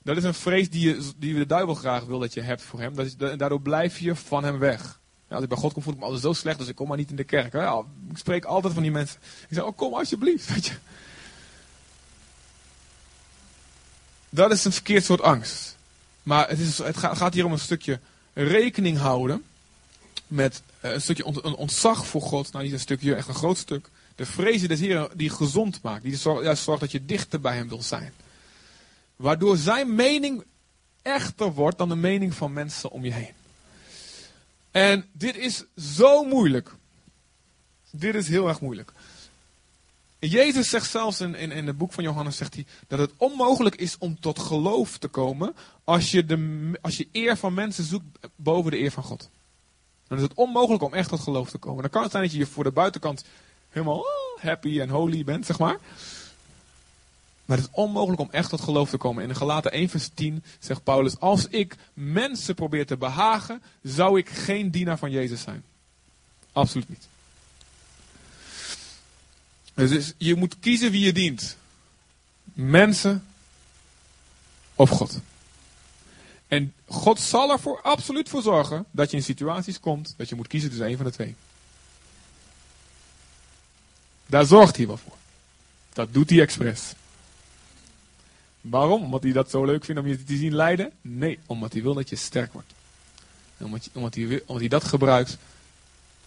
Dat 0.02 0.16
is 0.16 0.24
een 0.24 0.34
vrees 0.34 0.70
die, 0.70 0.88
je, 0.88 1.12
die 1.16 1.34
de 1.34 1.46
duivel 1.46 1.74
graag 1.74 2.04
wil 2.04 2.18
dat 2.18 2.34
je 2.34 2.40
hebt 2.40 2.62
voor 2.62 2.80
hem. 2.80 2.94
Dat 2.94 3.06
is, 3.06 3.16
daardoor 3.16 3.60
blijf 3.60 3.98
je 3.98 4.16
van 4.16 4.44
hem 4.44 4.58
weg. 4.58 5.00
Ja, 5.28 5.34
als 5.34 5.42
ik 5.42 5.48
bij 5.48 5.58
God 5.58 5.72
kom, 5.72 5.82
voel 5.82 5.92
ik 5.92 5.98
me 5.98 6.04
altijd 6.04 6.22
zo 6.22 6.32
slecht, 6.32 6.58
dus 6.58 6.68
ik 6.68 6.74
kom 6.74 6.88
maar 6.88 6.96
niet 6.96 7.10
in 7.10 7.16
de 7.16 7.24
kerk. 7.24 7.52
Ja, 7.52 7.84
ik 8.10 8.18
spreek 8.18 8.44
altijd 8.44 8.72
van 8.72 8.82
die 8.82 8.92
mensen. 8.92 9.20
Ik 9.48 9.54
zeg, 9.54 9.64
oh 9.64 9.76
kom 9.76 9.94
alsjeblieft. 9.94 10.48
Weet 10.54 10.66
je. 10.66 10.74
Dat 14.30 14.52
is 14.52 14.64
een 14.64 14.72
verkeerd 14.72 15.04
soort 15.04 15.20
angst. 15.20 15.76
Maar 16.22 16.48
het, 16.48 16.58
is, 16.58 16.78
het 16.78 16.96
gaat 16.96 17.34
hier 17.34 17.44
om 17.44 17.52
een 17.52 17.58
stukje 17.58 18.00
rekening 18.32 18.98
houden 18.98 19.44
met 20.26 20.62
uh, 20.84 20.92
een 20.92 21.00
stukje 21.00 21.24
ontzag 21.56 22.06
voor 22.06 22.22
God. 22.22 22.52
Nou, 22.52 22.64
niet 22.64 22.72
een 22.72 22.80
stukje, 22.80 23.14
echt 23.14 23.28
een 23.28 23.34
groot 23.34 23.58
stuk. 23.58 23.88
De 24.14 24.26
vrezen 24.26 24.68
des 24.68 24.80
Heeren 24.80 25.08
die 25.14 25.30
gezond 25.30 25.82
maakt. 25.82 26.02
Die 26.02 26.16
zorgt, 26.16 26.44
ja, 26.44 26.54
zorgt 26.54 26.80
dat 26.80 26.90
je 26.90 27.04
dichter 27.04 27.40
bij 27.40 27.56
hem 27.56 27.68
wil 27.68 27.82
zijn. 27.82 28.12
Waardoor 29.16 29.56
zijn 29.56 29.94
mening 29.94 30.44
echter 31.02 31.52
wordt 31.52 31.78
dan 31.78 31.88
de 31.88 31.96
mening 31.96 32.34
van 32.34 32.52
mensen 32.52 32.90
om 32.90 33.04
je 33.04 33.12
heen. 33.12 33.32
En 34.70 35.08
dit 35.12 35.36
is 35.36 35.64
zo 35.96 36.24
moeilijk. 36.24 36.74
Dit 37.90 38.14
is 38.14 38.28
heel 38.28 38.48
erg 38.48 38.60
moeilijk. 38.60 38.92
Jezus 40.28 40.70
zegt 40.70 40.90
zelfs 40.90 41.20
in, 41.20 41.34
in, 41.34 41.50
in 41.50 41.66
het 41.66 41.78
boek 41.78 41.92
van 41.92 42.04
Johannes 42.04 42.36
zegt 42.36 42.54
hij, 42.54 42.66
dat 42.88 42.98
het 42.98 43.12
onmogelijk 43.16 43.74
is 43.74 43.98
om 43.98 44.20
tot 44.20 44.38
geloof 44.38 44.98
te 44.98 45.08
komen 45.08 45.54
als 45.84 46.10
je, 46.10 46.24
de, 46.24 46.78
als 46.80 46.96
je 46.96 47.08
eer 47.12 47.36
van 47.36 47.54
mensen 47.54 47.84
zoekt 47.84 48.28
boven 48.36 48.70
de 48.70 48.78
eer 48.78 48.90
van 48.90 49.02
God. 49.02 49.30
Dan 50.08 50.18
is 50.18 50.24
het 50.24 50.34
onmogelijk 50.34 50.82
om 50.82 50.94
echt 50.94 51.08
tot 51.08 51.20
geloof 51.20 51.50
te 51.50 51.58
komen. 51.58 51.82
Dan 51.82 51.90
kan 51.90 52.02
het 52.02 52.10
zijn 52.10 52.22
dat 52.22 52.32
je 52.32 52.46
voor 52.46 52.64
de 52.64 52.70
buitenkant 52.70 53.24
helemaal 53.68 53.98
oh, 53.98 54.42
happy 54.42 54.80
en 54.80 54.88
holy 54.88 55.24
bent, 55.24 55.46
zeg 55.46 55.58
maar. 55.58 55.78
Maar 57.44 57.56
het 57.56 57.66
is 57.66 57.74
onmogelijk 57.74 58.20
om 58.20 58.30
echt 58.30 58.48
tot 58.48 58.60
geloof 58.60 58.90
te 58.90 58.96
komen. 58.96 59.24
In 59.24 59.36
Galaten 59.36 59.72
1 59.72 59.88
vers 59.88 60.10
10 60.14 60.44
zegt 60.58 60.82
Paulus, 60.82 61.20
als 61.20 61.46
ik 61.48 61.76
mensen 61.94 62.54
probeer 62.54 62.86
te 62.86 62.96
behagen, 62.96 63.62
zou 63.82 64.18
ik 64.18 64.28
geen 64.28 64.70
dienaar 64.70 64.98
van 64.98 65.10
Jezus 65.10 65.42
zijn. 65.42 65.62
Absoluut 66.52 66.88
niet. 66.88 67.08
Dus 69.88 70.12
je 70.18 70.34
moet 70.34 70.58
kiezen 70.60 70.90
wie 70.90 71.04
je 71.04 71.12
dient. 71.12 71.56
Mensen 72.52 73.24
of 74.74 74.90
God. 74.90 75.20
En 76.48 76.72
God 76.86 77.20
zal 77.20 77.50
er 77.50 77.60
voor 77.60 77.82
absoluut 77.82 78.28
voor 78.28 78.42
zorgen 78.42 78.84
dat 78.90 79.10
je 79.10 79.16
in 79.16 79.22
situaties 79.22 79.80
komt 79.80 80.14
dat 80.16 80.28
je 80.28 80.34
moet 80.34 80.46
kiezen 80.46 80.68
tussen 80.68 80.88
een 80.88 80.96
van 80.96 81.06
de 81.06 81.12
twee. 81.12 81.34
Daar 84.26 84.44
zorgt 84.44 84.76
hij 84.76 84.86
wel 84.86 84.96
voor. 84.96 85.16
Dat 85.92 86.12
doet 86.12 86.30
hij 86.30 86.40
expres. 86.40 86.92
Waarom? 88.60 89.02
Omdat 89.02 89.22
hij 89.22 89.32
dat 89.32 89.50
zo 89.50 89.64
leuk 89.64 89.84
vindt 89.84 90.00
om 90.00 90.06
je 90.06 90.24
te 90.24 90.36
zien 90.36 90.54
lijden? 90.54 90.92
Nee, 91.00 91.38
omdat 91.46 91.72
hij 91.72 91.82
wil 91.82 91.94
dat 91.94 92.08
je 92.08 92.16
sterk 92.16 92.52
wordt. 92.52 92.72
Omdat, 93.58 93.88
omdat, 93.92 94.14
hij, 94.14 94.24
omdat 94.24 94.60
hij 94.60 94.68
dat 94.68 94.84
gebruikt 94.84 95.36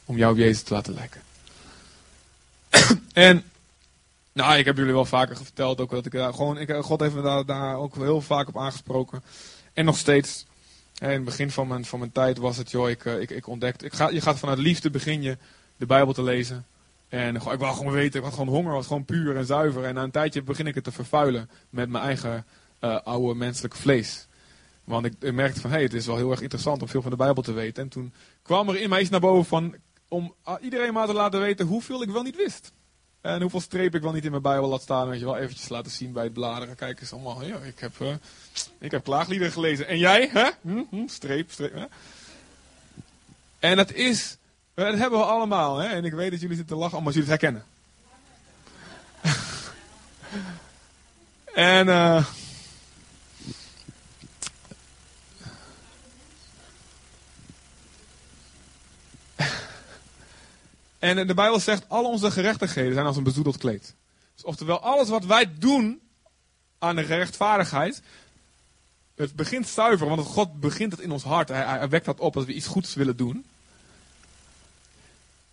om 0.06 0.18
jou 0.18 0.38
Jezus 0.38 0.62
te 0.64 0.74
laten 0.74 0.94
lijken. 0.94 1.22
en, 3.14 3.44
nou, 4.34 4.58
ik 4.58 4.66
heb 4.66 4.78
jullie 4.78 4.94
wel 4.94 5.06
vaker 5.06 5.36
verteld 5.36 5.82
ook 5.82 5.92
dat 5.92 6.06
ik 6.06 6.14
gewoon, 6.14 6.58
ik, 6.58 6.72
God 6.72 7.00
heeft 7.00 7.16
me 7.16 7.44
daar, 7.46 7.78
ook 7.78 7.96
heel 7.96 8.22
vaak 8.22 8.48
op 8.48 8.58
aangesproken. 8.58 9.24
En 9.74 9.86
nog 9.86 9.98
steeds, 9.98 10.46
in 11.00 11.10
het 11.10 11.24
begin 11.24 11.52
van 11.52 11.68
mijn, 11.68 11.86
van 11.86 12.00
mijn 12.00 12.12
tijd 12.12 12.38
was 12.38 12.58
het, 12.58 12.72
joh, 12.72 12.90
ik, 12.90 13.06
ik, 13.06 13.30
ik 13.30 13.48
ontdekte, 13.48 13.86
ik 13.86 13.94
ga, 13.94 14.10
je 14.10 14.22
gaat 14.22 14.40
vanuit 14.40 14.60
liefde 14.60 14.90
begin 14.90 15.22
je 15.22 15.38
de 15.78 15.86
Bijbel 15.86 16.14
te 16.14 16.24
lezen. 16.24 16.66
En 17.10 17.36
ik 17.36 17.42
wou 17.42 17.76
gewoon 17.76 17.94
weten, 17.94 18.20
ik 18.20 18.26
had 18.26 18.34
gewoon 18.34 18.54
honger, 18.54 18.74
was 18.74 18.88
gewoon 18.88 19.06
puur 19.06 19.36
en 19.36 19.46
zuiver. 19.46 19.84
En 19.84 19.94
na 19.94 20.04
een 20.04 20.12
tijdje 20.12 20.44
begin 20.44 20.68
ik 20.68 20.76
het 20.76 20.84
te 20.84 20.92
vervuilen 20.92 21.50
met 21.70 21.90
mijn 21.90 22.04
eigen 22.04 22.46
uh, 22.82 23.00
oude 23.04 23.36
menselijke 23.36 23.78
vlees. 23.78 24.28
Want 24.84 25.06
ik, 25.06 25.14
ik 25.20 25.34
merkte 25.34 25.62
van, 25.62 25.70
hé, 25.70 25.76
hey, 25.76 25.86
het 25.86 25.94
is 25.94 26.06
wel 26.06 26.16
heel 26.16 26.32
erg 26.32 26.42
interessant 26.42 26.82
om 26.82 26.88
veel 26.88 27.02
van 27.02 27.12
de 27.12 27.18
Bijbel 27.18 27.44
te 27.44 27.52
weten. 27.52 27.84
En 27.84 27.90
toen 27.90 28.14
kwam 28.42 28.70
er 28.70 28.82
in 28.82 28.90
mij 28.90 29.02
iets 29.02 29.10
naar 29.10 29.20
boven 29.20 29.46
van, 29.46 29.76
om 30.14 30.36
iedereen 30.62 30.94
maar 30.94 31.08
te 31.08 31.14
laten 31.14 31.40
weten 31.40 31.66
hoeveel 31.66 32.02
ik 32.02 32.10
wel 32.10 32.24
niet 32.24 32.36
wist. 32.36 32.72
En 33.22 33.42
hoeveel 33.42 33.62
streep 33.62 33.96
ik 33.96 34.02
wel 34.02 34.12
niet 34.12 34.26
in 34.26 34.32
mijn 34.32 34.44
Bijbel 34.44 34.70
laat 34.70 34.82
staan. 34.82 35.10
Weet 35.10 35.20
je 35.20 35.26
wel, 35.26 35.38
eventjes 35.38 35.70
laten 35.70 35.92
zien 35.92 36.12
bij 36.12 36.24
het 36.24 36.34
bladeren. 36.34 36.76
Kijk 36.76 37.02
eens 37.02 37.14
allemaal, 37.14 37.44
ja, 37.44 37.58
ik 37.58 37.80
heb, 37.80 37.92
uh, 38.02 38.14
ik 38.80 38.92
heb 38.92 39.04
klaagliederen 39.04 39.54
gelezen. 39.54 39.88
En 39.88 39.98
jij, 39.98 40.30
hè? 40.32 40.50
Hm, 40.62 40.84
hm, 40.90 41.08
streep, 41.08 41.52
streep. 41.52 41.74
Hè? 41.74 41.86
En 43.60 43.78
het 43.78 43.94
is 43.94 44.38
dat 44.74 44.98
hebben 44.98 45.20
we 45.20 45.26
allemaal. 45.26 45.78
Hè? 45.78 45.88
En 45.88 46.06
ik 46.06 46.14
weet 46.14 46.32
dat 46.32 46.42
jullie 46.42 46.56
zitten 46.56 46.76
te 46.76 46.82
lachen 46.82 46.98
omdat 46.98 47.14
jullie 47.14 47.30
het 47.30 47.42
herkennen. 47.42 47.66
en... 51.78 51.88
Uh, 51.88 52.26
En 61.04 61.28
de 61.28 61.34
Bijbel 61.34 61.60
zegt, 61.60 61.90
al 61.90 62.06
onze 62.06 62.32
gerechtigheden 62.32 62.94
zijn 62.94 63.06
als 63.06 63.18
een 63.18 63.24
bezoedeld 63.24 63.58
kleed. 63.58 63.94
Dus 64.36 64.44
oftewel, 64.44 64.80
alles 64.80 65.10
wat 65.10 65.26
wij 65.26 65.54
doen 65.60 66.02
aan 66.80 66.96
de 66.96 67.02
rechtvaardigheid, 67.02 68.02
het 69.16 69.36
begint 69.36 69.68
zuiver, 69.68 70.08
want 70.08 70.22
God 70.22 70.60
begint 70.60 70.92
het 70.92 71.02
in 71.02 71.12
ons 71.12 71.24
hart. 71.24 71.50
Hij, 71.50 71.64
hij 71.64 71.90
wekt 71.90 72.06
dat 72.06 72.20
op 72.20 72.36
als 72.36 72.46
we 72.46 72.54
iets 72.54 72.68
goeds 72.68 72.94
willen 72.94 73.18
doen. 73.18 73.46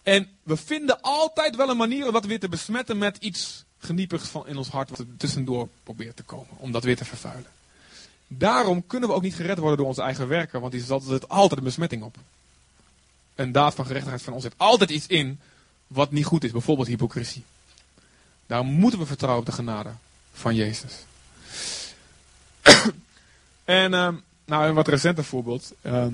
En 0.02 0.28
we 0.42 0.56
vinden 0.56 1.00
altijd 1.00 1.56
wel 1.56 1.68
een 1.68 1.76
manier 1.76 2.06
om 2.06 2.12
dat 2.12 2.24
weer 2.24 2.40
te 2.40 2.48
besmetten 2.48 2.98
met 2.98 3.16
iets 3.16 3.64
geniepigs 3.78 4.28
van 4.28 4.46
in 4.46 4.56
ons 4.56 4.68
hart, 4.68 4.90
wat 4.90 4.98
er 4.98 5.16
tussendoor 5.16 5.68
probeert 5.82 6.16
te 6.16 6.22
komen, 6.22 6.56
om 6.56 6.72
dat 6.72 6.84
weer 6.84 6.96
te 6.96 7.04
vervuilen. 7.04 7.50
Daarom 8.26 8.86
kunnen 8.86 9.08
we 9.08 9.14
ook 9.14 9.22
niet 9.22 9.34
gered 9.34 9.58
worden 9.58 9.76
door 9.76 9.86
onze 9.86 10.02
eigen 10.02 10.28
werken, 10.28 10.60
want 10.60 10.72
die 10.72 10.82
zet 10.82 11.28
altijd 11.28 11.58
een 11.58 11.64
besmetting 11.64 12.02
op. 12.02 12.16
Een 13.40 13.52
daad 13.52 13.74
van 13.74 13.86
gerechtigheid 13.86 14.22
van 14.22 14.32
ons 14.32 14.42
heeft 14.42 14.58
altijd 14.58 14.90
iets 14.90 15.06
in 15.06 15.40
wat 15.86 16.10
niet 16.10 16.24
goed 16.24 16.44
is, 16.44 16.50
bijvoorbeeld 16.50 16.88
hypocrisie. 16.88 17.44
Daarom 18.46 18.66
moeten 18.66 18.98
we 18.98 19.06
vertrouwen 19.06 19.40
op 19.40 19.46
de 19.46 19.56
genade 19.56 19.90
van 20.32 20.54
Jezus. 20.54 20.92
en 23.64 23.92
uh, 23.92 24.08
nou, 24.44 24.66
een 24.66 24.74
wat 24.74 24.88
recenter 24.88 25.24
voorbeeld. 25.24 25.72
Uh, 25.82 26.06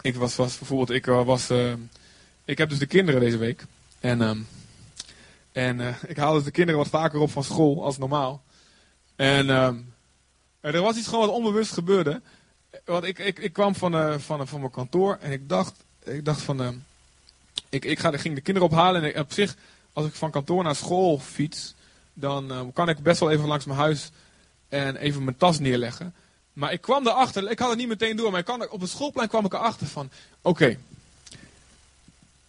ik 0.00 0.16
was, 0.16 0.36
was 0.36 0.58
bijvoorbeeld, 0.58 0.90
ik 0.90 1.06
uh, 1.06 1.24
was 1.24 1.50
uh, 1.50 1.72
ik 2.44 2.58
heb 2.58 2.68
dus 2.68 2.78
de 2.78 2.86
kinderen 2.86 3.20
deze 3.20 3.38
week. 3.38 3.64
En, 4.00 4.46
en 5.52 5.78
uh, 5.78 6.02
ik 6.06 6.16
haal 6.16 6.34
dus 6.34 6.44
de 6.44 6.50
kinderen 6.50 6.80
wat 6.80 6.90
vaker 6.90 7.20
op 7.20 7.30
van 7.30 7.44
school 7.44 7.84
als 7.84 7.98
normaal. 7.98 8.42
En 9.16 9.48
er 10.60 10.82
was 10.82 10.96
iets 10.96 11.08
gewoon 11.08 11.26
wat 11.26 11.36
onbewust 11.36 11.72
gebeurde. 11.72 12.22
Want 12.84 13.04
ik, 13.04 13.18
ik, 13.18 13.38
ik 13.38 13.52
kwam 13.52 13.74
van, 13.74 13.94
uh, 13.94 14.18
van, 14.18 14.48
van 14.48 14.60
mijn 14.60 14.72
kantoor 14.72 15.18
en 15.20 15.32
ik 15.32 15.48
dacht, 15.48 15.84
ik 16.06 16.24
dacht 16.24 16.42
van... 16.42 16.62
Uh, 16.62 16.68
ik, 17.68 17.84
ik 17.84 17.98
ga, 17.98 18.16
ging 18.16 18.34
de 18.34 18.40
kinderen 18.40 18.68
ophalen 18.68 19.14
en 19.14 19.20
op 19.20 19.32
zich, 19.32 19.56
als 19.92 20.06
ik 20.06 20.14
van 20.14 20.30
kantoor 20.30 20.62
naar 20.62 20.76
school 20.76 21.18
fiets... 21.18 21.74
dan 22.14 22.70
kan 22.74 22.88
ik 22.88 22.98
best 22.98 23.20
wel 23.20 23.30
even 23.30 23.46
langs 23.46 23.64
mijn 23.64 23.78
huis 23.78 24.10
en 24.68 24.96
even 24.96 25.24
mijn 25.24 25.36
tas 25.36 25.58
neerleggen. 25.58 26.14
Maar 26.52 26.72
ik 26.72 26.80
kwam 26.80 27.06
erachter, 27.06 27.50
ik 27.50 27.58
had 27.58 27.68
het 27.68 27.78
niet 27.78 27.88
meteen 27.88 28.16
door, 28.16 28.30
maar 28.30 28.40
ik 28.40 28.46
kan, 28.46 28.70
op 28.70 28.80
het 28.80 28.90
schoolplein 28.90 29.28
kwam 29.28 29.44
ik 29.44 29.52
erachter 29.52 29.86
van... 29.86 30.10
Oké, 30.42 30.78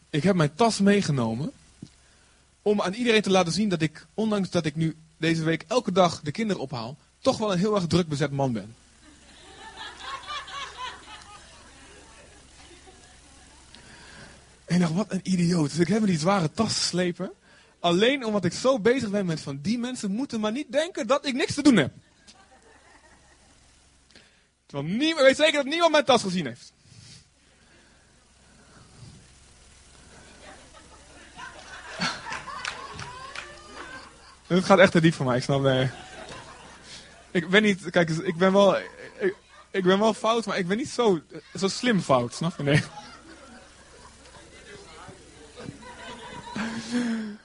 ik 0.09 0.23
heb 0.23 0.35
mijn 0.35 0.55
tas 0.55 0.79
meegenomen 0.79 1.51
om 2.61 2.81
aan 2.81 2.93
iedereen 2.93 3.21
te 3.21 3.29
laten 3.29 3.53
zien 3.53 3.69
dat 3.69 3.81
ik, 3.81 4.05
ondanks 4.13 4.49
dat 4.49 4.65
ik 4.65 4.75
nu 4.75 4.95
deze 5.17 5.43
week 5.43 5.65
elke 5.67 5.91
dag 5.91 6.21
de 6.21 6.31
kinderen 6.31 6.61
ophaal, 6.61 6.97
toch 7.19 7.37
wel 7.37 7.51
een 7.51 7.59
heel 7.59 7.75
erg 7.75 7.87
druk 7.87 8.07
bezet 8.07 8.31
man 8.31 8.53
ben. 8.53 8.75
En 14.67 14.75
ik 14.75 14.81
dacht, 14.81 14.93
wat 14.93 15.11
een 15.11 15.19
idioot. 15.23 15.69
Dus 15.69 15.79
ik 15.79 15.87
heb 15.87 15.99
me 15.99 16.05
die 16.05 16.19
zware 16.19 16.51
tas 16.51 16.87
slepen. 16.87 17.31
Alleen 17.79 18.25
omdat 18.25 18.45
ik 18.45 18.53
zo 18.53 18.79
bezig 18.79 19.09
ben 19.09 19.25
met 19.25 19.41
van 19.41 19.59
die 19.61 19.79
mensen 19.79 20.11
moeten 20.11 20.39
maar 20.39 20.51
niet 20.51 20.71
denken 20.71 21.07
dat 21.07 21.25
ik 21.25 21.33
niks 21.33 21.53
te 21.53 21.63
doen 21.63 21.77
heb. 21.77 21.91
Terwijl 24.65 24.89
niemand, 24.89 25.25
weet 25.25 25.35
zeker 25.35 25.53
dat 25.53 25.65
niemand 25.65 25.91
mijn 25.91 26.05
tas 26.05 26.21
gezien 26.21 26.45
heeft. 26.45 26.73
Het 34.47 34.65
gaat 34.65 34.79
echt 34.79 34.91
te 34.91 35.01
diep 35.01 35.13
voor 35.13 35.25
mij, 35.25 35.37
ik 35.37 35.43
snap 35.43 35.61
nee. 35.61 35.89
Ik 37.31 37.49
ben 37.49 37.63
niet, 37.63 37.89
kijk, 37.89 38.09
ik 38.09 38.37
ben 38.37 38.53
wel, 38.53 38.77
ik, 39.19 39.35
ik, 39.71 39.83
ben 39.83 39.99
wel 39.99 40.13
fout, 40.13 40.45
maar 40.45 40.57
ik 40.57 40.67
ben 40.67 40.77
niet 40.77 40.89
zo, 40.89 41.21
zo 41.55 41.67
slim 41.67 42.01
fout, 42.01 42.33
snap 42.33 42.57
je? 42.57 42.63
Nee. 42.63 42.83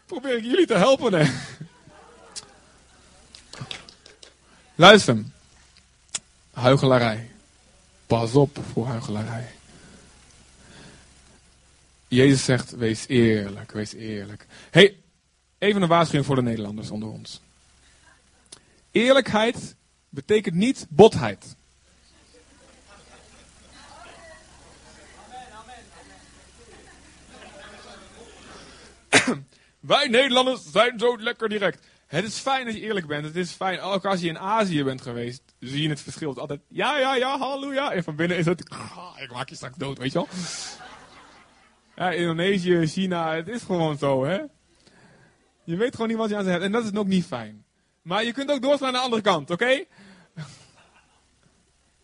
Probeer 0.07 0.37
ik 0.37 0.45
jullie 0.45 0.67
te 0.67 0.75
helpen, 0.77 1.11
nee. 1.11 1.31
Luister. 4.75 5.25
Huigelarij. 6.53 7.31
Pas 8.07 8.35
op 8.35 8.59
voor 8.73 8.87
huigelarij. 8.87 9.51
Jezus 12.09 12.45
zegt, 12.45 12.71
wees 12.71 13.05
eerlijk, 13.09 13.73
wees 13.73 13.93
eerlijk. 13.93 14.47
hey, 14.71 14.97
Even 15.63 15.83
een 15.83 15.89
waarschuwing 15.89 16.27
voor 16.27 16.37
de 16.37 16.43
Nederlanders 16.43 16.91
onder 16.91 17.09
ons. 17.09 17.41
Eerlijkheid 18.91 19.75
betekent 20.09 20.55
niet 20.55 20.87
botheid. 20.89 21.55
Wij 29.83 30.09
Nederlanders 30.09 30.71
zijn 30.71 30.99
zo 30.99 31.19
lekker 31.19 31.49
direct. 31.49 31.87
Het 32.07 32.25
is 32.25 32.39
fijn 32.39 32.65
dat 32.65 32.75
je 32.75 32.81
eerlijk 32.81 33.07
bent. 33.07 33.25
Het 33.25 33.37
is 33.37 33.51
fijn. 33.51 33.81
Ook 33.81 34.05
als 34.05 34.21
je 34.21 34.29
in 34.29 34.39
Azië 34.39 34.85
bent 34.85 35.03
geweest, 35.03 35.43
zie 35.59 35.83
je 35.83 35.89
het 35.89 36.01
verschil. 36.01 36.29
Het 36.29 36.39
altijd, 36.39 36.61
ja, 36.69 36.99
ja, 36.99 37.15
ja, 37.15 37.39
halleluja. 37.39 37.93
En 37.93 38.05
van 38.05 38.17
binnen 38.17 38.37
is 38.37 38.47
het, 38.47 38.71
ah, 38.71 39.17
ik 39.17 39.33
maak 39.33 39.49
je 39.49 39.55
straks 39.55 39.77
dood, 39.77 39.99
weet 39.99 40.13
je 40.13 40.27
wel. 41.95 42.13
Indonesië, 42.13 42.87
China, 42.87 43.35
het 43.35 43.49
is 43.49 43.63
gewoon 43.63 43.99
zo, 43.99 44.25
hè. 44.25 44.39
Je 45.65 45.77
weet 45.77 45.95
gewoon 45.95 46.09
niet 46.09 46.17
wat 46.17 46.29
je 46.29 46.37
aan 46.37 46.45
ze 46.45 46.51
hebt. 46.51 46.63
En 46.63 46.73
dat 46.73 46.85
is 46.85 46.95
ook 46.95 47.07
niet 47.07 47.27
fijn. 47.27 47.65
Maar 48.03 48.25
je 48.25 48.33
kunt 48.33 48.51
ook 48.51 48.63
doorslaan 48.63 48.93
naar 48.93 49.01
de 49.01 49.07
andere 49.07 49.23
kant, 49.23 49.51
oké? 49.51 49.71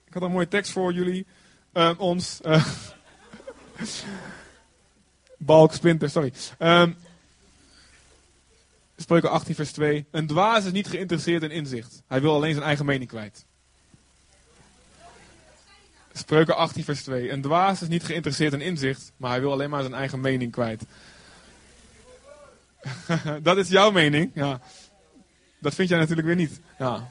Ik 0.07 0.15
had 0.15 0.23
een 0.23 0.31
mooie 0.31 0.49
tekst 0.49 0.73
voor 0.73 0.93
jullie. 0.93 1.27
Uh, 1.73 1.91
ons. 1.99 2.41
Uh, 2.47 2.65
Balk, 5.39 5.73
Splinter, 5.73 6.11
sorry. 6.11 6.33
Um, 6.59 6.97
Spreuken 9.01 9.31
18 9.31 9.55
vers 9.55 9.73
2. 9.73 10.07
Een 10.11 10.27
dwaas 10.27 10.65
is 10.65 10.73
niet 10.73 10.89
geïnteresseerd 10.89 11.43
in 11.43 11.51
inzicht. 11.51 12.03
Hij 12.07 12.21
wil 12.21 12.35
alleen 12.35 12.53
zijn 12.53 12.65
eigen 12.65 12.87
mening 12.87 13.09
kwijt. 13.09 13.45
Spreuken 16.13 16.57
18 16.57 16.85
vers 16.85 17.03
2. 17.03 17.31
Een 17.31 17.43
dwaas 17.43 17.83
is 17.83 17.89
niet 17.89 18.05
geïnteresseerd 18.05 18.53
in 18.53 18.61
inzicht, 18.61 19.13
maar 19.17 19.31
hij 19.31 19.41
wil 19.41 19.53
alleen 19.53 19.71
maar 19.71 19.83
zijn 19.83 19.95
eigen 19.95 20.21
mening 20.21 20.53
kwijt. 20.53 20.83
dat 23.43 23.57
is 23.57 23.69
jouw 23.69 23.91
mening, 23.91 24.31
ja. 24.35 24.61
Dat 25.59 25.75
vind 25.75 25.89
jij 25.89 25.99
natuurlijk 25.99 26.27
weer 26.27 26.37
niet. 26.37 26.61
Ja. 26.79 27.11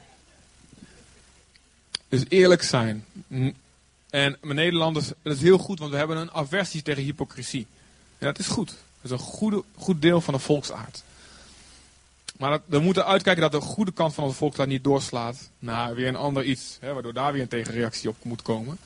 Dus 2.08 2.24
eerlijk 2.28 2.62
zijn. 2.62 3.04
En 4.10 4.36
met 4.40 4.56
Nederlanders, 4.56 5.12
dat 5.22 5.34
is 5.34 5.40
heel 5.40 5.58
goed, 5.58 5.78
want 5.78 5.90
we 5.90 5.96
hebben 5.96 6.16
een 6.16 6.32
aversie 6.32 6.82
tegen 6.82 7.02
hypocrisie. 7.02 7.66
En 8.18 8.26
dat 8.26 8.38
is 8.38 8.46
goed. 8.46 8.68
Dat 8.68 8.76
is 9.02 9.10
een 9.10 9.18
goede, 9.18 9.62
goed 9.76 10.02
deel 10.02 10.20
van 10.20 10.34
de 10.34 10.40
volksaard. 10.40 11.02
Maar 12.38 12.60
we 12.64 12.78
moeten 12.78 13.06
uitkijken 13.06 13.42
dat 13.42 13.52
de 13.52 13.60
goede 13.60 13.92
kant 13.92 14.14
van 14.14 14.24
onze 14.24 14.36
volksaard 14.36 14.68
niet 14.68 14.84
doorslaat 14.84 15.50
naar 15.58 15.94
weer 15.94 16.08
een 16.08 16.16
ander 16.16 16.44
iets. 16.44 16.76
Hè, 16.80 16.92
waardoor 16.92 17.12
daar 17.12 17.32
weer 17.32 17.42
een 17.42 17.48
tegenreactie 17.48 18.08
op 18.08 18.16
moet 18.22 18.42
komen. 18.42 18.78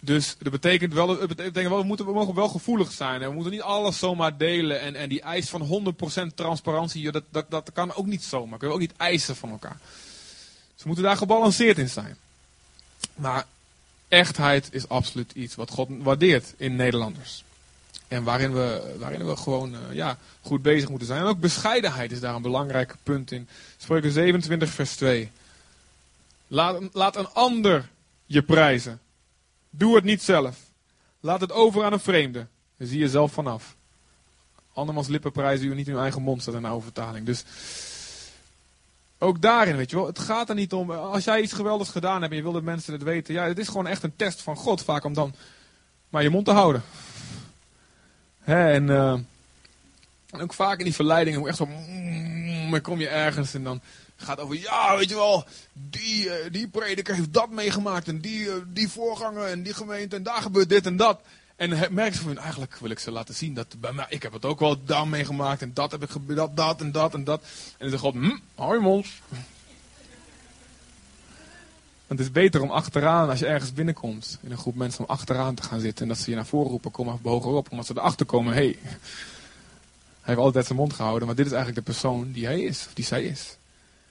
Dus 0.00 0.36
dat 0.38 0.52
betekent 0.52 0.92
wel, 0.92 1.06
wel 1.16 1.26
we, 1.52 1.82
moeten, 1.82 2.06
we 2.06 2.12
mogen 2.12 2.34
wel 2.34 2.48
gevoelig 2.48 2.92
zijn. 2.92 3.22
En 3.22 3.28
we 3.28 3.34
moeten 3.34 3.52
niet 3.52 3.62
alles 3.62 3.98
zomaar 3.98 4.36
delen. 4.36 4.80
En, 4.80 4.94
en 4.94 5.08
die 5.08 5.20
eis 5.20 5.48
van 5.48 5.94
100% 6.30 6.34
transparantie, 6.34 7.10
dat, 7.10 7.24
dat, 7.30 7.50
dat 7.50 7.70
kan 7.72 7.94
ook 7.94 8.06
niet 8.06 8.24
zomaar. 8.24 8.58
Kunnen 8.58 8.76
we 8.76 8.82
ook 8.82 8.88
niet 8.88 8.98
eisen 8.98 9.36
van 9.36 9.50
elkaar. 9.50 9.76
Dus 10.74 10.82
we 10.82 10.86
moeten 10.86 11.04
daar 11.04 11.16
gebalanceerd 11.16 11.78
in 11.78 11.88
zijn. 11.88 12.16
Maar 13.14 13.46
echtheid 14.08 14.68
is 14.70 14.88
absoluut 14.88 15.32
iets 15.32 15.54
wat 15.54 15.70
God 15.70 15.88
waardeert 15.90 16.54
in 16.56 16.76
Nederlanders. 16.76 17.44
En 18.08 18.24
waarin 18.24 18.52
we, 18.52 18.94
waarin 18.98 19.26
we 19.26 19.36
gewoon 19.36 19.72
uh, 19.74 19.78
ja, 19.92 20.18
goed 20.40 20.62
bezig 20.62 20.88
moeten 20.88 21.06
zijn. 21.06 21.20
En 21.20 21.26
ook 21.26 21.40
bescheidenheid 21.40 22.12
is 22.12 22.20
daar 22.20 22.34
een 22.34 22.42
belangrijk 22.42 22.94
punt 23.02 23.30
in. 23.30 23.48
Spreuken 23.76 24.12
27 24.12 24.70
vers 24.70 24.96
2. 24.96 25.30
Laat, 26.46 26.80
laat 26.92 27.16
een 27.16 27.28
ander 27.28 27.88
je 28.26 28.42
prijzen. 28.42 29.00
Doe 29.70 29.94
het 29.94 30.04
niet 30.04 30.22
zelf. 30.22 30.56
Laat 31.20 31.40
het 31.40 31.52
over 31.52 31.84
aan 31.84 31.92
een 31.92 32.00
vreemde. 32.00 32.46
Zie 32.78 32.98
je 32.98 33.08
zelf 33.08 33.32
vanaf. 33.32 33.76
Andermans 34.72 35.08
lippen 35.08 35.32
prijzen 35.32 35.66
u 35.66 35.74
niet 35.74 35.88
in 35.88 35.94
uw 35.94 36.00
eigen 36.00 36.22
mond, 36.22 36.42
staat 36.42 36.54
in 36.54 36.62
de 36.62 36.68
oude 36.68 36.84
vertaling. 36.84 37.26
Dus 37.26 37.44
ook 39.18 39.42
daarin, 39.42 39.76
weet 39.76 39.90
je 39.90 39.96
wel, 39.96 40.06
het 40.06 40.18
gaat 40.18 40.48
er 40.48 40.54
niet 40.54 40.72
om. 40.72 40.90
Als 40.90 41.24
jij 41.24 41.40
iets 41.40 41.52
geweldigs 41.52 41.90
gedaan 41.90 42.20
hebt 42.20 42.30
en 42.30 42.36
je 42.36 42.42
wil 42.42 42.52
dat 42.52 42.62
mensen 42.62 42.92
het 42.92 43.02
weten. 43.02 43.34
Ja, 43.34 43.44
het 43.44 43.58
is 43.58 43.68
gewoon 43.68 43.86
echt 43.86 44.02
een 44.02 44.16
test 44.16 44.42
van 44.42 44.56
God 44.56 44.82
vaak 44.82 45.04
om 45.04 45.14
dan 45.14 45.34
maar 46.08 46.22
je 46.22 46.30
mond 46.30 46.44
te 46.44 46.50
houden. 46.50 46.82
Hè, 48.46 48.72
en, 48.72 48.90
ook 50.40 50.54
vaak 50.54 50.78
in 50.78 50.84
die 50.84 50.94
verleidingen, 50.94 51.46
echt 51.46 51.56
zo. 51.56 51.66
Mm, 51.66 52.70
dan 52.70 52.80
kom 52.80 53.00
je 53.00 53.08
ergens 53.08 53.54
en 53.54 53.64
dan 53.64 53.80
gaat 54.16 54.40
over, 54.40 54.56
ja, 54.56 54.96
weet 54.96 55.08
je 55.08 55.14
wel, 55.14 55.44
die, 55.72 56.24
uh, 56.24 56.32
die 56.50 56.68
prediker 56.68 57.14
heeft 57.14 57.32
dat 57.32 57.50
meegemaakt 57.50 58.08
en 58.08 58.20
die, 58.20 58.40
uh, 58.40 58.54
die 58.66 58.88
voorganger 58.88 59.44
en 59.44 59.62
die 59.62 59.74
gemeente 59.74 60.16
en 60.16 60.22
daar 60.22 60.42
gebeurt 60.42 60.68
dit 60.68 60.86
en 60.86 60.96
dat. 60.96 61.20
En 61.56 61.94
merk 61.94 62.12
je 62.12 62.18
van, 62.18 62.38
eigenlijk 62.38 62.78
wil 62.78 62.90
ik 62.90 62.98
ze 62.98 63.10
laten 63.10 63.34
zien 63.34 63.54
dat 63.54 63.80
bij 63.80 63.92
mij, 63.92 64.06
ik 64.08 64.22
heb 64.22 64.32
het 64.32 64.44
ook 64.44 64.60
wel 64.60 64.84
daar 64.84 65.08
meegemaakt 65.08 65.62
en 65.62 65.74
dat 65.74 65.90
heb 65.90 66.02
ik 66.02 66.10
dat, 66.26 66.56
dat 66.56 66.80
en 66.80 66.92
dat 66.92 67.14
en 67.14 67.24
dat. 67.24 67.40
En 67.42 67.48
dan 67.78 67.90
zegt 67.90 68.02
God, 68.02 68.14
hm, 68.14 68.36
hou 68.54 68.74
je 68.74 68.80
mond. 68.80 69.06
Want 72.06 72.18
het 72.18 72.28
is 72.28 72.30
beter 72.30 72.62
om 72.62 72.70
achteraan, 72.70 73.28
als 73.28 73.38
je 73.38 73.46
ergens 73.46 73.72
binnenkomt, 73.72 74.38
in 74.42 74.50
een 74.50 74.58
groep 74.58 74.74
mensen, 74.74 75.00
om 75.00 75.10
achteraan 75.10 75.54
te 75.54 75.62
gaan 75.62 75.80
zitten. 75.80 76.02
En 76.02 76.08
dat 76.08 76.18
ze 76.18 76.30
je 76.30 76.36
naar 76.36 76.46
voren 76.46 76.70
roepen, 76.70 76.90
kom 76.90 77.06
maar 77.06 77.16
hogerop. 77.22 77.70
Omdat 77.70 77.86
ze 77.86 77.92
erachter 77.96 78.26
komen, 78.26 78.54
hé, 78.54 78.58
hey, 78.58 78.78
hij 78.82 80.34
heeft 80.34 80.38
altijd 80.38 80.66
zijn 80.66 80.78
mond 80.78 80.92
gehouden. 80.92 81.26
Maar 81.26 81.36
dit 81.36 81.46
is 81.46 81.52
eigenlijk 81.52 81.86
de 81.86 81.92
persoon 81.92 82.32
die 82.32 82.46
hij 82.46 82.60
is, 82.60 82.84
of 82.86 82.94
die 82.94 83.04
zij 83.04 83.24
is. 83.24 83.56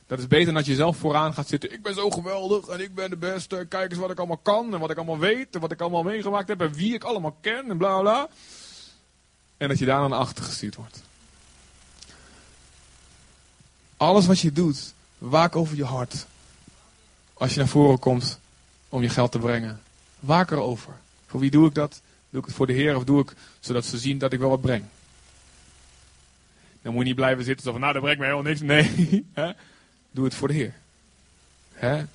Dat 0.07 0.19
is 0.19 0.27
beter 0.27 0.45
dan 0.45 0.53
dat 0.53 0.65
je 0.65 0.75
zelf 0.75 0.97
vooraan 0.97 1.33
gaat 1.33 1.47
zitten. 1.47 1.73
Ik 1.73 1.81
ben 1.81 1.93
zo 1.93 2.09
geweldig 2.09 2.67
en 2.67 2.79
ik 2.79 2.95
ben 2.95 3.09
de 3.09 3.17
beste. 3.17 3.65
Kijk 3.69 3.91
eens 3.91 3.99
wat 3.99 4.11
ik 4.11 4.17
allemaal 4.17 4.37
kan 4.37 4.73
en 4.73 4.79
wat 4.79 4.89
ik 4.89 4.97
allemaal 4.97 5.19
weet. 5.19 5.55
En 5.55 5.59
wat 5.59 5.71
ik 5.71 5.81
allemaal 5.81 6.03
meegemaakt 6.03 6.47
heb 6.47 6.61
en 6.61 6.73
wie 6.73 6.93
ik 6.93 7.03
allemaal 7.03 7.37
ken 7.41 7.69
en 7.69 7.77
bla 7.77 7.99
bla. 7.99 8.27
En 9.57 9.67
dat 9.67 9.79
je 9.79 9.85
daar 9.85 10.09
naar 10.09 10.19
achter 10.19 10.43
gestuurd 10.43 10.75
wordt. 10.75 11.01
Alles 13.97 14.25
wat 14.25 14.39
je 14.39 14.51
doet, 14.51 14.93
waak 15.17 15.55
over 15.55 15.75
je 15.75 15.85
hart. 15.85 16.25
Als 17.38 17.53
je 17.53 17.59
naar 17.59 17.67
voren 17.67 17.99
komt 17.99 18.39
om 18.89 19.01
je 19.01 19.09
geld 19.09 19.31
te 19.31 19.39
brengen. 19.39 19.81
Waak 20.19 20.51
erover. 20.51 20.93
Voor 21.27 21.39
wie 21.39 21.51
doe 21.51 21.67
ik 21.67 21.73
dat? 21.73 22.01
Doe 22.29 22.39
ik 22.39 22.45
het 22.45 22.55
voor 22.55 22.67
de 22.67 22.73
Heer 22.73 22.95
of 22.95 23.03
doe 23.03 23.21
ik 23.21 23.33
zodat 23.59 23.86
ze 23.86 23.97
zien 23.97 24.17
dat 24.17 24.33
ik 24.33 24.39
wel 24.39 24.49
wat 24.49 24.61
breng? 24.61 24.83
Dan 26.81 26.93
moet 26.93 27.01
je 27.01 27.07
niet 27.07 27.15
blijven 27.15 27.43
zitten 27.43 27.65
zo 27.65 27.71
van, 27.71 27.81
nou, 27.81 27.93
dat 27.93 28.01
brengt 28.01 28.19
mij 28.19 28.29
helemaal 28.29 28.51
niks. 28.51 28.61
Nee. 28.61 29.25
Doe 30.11 30.25
het 30.25 30.36
voor 30.36 30.47
de 30.47 30.53
Heer. 30.53 30.73
Hè? 31.73 32.05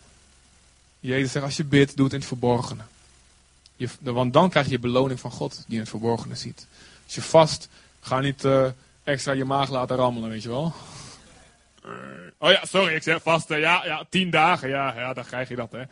Jezus 1.00 1.32
zegt, 1.32 1.44
als 1.44 1.56
je 1.56 1.64
bidt, 1.64 1.96
doe 1.96 2.04
het 2.04 2.14
in 2.14 2.18
het 2.18 2.28
verborgene. 2.28 2.82
Je, 3.76 3.88
want 4.00 4.32
dan 4.32 4.50
krijg 4.50 4.68
je 4.68 4.78
beloning 4.78 5.20
van 5.20 5.30
God, 5.30 5.64
die 5.66 5.74
in 5.74 5.80
het 5.80 5.88
verborgene 5.88 6.34
ziet. 6.34 6.66
Als 7.04 7.14
je 7.14 7.22
vast, 7.22 7.68
ga 8.00 8.20
niet 8.20 8.44
uh, 8.44 8.66
extra 9.04 9.32
je 9.32 9.44
maag 9.44 9.70
laten 9.70 9.96
rammelen, 9.96 10.30
weet 10.30 10.42
je 10.42 10.48
wel. 10.48 10.74
Uh, 11.84 11.92
oh 12.38 12.50
ja, 12.50 12.64
sorry, 12.64 12.94
ik 12.94 13.02
zeg 13.02 13.22
vast, 13.22 13.50
uh, 13.50 13.58
ja, 13.58 13.84
ja, 13.84 14.04
tien 14.08 14.30
dagen, 14.30 14.68
ja, 14.68 14.94
ja, 14.94 15.12
dan 15.12 15.24
krijg 15.24 15.48
je 15.48 15.56
dat, 15.56 15.72
hè. 15.72 15.84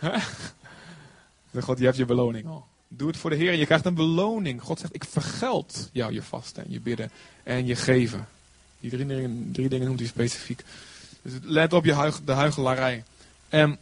God, 1.60 1.78
je 1.78 1.84
hebt 1.84 1.96
je 1.96 2.04
beloning. 2.04 2.48
Doe 2.88 3.08
het 3.08 3.16
voor 3.16 3.30
de 3.30 3.36
Heer 3.36 3.50
en 3.50 3.58
je 3.58 3.66
krijgt 3.66 3.84
een 3.84 3.94
beloning. 3.94 4.62
God 4.62 4.78
zegt, 4.78 4.94
ik 4.94 5.04
vergeld 5.04 5.90
jou 5.92 6.12
je 6.12 6.22
vasten 6.22 6.64
en 6.64 6.70
je 6.70 6.80
bidden 6.80 7.10
en 7.42 7.66
je 7.66 7.76
geven. 7.76 8.28
Die 8.80 8.90
drie 8.90 9.06
dingen, 9.06 9.48
drie 9.52 9.68
dingen 9.68 9.86
noemt 9.86 9.98
hij 9.98 10.08
specifiek. 10.08 10.62
Dus 11.22 11.32
let 11.42 11.72
op 11.72 11.84
je 11.84 11.94
huig, 11.94 12.20
de 12.24 12.32
huigelarij. 12.32 13.04
En, 13.48 13.78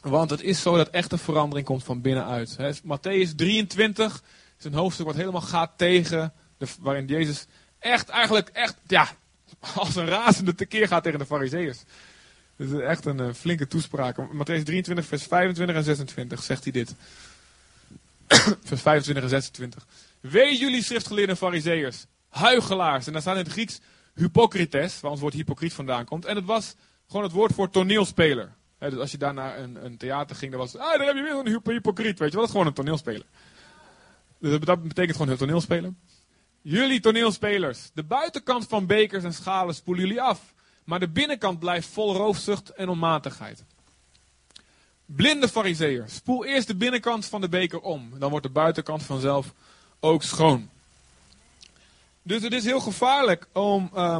want 0.00 0.30
het 0.30 0.42
is 0.42 0.62
zo 0.62 0.76
dat 0.76 0.88
echte 0.88 1.18
verandering 1.18 1.66
komt 1.66 1.84
van 1.84 2.00
binnenuit. 2.00 2.56
He, 2.56 2.72
Matthäus 2.74 3.34
23 3.36 4.22
is 4.58 4.64
een 4.64 4.74
hoofdstuk 4.74 5.06
wat 5.06 5.14
helemaal 5.14 5.40
gaat 5.40 5.72
tegen, 5.76 6.32
waarin 6.80 7.06
Jezus 7.06 7.46
echt 7.78 8.08
eigenlijk, 8.08 8.48
echt, 8.48 8.76
ja, 8.86 9.08
als 9.74 9.96
een 9.96 10.08
razende 10.08 10.54
tekeer 10.54 10.88
gaat 10.88 11.02
tegen 11.02 11.18
de 11.18 11.26
fariseeërs. 11.26 11.82
Dus 12.56 12.80
echt 12.80 13.04
een, 13.04 13.18
een 13.18 13.34
flinke 13.34 13.66
toespraak. 13.66 14.16
Matthäus 14.16 14.62
23 14.62 15.06
vers 15.06 15.22
25 15.22 15.76
en 15.76 15.84
26 15.84 16.42
zegt 16.42 16.62
hij 16.62 16.72
dit. 16.72 16.94
vers 18.68 18.82
25 18.82 19.22
en 19.24 19.28
26. 19.28 19.86
Wees 20.20 20.58
jullie 20.58 20.82
schriftgeleerde 20.82 21.36
fariseeërs, 21.36 22.06
huigelaars. 22.28 23.06
En 23.06 23.12
daar 23.12 23.20
staat 23.20 23.36
in 23.36 23.42
het 23.42 23.52
Grieks 23.52 23.80
hypocrites, 24.14 25.00
waar 25.00 25.10
ons 25.10 25.20
woord 25.20 25.34
hypocriet 25.34 25.72
vandaan 25.72 26.04
komt. 26.04 26.24
En 26.24 26.36
het 26.36 26.44
was 26.44 26.74
gewoon 27.06 27.22
het 27.22 27.32
woord 27.32 27.54
voor 27.54 27.70
toneelspeler. 27.70 28.52
dus 28.78 28.94
als 28.94 29.10
je 29.10 29.18
daar 29.18 29.34
naar 29.34 29.58
een, 29.58 29.84
een 29.84 29.96
theater 29.96 30.36
ging, 30.36 30.50
dan 30.50 30.60
was 30.60 30.76
ah, 30.76 30.98
daar 30.98 31.06
heb 31.06 31.16
je 31.16 31.22
weer 31.22 31.54
een 31.54 31.72
hypocriet, 31.72 32.18
weet 32.18 32.30
je 32.30 32.36
wel. 32.36 32.40
Dat 32.40 32.44
is 32.44 32.50
gewoon 32.50 32.66
een 32.66 32.72
toneelspeler. 32.72 33.26
Dus 34.38 34.60
dat 34.60 34.82
betekent 34.82 35.16
gewoon 35.16 35.32
een 35.32 35.38
toneelspeler. 35.38 35.92
Jullie 36.62 37.00
toneelspelers, 37.00 37.90
de 37.94 38.02
buitenkant 38.02 38.66
van 38.66 38.86
bekers 38.86 39.24
en 39.24 39.34
schalen 39.34 39.74
spoelen 39.74 40.06
jullie 40.06 40.22
af. 40.22 40.54
Maar 40.84 41.00
de 41.00 41.08
binnenkant 41.08 41.58
blijft 41.58 41.88
vol 41.88 42.14
roofzucht 42.14 42.70
en 42.70 42.88
onmatigheid. 42.88 43.64
Blinde 45.06 45.48
fariseer, 45.48 46.04
spoel 46.06 46.44
eerst 46.44 46.66
de 46.66 46.76
binnenkant 46.76 47.26
van 47.26 47.40
de 47.40 47.48
beker 47.48 47.80
om. 47.80 48.18
Dan 48.18 48.30
wordt 48.30 48.46
de 48.46 48.52
buitenkant 48.52 49.02
vanzelf 49.02 49.52
ook 50.00 50.22
schoon. 50.22 50.70
Dus 52.22 52.42
het 52.42 52.52
is 52.52 52.64
heel 52.64 52.80
gevaarlijk 52.80 53.46
om 53.52 53.90
uh, 53.94 54.16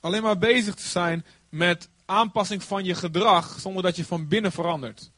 alleen 0.00 0.22
maar 0.22 0.38
bezig 0.38 0.74
te 0.74 0.88
zijn 0.88 1.24
met 1.48 1.88
aanpassing 2.04 2.62
van 2.62 2.84
je 2.84 2.94
gedrag 2.94 3.60
zonder 3.60 3.82
dat 3.82 3.96
je 3.96 4.04
van 4.04 4.28
binnen 4.28 4.52
verandert. 4.52 5.10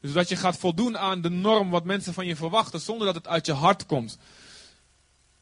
Dus 0.00 0.12
dat 0.12 0.28
je 0.28 0.36
gaat 0.36 0.56
voldoen 0.56 0.98
aan 0.98 1.20
de 1.20 1.30
norm 1.30 1.70
wat 1.70 1.84
mensen 1.84 2.14
van 2.14 2.26
je 2.26 2.36
verwachten 2.36 2.80
zonder 2.80 3.06
dat 3.06 3.14
het 3.14 3.28
uit 3.28 3.46
je 3.46 3.52
hart 3.52 3.86
komt. 3.86 4.18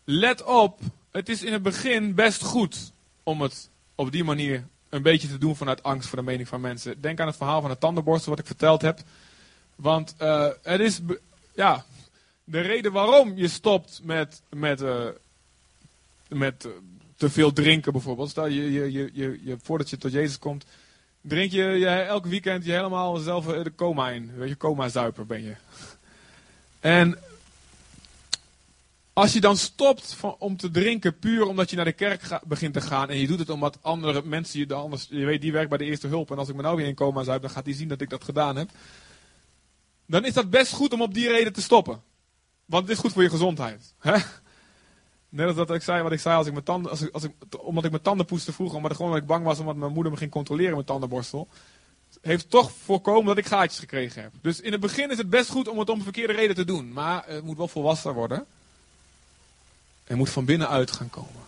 Let 0.04 0.44
op, 0.44 0.80
het 1.10 1.28
is 1.28 1.42
in 1.42 1.52
het 1.52 1.62
begin 1.62 2.14
best 2.14 2.42
goed 2.42 2.92
om 3.22 3.40
het 3.40 3.70
op 3.94 4.12
die 4.12 4.24
manier 4.24 4.66
een 4.88 5.02
beetje 5.02 5.28
te 5.28 5.38
doen 5.38 5.56
vanuit 5.56 5.82
angst 5.82 6.08
voor 6.08 6.18
de 6.18 6.24
mening 6.24 6.48
van 6.48 6.60
mensen. 6.60 7.00
Denk 7.00 7.20
aan 7.20 7.26
het 7.26 7.36
verhaal 7.36 7.60
van 7.60 7.70
de 7.70 7.78
tandenborstel 7.78 8.30
wat 8.30 8.40
ik 8.40 8.46
verteld 8.46 8.82
heb. 8.82 9.00
Want 9.76 10.14
het 10.62 10.80
is, 10.80 11.00
ja, 11.54 11.84
de 12.44 12.60
reden 12.60 12.92
waarom 12.92 13.36
je 13.36 13.48
stopt 13.48 14.00
met, 14.02 14.42
met 14.48 14.80
uh, 14.80 15.06
met 16.30 16.64
eh, 16.64 16.70
te 17.16 17.30
veel 17.30 17.52
drinken 17.52 17.92
bijvoorbeeld. 17.92 18.30
Stel, 18.30 18.46
je, 18.46 18.72
je, 18.72 18.92
je, 18.92 19.10
je, 19.12 19.40
je, 19.44 19.56
voordat 19.62 19.90
je 19.90 19.96
tot 19.96 20.12
Jezus 20.12 20.38
komt, 20.38 20.64
drink 21.20 21.52
je, 21.52 21.62
je 21.64 21.88
elk 21.88 22.26
weekend 22.26 22.64
je 22.64 22.72
helemaal 22.72 23.16
zelf 23.16 23.48
eh, 23.52 23.64
de 23.64 23.74
coma 23.74 24.10
in. 24.10 24.32
Weet 24.36 24.48
je, 24.48 24.56
coma-zuiper 24.56 25.26
ben 25.26 25.42
je. 25.42 25.54
En 26.80 27.18
als 29.20 29.32
je 29.32 29.40
dan 29.40 29.56
stopt 29.56 30.14
van, 30.14 30.36
om 30.38 30.56
te 30.56 30.70
drinken 30.70 31.18
puur 31.18 31.46
omdat 31.46 31.70
je 31.70 31.76
naar 31.76 31.84
de 31.84 31.92
kerk 31.92 32.40
begint 32.44 32.74
te 32.74 32.80
gaan 32.80 33.08
en 33.08 33.18
je 33.18 33.26
doet 33.26 33.38
het 33.38 33.50
omdat 33.50 33.78
andere 33.80 34.22
mensen 34.24 34.58
je 34.58 34.66
dan 34.66 34.82
anders, 34.82 35.06
je 35.10 35.24
weet 35.24 35.40
die 35.40 35.52
werkt 35.52 35.68
bij 35.68 35.78
de 35.78 35.84
eerste 35.84 36.06
hulp 36.06 36.30
en 36.30 36.38
als 36.38 36.48
ik 36.48 36.54
me 36.54 36.62
nou 36.62 36.76
weer 36.76 36.86
in 36.86 36.94
coma 36.94 37.22
zuip, 37.22 37.42
dan 37.42 37.50
gaat 37.50 37.64
hij 37.64 37.74
zien 37.74 37.88
dat 37.88 38.00
ik 38.00 38.10
dat 38.10 38.24
gedaan 38.24 38.56
heb. 38.56 38.70
Dan 40.06 40.24
is 40.24 40.32
dat 40.32 40.50
best 40.50 40.72
goed 40.72 40.92
om 40.92 41.02
op 41.02 41.14
die 41.14 41.28
reden 41.28 41.52
te 41.52 41.62
stoppen. 41.62 42.02
Want 42.64 42.82
het 42.82 42.92
is 42.92 42.98
goed 42.98 43.12
voor 43.12 43.22
je 43.22 43.30
gezondheid. 43.30 43.94
Hè? 43.98 44.16
Net 45.28 45.46
als 45.46 45.56
dat 45.56 45.70
ik 45.70 45.82
zei 45.82 46.02
wat 46.02 46.12
ik 46.12 46.20
zei 46.20 46.36
als 46.36 46.46
ik 46.46 46.52
mijn 46.52 46.64
tanden, 46.64 46.90
als 46.90 47.24
ik, 47.24 47.32
omdat 47.58 47.84
ik 47.84 47.90
mijn 47.90 48.02
tanden 48.02 48.26
poeste 48.26 48.52
vroeger, 48.52 48.76
omdat 48.76 48.90
ik 48.90 48.96
gewoon 48.96 49.12
omdat 49.12 49.28
ik 49.28 49.34
bang 49.34 49.44
was 49.44 49.58
omdat 49.58 49.76
mijn 49.76 49.92
moeder 49.92 50.12
me 50.12 50.18
ging 50.18 50.30
controleren 50.30 50.76
met 50.76 50.86
tandenborstel. 50.86 51.48
Heeft 52.20 52.50
toch 52.50 52.72
voorkomen 52.72 53.26
dat 53.26 53.38
ik 53.38 53.46
gaatjes 53.46 53.78
gekregen 53.78 54.22
heb. 54.22 54.32
Dus 54.42 54.60
in 54.60 54.72
het 54.72 54.80
begin 54.80 55.10
is 55.10 55.18
het 55.18 55.30
best 55.30 55.50
goed 55.50 55.68
om 55.68 55.78
het 55.78 55.90
om 55.90 56.02
verkeerde 56.02 56.32
reden 56.32 56.56
te 56.56 56.64
doen. 56.64 56.92
Maar 56.92 57.24
het 57.26 57.44
moet 57.44 57.56
wel 57.56 57.68
volwassen 57.68 58.14
worden. 58.14 58.46
Het 60.10 60.18
moet 60.18 60.30
van 60.30 60.44
binnenuit 60.44 60.90
gaan 60.90 61.10
komen. 61.10 61.42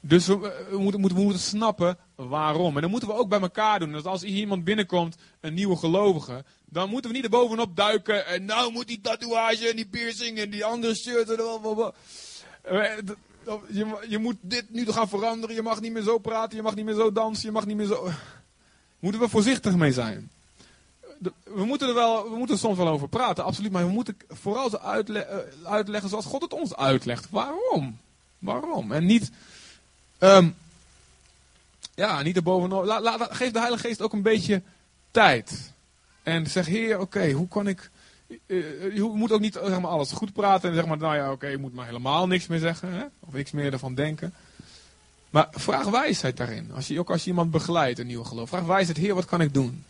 Dus 0.00 0.26
we, 0.26 0.76
moeten, 0.78 1.14
we 1.14 1.22
moeten 1.22 1.40
snappen 1.40 1.98
waarom. 2.14 2.74
En 2.74 2.80
dan 2.80 2.90
moeten 2.90 3.08
we 3.08 3.14
ook 3.14 3.28
bij 3.28 3.40
elkaar 3.40 3.78
doen. 3.78 3.92
Dus 3.92 4.04
als 4.04 4.22
hier 4.22 4.36
iemand 4.36 4.64
binnenkomt, 4.64 5.16
een 5.40 5.54
nieuwe 5.54 5.76
gelovige, 5.76 6.44
dan 6.64 6.88
moeten 6.88 7.10
we 7.10 7.16
niet 7.16 7.24
er 7.24 7.30
bovenop 7.30 7.76
duiken. 7.76 8.26
En 8.26 8.44
nou 8.44 8.72
moet 8.72 8.88
die 8.88 9.00
tatoeage 9.00 9.68
en 9.68 9.76
die 9.76 9.86
piercing 9.86 10.38
en 10.38 10.50
die 10.50 10.64
andere 10.64 10.94
shirt. 10.94 11.30
En. 11.30 11.38
Eh, 12.62 12.96
Je, 13.68 14.06
je 14.08 14.18
moet 14.18 14.36
dit 14.40 14.70
nu 14.70 14.86
gaan 14.86 15.08
veranderen. 15.08 15.54
Je 15.54 15.62
mag 15.62 15.80
niet 15.80 15.92
meer 15.92 16.02
zo 16.02 16.18
praten. 16.18 16.56
Je 16.56 16.62
mag 16.62 16.74
niet 16.74 16.84
meer 16.84 16.94
zo 16.94 17.12
dansen. 17.12 17.46
Je 17.46 17.52
mag 17.52 17.66
niet 17.66 17.76
meer 17.76 17.86
zo. 17.86 18.08
Moeten 19.00 19.20
we 19.20 19.28
voorzichtig 19.28 19.76
mee 19.76 19.92
zijn. 19.92 20.30
We 21.44 21.64
moeten 21.64 21.88
er 21.88 21.94
wel, 21.94 22.30
we 22.30 22.36
moeten 22.36 22.54
er 22.54 22.60
soms 22.60 22.76
wel 22.76 22.88
over 22.88 23.08
praten, 23.08 23.44
absoluut. 23.44 23.72
Maar 23.72 23.86
we 23.86 23.92
moeten 23.92 24.16
vooral 24.28 24.80
uitle- 24.80 25.18
eh, 25.18 25.38
uitleggen 25.72 26.08
zoals 26.10 26.24
God 26.24 26.42
het 26.42 26.52
ons 26.52 26.76
uitlegt. 26.76 27.26
Waarom? 27.30 27.98
Waarom? 28.38 28.92
En 28.92 29.06
niet. 29.06 29.30
ehm, 30.18 30.48
ja, 31.94 32.22
niet 32.22 32.36
erbovenop. 32.36 32.84
Geef 33.30 33.50
de 33.50 33.58
Heilige 33.58 33.86
Geest 33.88 34.02
ook 34.02 34.12
een 34.12 34.22
beetje 34.22 34.62
tijd. 35.10 35.72
En 36.22 36.46
zeg, 36.46 36.66
Heer, 36.66 36.98
oké, 37.00 37.30
hoe 37.30 37.48
kan 37.48 37.66
ik. 37.66 37.90
eh, 38.26 38.36
eh, 38.86 38.94
je 38.94 39.02
moet 39.14 39.32
ook 39.32 39.40
niet 39.40 39.52
zeg 39.64 39.80
maar, 39.80 39.90
alles 39.90 40.12
goed 40.12 40.32
praten 40.32 40.68
en 40.68 40.74
zeg 40.74 40.86
maar, 40.86 40.96
nou 40.96 41.16
ja, 41.16 41.32
oké, 41.32 41.46
je 41.46 41.58
moet 41.58 41.74
maar 41.74 41.86
helemaal 41.86 42.26
niks 42.26 42.46
meer 42.46 42.58
zeggen. 42.58 42.92
Hè? 42.92 43.04
Of 43.20 43.32
niks 43.32 43.50
meer 43.50 43.72
ervan 43.72 43.94
denken. 43.94 44.34
Maar 45.30 45.48
vraag 45.50 45.84
wijsheid 45.86 46.36
daarin. 46.36 46.70
Als 46.74 46.86
je, 46.86 46.98
ook 46.98 47.10
als 47.10 47.22
je 47.24 47.30
iemand 47.30 47.50
begeleidt, 47.50 47.98
een 47.98 48.06
nieuwe 48.06 48.24
geloof. 48.24 48.48
Vraag 48.48 48.64
wijsheid, 48.64 48.96
Heer, 48.98 49.14
wat 49.14 49.24
kan 49.24 49.40
ik 49.40 49.54
doen? 49.54 49.84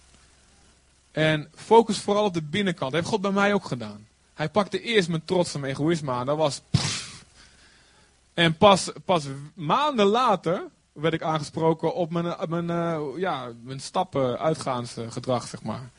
En 1.13 1.51
focus 1.55 1.99
vooral 1.99 2.25
op 2.25 2.35
de 2.35 2.43
binnenkant. 2.43 2.93
Dat 2.93 3.01
heeft 3.01 3.13
God 3.13 3.21
bij 3.21 3.31
mij 3.31 3.55
ook 3.55 3.65
gedaan. 3.65 4.07
Hij 4.35 4.49
pakte 4.49 4.81
eerst 4.81 5.09
mijn 5.09 5.25
trots 5.25 5.55
en 5.55 5.61
mijn 5.61 5.73
egoïsme 5.73 6.11
aan. 6.11 6.27
Dat 6.27 6.37
was. 6.37 6.61
En 8.35 8.57
pas, 8.57 8.91
pas 9.05 9.27
maanden 9.55 10.07
later 10.07 10.63
werd 10.93 11.15
ik 11.15 11.23
aangesproken 11.23 11.95
op 11.95 12.11
mijn, 12.11 12.37
mijn, 12.49 12.71
eh, 12.71 13.01
ja, 13.17 13.53
mijn 13.63 13.81
stappen, 13.81 14.39
uitgaansgedrag, 14.39 15.49
zeg 15.49 15.63
maar. 15.63 15.91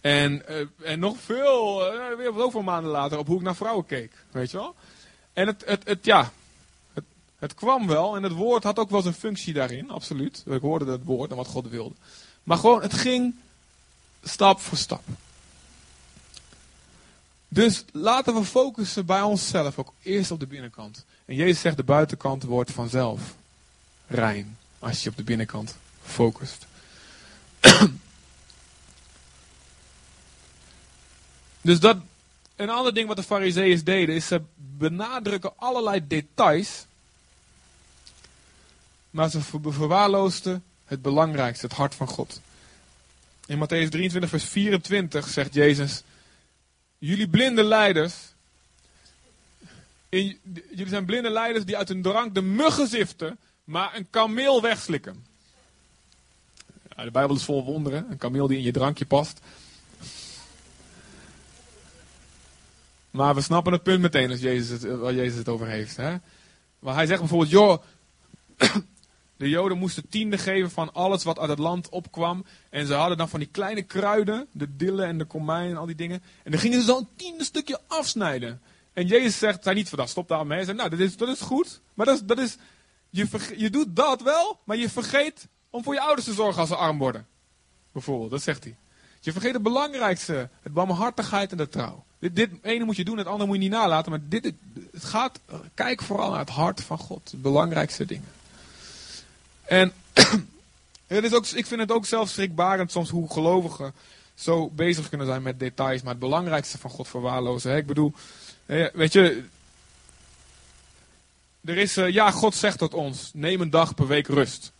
En, 0.00 0.48
eh, 0.48 0.66
en 0.82 0.98
nog 0.98 1.16
veel, 1.18 1.86
eh, 1.92 2.16
weer 2.16 2.32
zoveel 2.36 2.62
maanden 2.62 2.90
later, 2.90 3.18
op 3.18 3.26
hoe 3.26 3.36
ik 3.36 3.42
naar 3.42 3.56
vrouwen 3.56 3.86
keek. 3.86 4.12
Weet 4.30 4.50
je 4.50 4.56
wel? 4.56 4.74
En 5.32 5.46
het, 5.46 5.64
het, 5.66 5.88
het 5.88 6.04
ja, 6.04 6.30
het, 6.92 7.04
het 7.38 7.54
kwam 7.54 7.86
wel. 7.86 8.16
En 8.16 8.22
het 8.22 8.32
woord 8.32 8.62
had 8.62 8.78
ook 8.78 8.90
wel 8.90 9.02
zijn 9.02 9.14
functie 9.14 9.52
daarin, 9.52 9.90
absoluut. 9.90 10.44
Ik 10.46 10.60
hoorde 10.60 10.90
het 10.90 11.04
woord 11.04 11.30
en 11.30 11.36
wat 11.36 11.46
God 11.46 11.68
wilde. 11.68 11.94
Maar 12.42 12.58
gewoon, 12.58 12.82
het 12.82 12.94
ging 12.94 13.34
stap 14.24 14.60
voor 14.60 14.78
stap. 14.78 15.02
Dus 17.48 17.84
laten 17.92 18.34
we 18.34 18.44
focussen 18.44 19.06
bij 19.06 19.22
onszelf 19.22 19.78
ook 19.78 19.92
eerst 20.02 20.30
op 20.30 20.40
de 20.40 20.46
binnenkant. 20.46 21.04
En 21.24 21.34
Jezus 21.34 21.60
zegt, 21.60 21.76
de 21.76 21.82
buitenkant 21.82 22.42
wordt 22.42 22.70
vanzelf 22.70 23.34
rein. 24.06 24.58
Als 24.78 25.02
je 25.02 25.10
op 25.10 25.16
de 25.16 25.22
binnenkant 25.22 25.76
focust. 26.02 26.66
dus 31.60 31.80
dat, 31.80 31.96
een 32.56 32.70
ander 32.70 32.94
ding 32.94 33.08
wat 33.08 33.16
de 33.16 33.22
fariseeërs 33.22 33.84
deden, 33.84 34.14
is 34.14 34.26
ze 34.26 34.42
benadrukken 34.56 35.52
allerlei 35.56 36.06
details. 36.06 36.84
Maar 39.10 39.30
ze 39.30 39.40
ver- 39.40 39.72
verwaarloosden 39.72 40.64
het 40.84 41.02
belangrijkste, 41.02 41.66
het 41.66 41.76
hart 41.76 41.94
van 41.94 42.08
God. 42.08 42.40
In 43.46 43.58
Matthäus 43.58 43.88
23, 43.90 44.28
vers 44.30 44.44
24 44.44 45.28
zegt 45.28 45.54
Jezus: 45.54 46.02
Jullie 46.98 47.28
blinde 47.28 47.64
leiders. 47.64 48.14
in- 50.08 50.38
jullie 50.70 50.88
zijn 50.88 51.04
blinde 51.04 51.30
leiders 51.30 51.64
die 51.64 51.76
uit 51.76 51.88
hun 51.88 52.02
drank 52.02 52.34
de 52.34 52.42
muggen 52.42 52.88
ziften, 52.88 53.38
maar 53.64 53.96
een 53.96 54.06
kameel 54.10 54.62
wegslikken. 54.62 55.26
Ja, 56.96 57.04
de 57.04 57.10
Bijbel 57.10 57.36
is 57.36 57.42
vol 57.44 57.64
wonderen. 57.64 58.06
Een 58.10 58.18
kameel 58.18 58.46
die 58.46 58.56
in 58.56 58.62
je 58.62 58.72
drankje 58.72 59.06
past. 59.06 59.40
Maar 63.10 63.34
we 63.34 63.40
snappen 63.40 63.72
het 63.72 63.82
punt 63.82 64.00
meteen 64.00 64.30
als 64.30 64.40
Jezus 64.40 64.68
het, 64.82 64.98
waar 64.98 65.14
Jezus 65.14 65.38
het 65.38 65.48
over 65.48 65.66
heeft. 65.66 65.96
Hè? 65.96 66.16
Maar 66.78 66.94
hij 66.94 67.06
zegt 67.06 67.20
bijvoorbeeld, 67.20 67.50
joh, 67.50 67.82
de 69.36 69.48
Joden 69.48 69.78
moesten 69.78 70.08
tiende 70.08 70.38
geven 70.38 70.70
van 70.70 70.92
alles 70.92 71.24
wat 71.24 71.38
uit 71.38 71.48
het 71.48 71.58
land 71.58 71.88
opkwam. 71.88 72.44
En 72.70 72.86
ze 72.86 72.94
hadden 72.94 73.16
dan 73.16 73.28
van 73.28 73.40
die 73.40 73.48
kleine 73.48 73.82
kruiden, 73.82 74.46
de 74.52 74.76
dille 74.76 75.04
en 75.04 75.18
de 75.18 75.24
komijn 75.24 75.70
en 75.70 75.76
al 75.76 75.86
die 75.86 75.94
dingen. 75.94 76.22
En 76.42 76.50
dan 76.50 76.60
gingen 76.60 76.80
ze 76.80 76.86
zo'n 76.86 77.08
tiende 77.16 77.44
stukje 77.44 77.80
afsnijden. 77.86 78.60
En 78.92 79.06
Jezus 79.06 79.38
zegt, 79.38 79.62
zei 79.62 79.74
niet 79.74 79.88
van, 79.88 79.98
dat 79.98 80.08
stop 80.08 80.28
daarmee. 80.28 80.56
Hij 80.56 80.66
zei, 80.66 80.76
nou, 80.76 80.90
dat 80.90 80.98
is, 80.98 81.16
dat 81.16 81.28
is 81.28 81.40
goed. 81.40 81.80
Maar 81.94 82.06
dat 82.06 82.14
is, 82.14 82.22
dat 82.24 82.38
is, 82.38 82.56
je, 83.10 83.26
je 83.56 83.70
doet 83.70 83.96
dat 83.96 84.22
wel, 84.22 84.58
maar 84.64 84.76
je 84.76 84.90
vergeet 84.90 85.48
om 85.70 85.82
voor 85.82 85.94
je 85.94 86.00
ouders 86.00 86.26
te 86.26 86.32
zorgen 86.32 86.60
als 86.60 86.68
ze 86.68 86.76
arm 86.76 86.98
worden. 86.98 87.26
Bijvoorbeeld, 87.92 88.30
dat 88.30 88.42
zegt 88.42 88.64
hij. 88.64 88.76
Je 89.20 89.32
vergeet 89.32 89.52
het 89.52 89.62
belangrijkste, 89.62 90.48
het 90.62 90.72
barmhartigheid 90.72 91.50
en 91.50 91.56
de 91.56 91.68
trouw. 91.68 92.04
Dit, 92.18 92.36
dit 92.36 92.50
ene 92.62 92.84
moet 92.84 92.96
je 92.96 93.04
doen, 93.04 93.18
het 93.18 93.26
andere 93.26 93.46
moet 93.46 93.56
je 93.56 93.62
niet 93.62 93.70
nalaten. 93.70 94.10
Maar 94.10 94.20
dit, 94.28 94.52
het 94.92 95.04
gaat, 95.04 95.40
kijk 95.74 96.02
vooral 96.02 96.30
naar 96.30 96.38
het 96.38 96.48
hart 96.48 96.80
van 96.80 96.98
God. 96.98 97.30
De 97.30 97.36
belangrijkste 97.36 98.04
dingen. 98.04 98.28
En 99.64 99.92
het 101.06 101.24
is 101.24 101.32
ook, 101.32 101.46
ik 101.46 101.66
vind 101.66 101.80
het 101.80 101.92
ook 101.92 102.06
zelfs 102.06 102.32
schrikbarend 102.32 102.90
soms 102.90 103.10
hoe 103.10 103.32
gelovigen 103.32 103.94
zo 104.34 104.70
bezig 104.70 105.08
kunnen 105.08 105.26
zijn 105.26 105.42
met 105.42 105.58
details. 105.58 106.02
Maar 106.02 106.10
het 106.10 106.20
belangrijkste 106.20 106.78
van 106.78 106.90
God 106.90 107.08
verwaarlozen. 107.08 107.76
Ik 107.76 107.86
bedoel, 107.86 108.12
weet 108.66 109.12
je, 109.12 109.44
er 111.64 111.76
is, 111.76 111.96
eh, 111.96 112.10
ja, 112.10 112.30
God 112.30 112.54
zegt 112.54 112.78
tot 112.78 112.94
ons, 112.94 113.30
neem 113.34 113.60
een 113.60 113.70
dag 113.70 113.94
per 113.94 114.06
week 114.06 114.26
rust. 114.26 114.72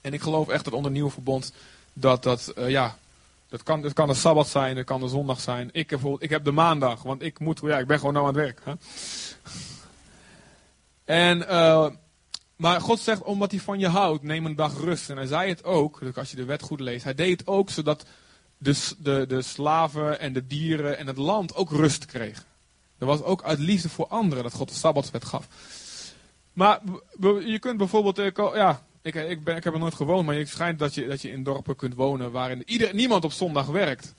En 0.00 0.12
ik 0.12 0.20
geloof 0.20 0.48
echt 0.48 0.64
dat 0.64 0.72
onder 0.72 0.90
nieuw 0.90 1.10
verbond, 1.10 1.52
dat 1.92 2.22
dat, 2.22 2.48
eh, 2.48 2.68
ja, 2.68 2.98
dat 3.48 3.62
kan, 3.62 3.82
dat 3.82 3.92
kan 3.92 4.08
de 4.08 4.14
Sabbat 4.14 4.48
zijn, 4.48 4.76
dat 4.76 4.84
kan 4.84 5.00
de 5.00 5.08
zondag 5.08 5.40
zijn. 5.40 5.68
Ik 5.72 5.98
ik 6.18 6.30
heb 6.30 6.44
de 6.44 6.52
maandag, 6.52 7.02
want 7.02 7.22
ik 7.22 7.38
moet, 7.38 7.60
ja, 7.62 7.78
ik 7.78 7.86
ben 7.86 7.98
gewoon 7.98 8.14
nou 8.14 8.26
aan 8.26 8.34
het 8.34 8.42
werk. 8.44 8.60
Hè? 8.64 8.72
En, 11.04 11.48
eh, 11.48 11.86
maar 12.58 12.80
God 12.80 12.98
zegt, 12.98 13.22
omdat 13.22 13.50
hij 13.50 13.60
van 13.60 13.78
je 13.78 13.88
houdt, 13.88 14.22
neem 14.22 14.46
een 14.46 14.56
dag 14.56 14.80
rust. 14.80 15.10
En 15.10 15.16
hij 15.16 15.26
zei 15.26 15.48
het 15.48 15.64
ook, 15.64 16.00
als 16.14 16.30
je 16.30 16.36
de 16.36 16.44
wet 16.44 16.62
goed 16.62 16.80
leest, 16.80 17.04
hij 17.04 17.14
deed 17.14 17.38
het 17.38 17.48
ook 17.48 17.70
zodat 17.70 18.04
de, 18.58 18.94
de, 18.98 19.24
de 19.28 19.42
slaven 19.42 20.20
en 20.20 20.32
de 20.32 20.46
dieren 20.46 20.98
en 20.98 21.06
het 21.06 21.16
land 21.16 21.54
ook 21.54 21.70
rust 21.70 22.06
kregen. 22.06 22.44
Dat 22.98 23.08
was 23.08 23.22
ook 23.22 23.42
uit 23.42 23.58
liefde 23.58 23.88
voor 23.88 24.06
anderen 24.06 24.42
dat 24.42 24.52
God 24.52 24.68
de 24.68 24.74
Sabbatswet 24.74 25.24
gaf. 25.24 25.48
Maar 26.52 26.80
je 27.44 27.58
kunt 27.58 27.78
bijvoorbeeld, 27.78 28.18
eh, 28.18 28.54
ja, 28.54 28.82
ik, 29.02 29.14
ik, 29.14 29.44
ben, 29.44 29.56
ik 29.56 29.64
heb 29.64 29.72
er 29.72 29.78
nooit 29.78 29.94
gewoond, 29.94 30.26
maar 30.26 30.34
het 30.34 30.48
schijnt 30.48 30.78
dat 30.78 30.94
je, 30.94 31.06
dat 31.06 31.22
je 31.22 31.30
in 31.30 31.42
dorpen 31.42 31.76
kunt 31.76 31.94
wonen 31.94 32.30
waarin 32.30 32.62
niemand 32.92 33.24
op 33.24 33.32
zondag 33.32 33.66
werkt. 33.66 34.14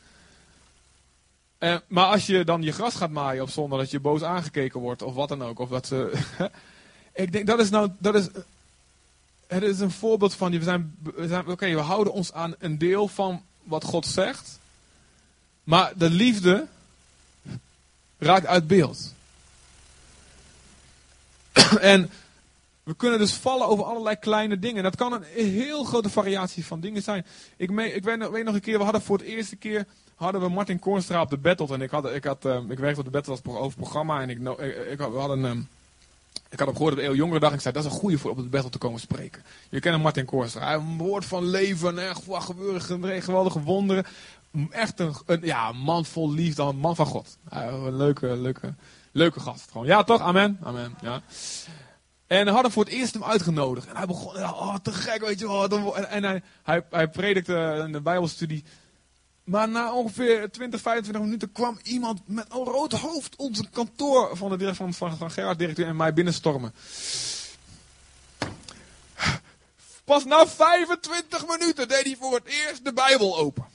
Eh, 1.58 1.76
maar 1.88 2.06
als 2.06 2.26
je 2.26 2.44
dan 2.44 2.62
je 2.62 2.72
gras 2.72 2.96
gaat 2.96 3.10
maaien 3.10 3.42
op 3.42 3.50
zondag, 3.50 3.80
dat 3.80 3.92
je 3.92 4.00
boos 4.00 4.24
aangekeken 4.24 4.80
wordt 4.80 5.02
of 5.02 5.14
wat 5.14 5.30
dan 5.30 5.44
ook. 5.44 5.60
Of 5.60 5.70
dat 5.70 5.88
ze, 5.88 6.12
ik 7.20 7.32
denk, 7.32 7.48
dat 7.48 7.60
is 7.60 7.70
nou, 7.70 7.90
dat 7.98 8.16
is, 8.16 8.28
het 9.48 9.64
is 9.64 9.80
een 9.80 9.92
voorbeeld 9.92 10.34
van, 10.34 10.52
we 10.52 10.64
zijn, 10.64 10.96
we 11.16 11.28
zijn 11.28 11.48
oké, 11.48 11.74
we 11.74 11.80
houden 11.80 12.14
ons 12.14 12.34
aan 12.34 12.56
een 12.60 12.78
deel 12.78 13.08
van 13.08 13.44
wat 13.64 13.84
God 13.84 14.06
zegt. 14.06 14.60
Maar 15.64 15.94
de 15.96 16.10
liefde 16.10 16.68
raakt 18.18 18.46
uit 18.46 18.68
beeld. 18.68 19.14
en 21.80 22.10
we 22.84 22.96
kunnen 22.96 23.20
dus 23.20 23.34
vallen 23.34 23.68
over 23.68 23.86
allerlei 23.86 24.16
kleine 24.16 24.60
dingen. 24.60 24.84
Dat 24.84 24.96
kan 24.96 25.14
een 25.14 25.24
heel 25.34 25.84
grote 25.84 26.10
variatie 26.10 26.66
van 26.66 26.80
dingen 26.80 27.02
zijn. 27.02 27.26
Ik, 27.58 27.70
ik 27.72 28.04
weet, 28.04 28.18
nog, 28.18 28.34
een 28.34 28.62
keer, 28.62 28.78
we 28.78 28.84
hadden 28.84 29.02
voor 29.02 29.18
het 29.18 29.28
eerste 29.28 29.56
keer 29.56 29.86
hadden 30.16 30.42
we 30.42 30.50
Martin 30.50 30.80
Koornstra 30.80 31.22
op 31.22 31.30
de 31.30 31.38
Battle. 31.38 31.74
En 31.74 31.82
ik, 31.82 31.90
had, 31.90 32.14
ik, 32.14 32.24
had, 32.24 32.46
ehm, 32.46 32.72
ik 32.72 32.80
werkte 32.80 33.00
op 33.00 33.06
de 33.06 33.12
Battle 33.12 33.32
als 33.32 33.44
over 33.44 33.78
programma. 33.78 34.22
En 34.22 34.30
ik, 34.30 34.38
ik, 34.90 34.98
we 34.98 35.18
hadden, 35.18 35.46
ehm, 35.46 35.62
ik 36.50 36.60
had 36.60 36.68
op 36.68 36.76
gehoord 36.76 36.94
op 36.94 37.00
de 37.00 37.16
Jongerendag. 37.16 37.50
En 37.50 37.56
ik 37.56 37.62
zei, 37.62 37.74
dat 37.74 37.86
is 37.86 37.92
een 37.92 37.98
goede 37.98 38.18
voor 38.18 38.32
op 38.32 38.38
de 38.38 38.44
Battle 38.44 38.70
te 38.72 38.78
komen 38.78 39.00
spreken. 39.00 39.44
Je 39.70 39.80
kent 39.80 39.94
hem, 39.94 40.04
Martin 40.04 40.26
Koornstra. 40.26 40.66
Hij 40.66 40.76
Een 40.76 40.98
woord 40.98 41.26
van 41.26 41.44
leven. 41.46 42.10
Echt, 42.10 42.26
wat 42.26 42.44
gebeuren 42.44 42.82
ge- 42.82 43.22
geweldige 43.22 43.62
wonderen. 43.62 44.06
Echt 44.70 45.00
een, 45.00 45.14
ja, 45.42 45.72
man 45.72 46.06
vol 46.06 46.32
liefde. 46.32 46.64
Een 46.64 46.78
man 46.78 46.96
van 46.96 47.06
God. 47.06 47.38
Een 47.50 47.96
leuke, 47.96 48.28
leuke, 48.38 48.74
leuke 49.12 49.40
gast. 49.40 49.72
Gewoon. 49.72 49.88
Ja, 49.88 50.04
toch? 50.04 50.22
Amen. 50.22 50.60
Amen. 50.64 50.96
Ja. 51.02 51.22
En 52.28 52.46
we 52.46 52.52
hadden 52.52 52.72
voor 52.72 52.84
het 52.84 52.94
eerst 52.94 53.14
hem 53.14 53.24
uitgenodigd. 53.24 53.88
En 53.88 53.96
hij 53.96 54.06
begon, 54.06 54.36
oh, 54.36 54.76
te 54.76 54.92
gek, 54.92 55.22
weet 55.26 55.40
je 55.40 55.48
wel. 55.48 55.98
en 55.98 56.24
hij, 56.24 56.42
hij, 56.64 56.86
hij 56.90 57.08
predikte 57.08 57.84
in 57.86 57.92
de 57.92 58.02
Bijbelstudie. 58.02 58.64
Maar 59.50 59.70
na 59.70 59.94
ongeveer 59.94 60.52
20, 60.52 60.82
25 60.82 61.24
minuten 61.24 61.52
kwam 61.52 61.80
iemand 61.84 62.20
met 62.26 62.46
een 62.50 62.64
rood 62.64 62.92
hoofd 62.92 63.36
onze 63.36 63.70
kantoor 63.70 64.38
van, 64.38 64.50
de, 64.50 64.58
direct- 64.58 64.78
van, 64.78 64.94
van, 64.94 65.32
Gerard, 65.32 65.60
directeur, 65.60 65.88
en 65.88 65.96
mij 65.96 66.14
binnenstormen. 66.14 66.74
Pas 70.04 70.26
na 70.26 70.48
25 70.48 71.48
minuten 71.48 71.88
deed 71.88 72.04
hij 72.04 72.16
voor 72.20 72.34
het 72.34 72.46
eerst 72.46 72.86
de 72.86 72.94
Bijbel 72.94 73.38
open. 73.38 73.66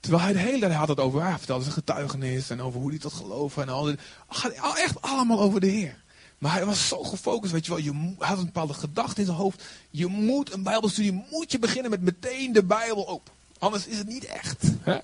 Terwijl 0.00 0.22
hij 0.22 0.32
de 0.32 0.38
hele 0.38 0.58
tijd 0.58 0.72
had 0.72 0.88
het 0.88 1.00
over, 1.00 1.22
hij 1.22 1.38
vertelde 1.38 1.62
zijn 1.62 1.74
getuigenis 1.74 2.50
en 2.50 2.62
over 2.62 2.80
hoe 2.80 2.90
hij 2.90 2.98
tot 2.98 3.12
geloven 3.12 3.62
en 3.62 3.68
al 3.68 3.84
dit. 3.84 4.00
Echt 4.76 5.02
allemaal 5.02 5.40
over 5.40 5.60
de 5.60 5.66
Heer. 5.66 6.02
Maar 6.38 6.52
hij 6.52 6.64
was 6.64 6.88
zo 6.88 7.02
gefocust, 7.02 7.52
weet 7.52 7.66
je 7.66 7.70
wel. 7.70 7.80
Je 7.80 8.14
had 8.18 8.38
een 8.38 8.44
bepaalde 8.44 8.74
gedachte 8.74 9.20
in 9.20 9.26
zijn 9.26 9.38
hoofd. 9.38 9.64
Je 9.90 10.06
moet 10.06 10.52
een 10.52 10.62
Bijbelstudie, 10.62 11.24
moet 11.30 11.52
je 11.52 11.58
beginnen 11.58 11.90
met 11.90 12.00
meteen 12.00 12.52
de 12.52 12.64
Bijbel 12.64 13.08
open. 13.08 13.32
Anders 13.60 13.86
is 13.86 13.98
het 13.98 14.06
niet 14.06 14.24
echt. 14.24 14.62
Hè? 14.80 14.98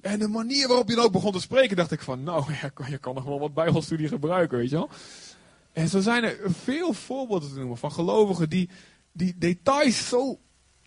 En 0.00 0.18
de 0.18 0.28
manier 0.28 0.68
waarop 0.68 0.86
hij 0.86 0.96
dan 0.96 1.04
ook 1.04 1.12
begon 1.12 1.32
te 1.32 1.40
spreken, 1.40 1.76
dacht 1.76 1.90
ik 1.92 2.00
van, 2.00 2.22
nou, 2.22 2.44
je 2.62 2.70
kan, 2.70 2.90
je 2.90 2.98
kan 2.98 3.14
nog 3.14 3.24
wel 3.24 3.40
wat 3.40 3.54
Bijbelstudie 3.54 4.08
gebruiken, 4.08 4.58
weet 4.58 4.70
je 4.70 4.76
wel. 4.76 4.90
En 5.72 5.88
zo 5.88 6.00
zijn 6.00 6.24
er 6.24 6.38
veel 6.62 6.92
voorbeelden 6.92 7.48
te 7.48 7.58
noemen 7.58 7.76
van 7.76 7.92
gelovigen 7.92 8.48
die, 8.48 8.68
die 9.12 9.34
details 9.38 10.08
zo 10.08 10.38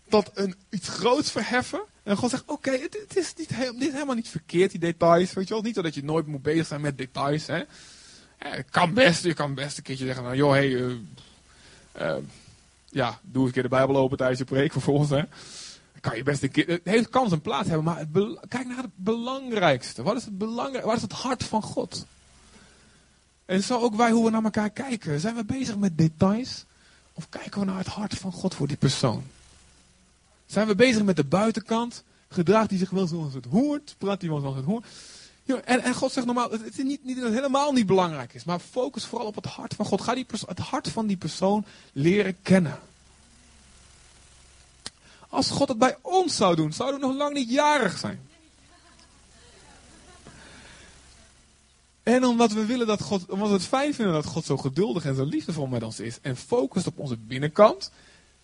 tot 0.09 0.31
een, 0.33 0.55
iets 0.69 0.89
groots 0.89 1.31
verheffen. 1.31 1.81
En 2.03 2.15
gewoon 2.15 2.29
zeggen, 2.29 2.49
oké, 2.49 2.71
het, 2.71 2.97
het 3.07 3.17
is 3.17 3.33
niet, 3.37 3.55
heel- 3.55 3.73
dit 3.73 3.87
is 3.87 3.93
helemaal 3.93 4.15
niet 4.15 4.29
verkeerd, 4.29 4.71
die 4.71 4.79
details. 4.79 5.33
Weet 5.33 5.47
je 5.47 5.53
wel, 5.53 5.63
niet 5.63 5.75
dat 5.75 5.95
je 5.95 6.03
nooit 6.03 6.27
moet 6.27 6.41
bezig 6.41 6.67
zijn 6.67 6.81
met 6.81 6.97
details. 6.97 7.47
Hè. 7.47 7.57
Ja, 7.57 7.65
het 8.39 8.69
kan 8.69 8.93
best, 8.93 9.23
je 9.23 9.33
kan 9.33 9.53
best 9.53 9.77
een 9.77 9.83
keertje 9.83 10.05
zeggen, 10.05 10.23
nou 10.23 10.35
joh, 10.35 10.51
hey, 10.51 10.75
eh, 10.75 10.91
eh, 11.91 12.23
ja, 12.89 13.19
doe 13.23 13.37
eens 13.37 13.47
een 13.47 13.53
keer 13.53 13.63
de 13.63 13.69
Bijbel 13.69 13.97
open 13.97 14.17
tijdens 14.17 14.39
je 14.39 14.45
preek 14.45 14.71
vervolgens. 14.71 15.09
Hè. 15.09 15.23
Kan 16.07 16.17
je 16.17 16.47
keer, 16.47 16.67
het 16.67 16.81
heeft 16.83 17.09
kans 17.09 17.31
en 17.31 17.41
plaats 17.41 17.67
hebben, 17.67 17.85
maar 17.85 18.05
kijk 18.47 18.67
naar 18.67 18.77
het 18.77 18.95
belangrijkste. 18.95 20.03
Wat 20.03 20.15
is 20.15 20.25
het 20.25 20.37
belangrijk? 20.37 20.85
Wat 20.85 20.95
is 20.95 21.01
het 21.01 21.11
hart 21.11 21.43
van 21.43 21.61
God? 21.61 22.05
En 23.45 23.63
zo 23.63 23.79
ook 23.79 23.95
wij 23.95 24.11
hoe 24.11 24.25
we 24.25 24.31
naar 24.31 24.43
elkaar 24.43 24.69
kijken. 24.69 25.19
Zijn 25.19 25.35
we 25.35 25.45
bezig 25.45 25.77
met 25.77 25.97
details? 25.97 26.65
Of 27.13 27.29
kijken 27.29 27.59
we 27.59 27.65
naar 27.65 27.77
het 27.77 27.87
hart 27.87 28.13
van 28.13 28.31
God 28.31 28.55
voor 28.55 28.67
die 28.67 28.77
persoon? 28.77 29.23
Zijn 30.45 30.67
we 30.67 30.75
bezig 30.75 31.03
met 31.03 31.15
de 31.15 31.23
buitenkant? 31.23 32.03
Gedraagt 32.29 32.69
hij 32.69 32.79
zich 32.79 32.89
wel 32.89 33.07
zoals 33.07 33.33
het 33.33 33.45
hoort? 33.45 33.95
Praat 33.97 34.21
hij 34.21 34.29
wel 34.29 34.39
zoals 34.39 34.55
het 34.55 34.65
hoort? 34.65 34.85
En, 35.65 35.81
en 35.81 35.93
God 35.93 36.11
zegt 36.11 36.25
normaal, 36.25 36.51
het 36.51 36.77
is 36.77 36.83
niet, 36.83 37.03
niet 37.03 37.15
dat 37.15 37.25
het 37.25 37.33
helemaal 37.33 37.71
niet 37.71 37.85
belangrijk 37.85 38.33
is. 38.33 38.43
Maar 38.43 38.59
focus 38.59 39.05
vooral 39.05 39.27
op 39.27 39.35
het 39.35 39.45
hart 39.45 39.73
van 39.73 39.85
God. 39.85 40.01
Ga 40.01 40.15
die 40.15 40.25
het 40.45 40.59
hart 40.59 40.87
van 40.87 41.07
die 41.07 41.17
persoon 41.17 41.65
leren 41.93 42.37
kennen. 42.41 42.79
Als 45.29 45.49
God 45.49 45.67
het 45.67 45.77
bij 45.77 45.97
ons 46.01 46.35
zou 46.35 46.55
doen, 46.55 46.73
zouden 46.73 46.99
we 46.99 47.07
nog 47.07 47.15
lang 47.15 47.33
niet 47.33 47.49
jarig 47.49 47.97
zijn. 47.97 48.27
En 52.03 52.23
omdat 52.25 52.51
we 52.51 52.65
willen 52.65 52.87
dat 52.87 53.01
God, 53.01 53.29
omdat 53.29 53.47
we 53.47 53.53
het 53.53 53.63
fijn 53.63 53.93
vinden 53.93 54.13
dat 54.13 54.25
God 54.25 54.45
zo 54.45 54.57
geduldig 54.57 55.05
en 55.05 55.15
zo 55.15 55.23
liefdevol 55.23 55.67
met 55.67 55.83
ons 55.83 55.99
is. 55.99 56.17
En 56.21 56.37
focust 56.37 56.87
op 56.87 56.99
onze 56.99 57.17
binnenkant. 57.17 57.91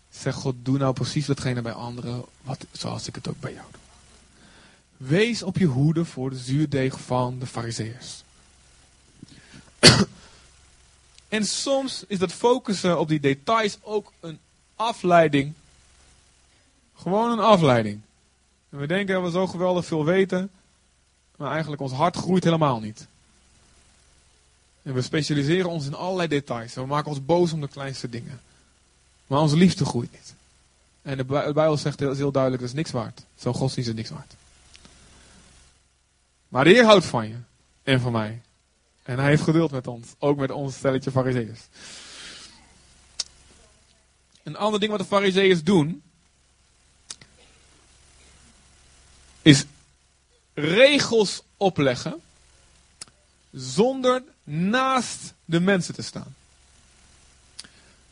Zegt 0.10 0.38
God, 0.38 0.56
doe 0.58 0.78
nou 0.78 0.94
precies 0.94 1.26
datgene 1.26 1.62
bij 1.62 1.72
anderen, 1.72 2.24
wat, 2.42 2.66
zoals 2.72 3.08
ik 3.08 3.16
het 3.16 3.28
ook 3.28 3.40
bij 3.40 3.54
jou 3.54 3.66
doe. 3.72 3.82
Wees 5.10 5.44
op 5.44 5.58
je 5.58 5.66
hoede 5.66 6.06
voor 6.06 6.30
de 6.30 6.38
zuurdeeg 6.38 7.00
van 7.00 7.40
de 7.40 7.46
fariseërs. 7.46 8.24
en 11.28 11.46
soms 11.46 12.04
is 12.08 12.20
dat 12.20 12.32
focussen 12.32 13.00
op 13.00 13.08
die 13.08 13.20
details 13.20 13.78
ook 13.82 14.12
een 14.20 14.40
afleiding. 14.76 15.54
Gewoon 16.96 17.32
een 17.32 17.40
afleiding. 17.40 18.02
En 18.70 18.78
we 18.80 18.88
denken 18.88 19.14
dat 19.16 19.24
we 19.24 19.32
zo 19.32 19.48
geweldig 19.48 19.86
veel 19.86 20.06
weten, 20.06 20.52
maar 21.36 21.52
eigenlijk 21.52 21.82
ons 21.82 21.92
hart 21.92 22.16
groeit 22.16 22.44
helemaal 22.44 22.80
niet. 22.80 23.08
En 24.82 24.94
we 24.94 25.02
specialiseren 25.02 25.70
ons 25.70 25.86
in 25.86 25.94
allerlei 25.94 26.28
details. 26.28 26.74
We 26.74 26.86
maken 26.86 27.10
ons 27.10 27.26
boos 27.26 27.54
om 27.54 27.62
de 27.62 27.68
kleinste 27.68 28.10
dingen. 28.10 28.42
Maar 29.28 29.40
onze 29.40 29.58
liefde 29.58 29.86
groeit 29.86 30.12
niet. 30.12 30.34
En 31.02 31.18
de 31.18 31.26
Bij- 31.26 31.46
de 31.46 31.54
Bijbel 31.54 31.78
zegt 31.78 32.00
heel 32.00 32.32
duidelijk, 32.32 32.62
dat 32.62 32.72
is 32.72 32.78
niks 32.78 32.92
waard. 32.92 33.24
Zo'n 33.36 33.54
godsdienst 33.54 33.90
is 33.90 33.96
niks 33.96 34.10
waard. 34.10 34.34
Maar 36.48 36.64
de 36.64 36.70
Heer 36.70 36.86
houdt 36.86 37.06
van 37.06 37.28
je. 37.28 37.36
En 37.84 38.00
van 38.00 38.12
mij. 38.12 38.42
En 39.04 39.20
hij 39.20 39.30
heeft 39.30 39.44
geduld 39.44 39.72
met 39.72 39.88
ons. 39.88 40.08
Ook 40.20 40.38
met 40.38 40.52
ons 40.52 40.76
stelletje 40.76 41.12
fariseeërs. 41.12 41.62
Een 44.44 44.58
ander 44.58 44.80
ding 44.80 44.92
wat 44.92 45.00
de 45.02 45.06
fariseeërs 45.06 45.64
doen. 45.64 46.04
Is 49.44 49.66
regels 50.54 51.44
opleggen. 51.58 52.22
Zonder 53.52 54.24
naast 54.44 55.34
de 55.46 55.60
mensen 55.60 55.94
te 55.94 56.02
staan. 56.02 56.36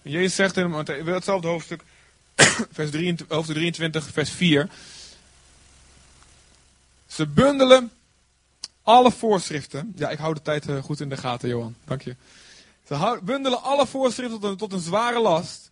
Jezus 0.02 0.36
zegt 0.36 0.58
in 0.58 0.72
hetzelfde 0.72 1.48
hoofdstuk, 1.48 1.84
vers 2.72 2.92
23, 2.92 3.28
hoofdstuk 3.28 3.56
23, 3.56 4.10
vers 4.12 4.30
4. 4.30 4.70
Ze 7.08 7.28
bundelen 7.28 7.92
alle 8.82 9.12
voorschriften. 9.12 9.94
Ja, 9.96 10.10
ik 10.10 10.18
hou 10.18 10.34
de 10.34 10.42
tijd 10.42 10.68
eh, 10.68 10.84
goed 10.84 11.00
in 11.00 11.10
de 11.10 11.18
gaten, 11.18 11.50
Johan. 11.50 11.76
Dank 11.86 12.02
je. 12.02 12.16
Ze 12.88 13.20
bundelen 13.24 13.62
alle 13.62 13.88
voorschriften 13.88 14.40
tot 14.40 14.52
een, 14.52 14.58
tot 14.58 14.74
een 14.74 14.80
zware 14.80 15.20
last. 15.20 15.72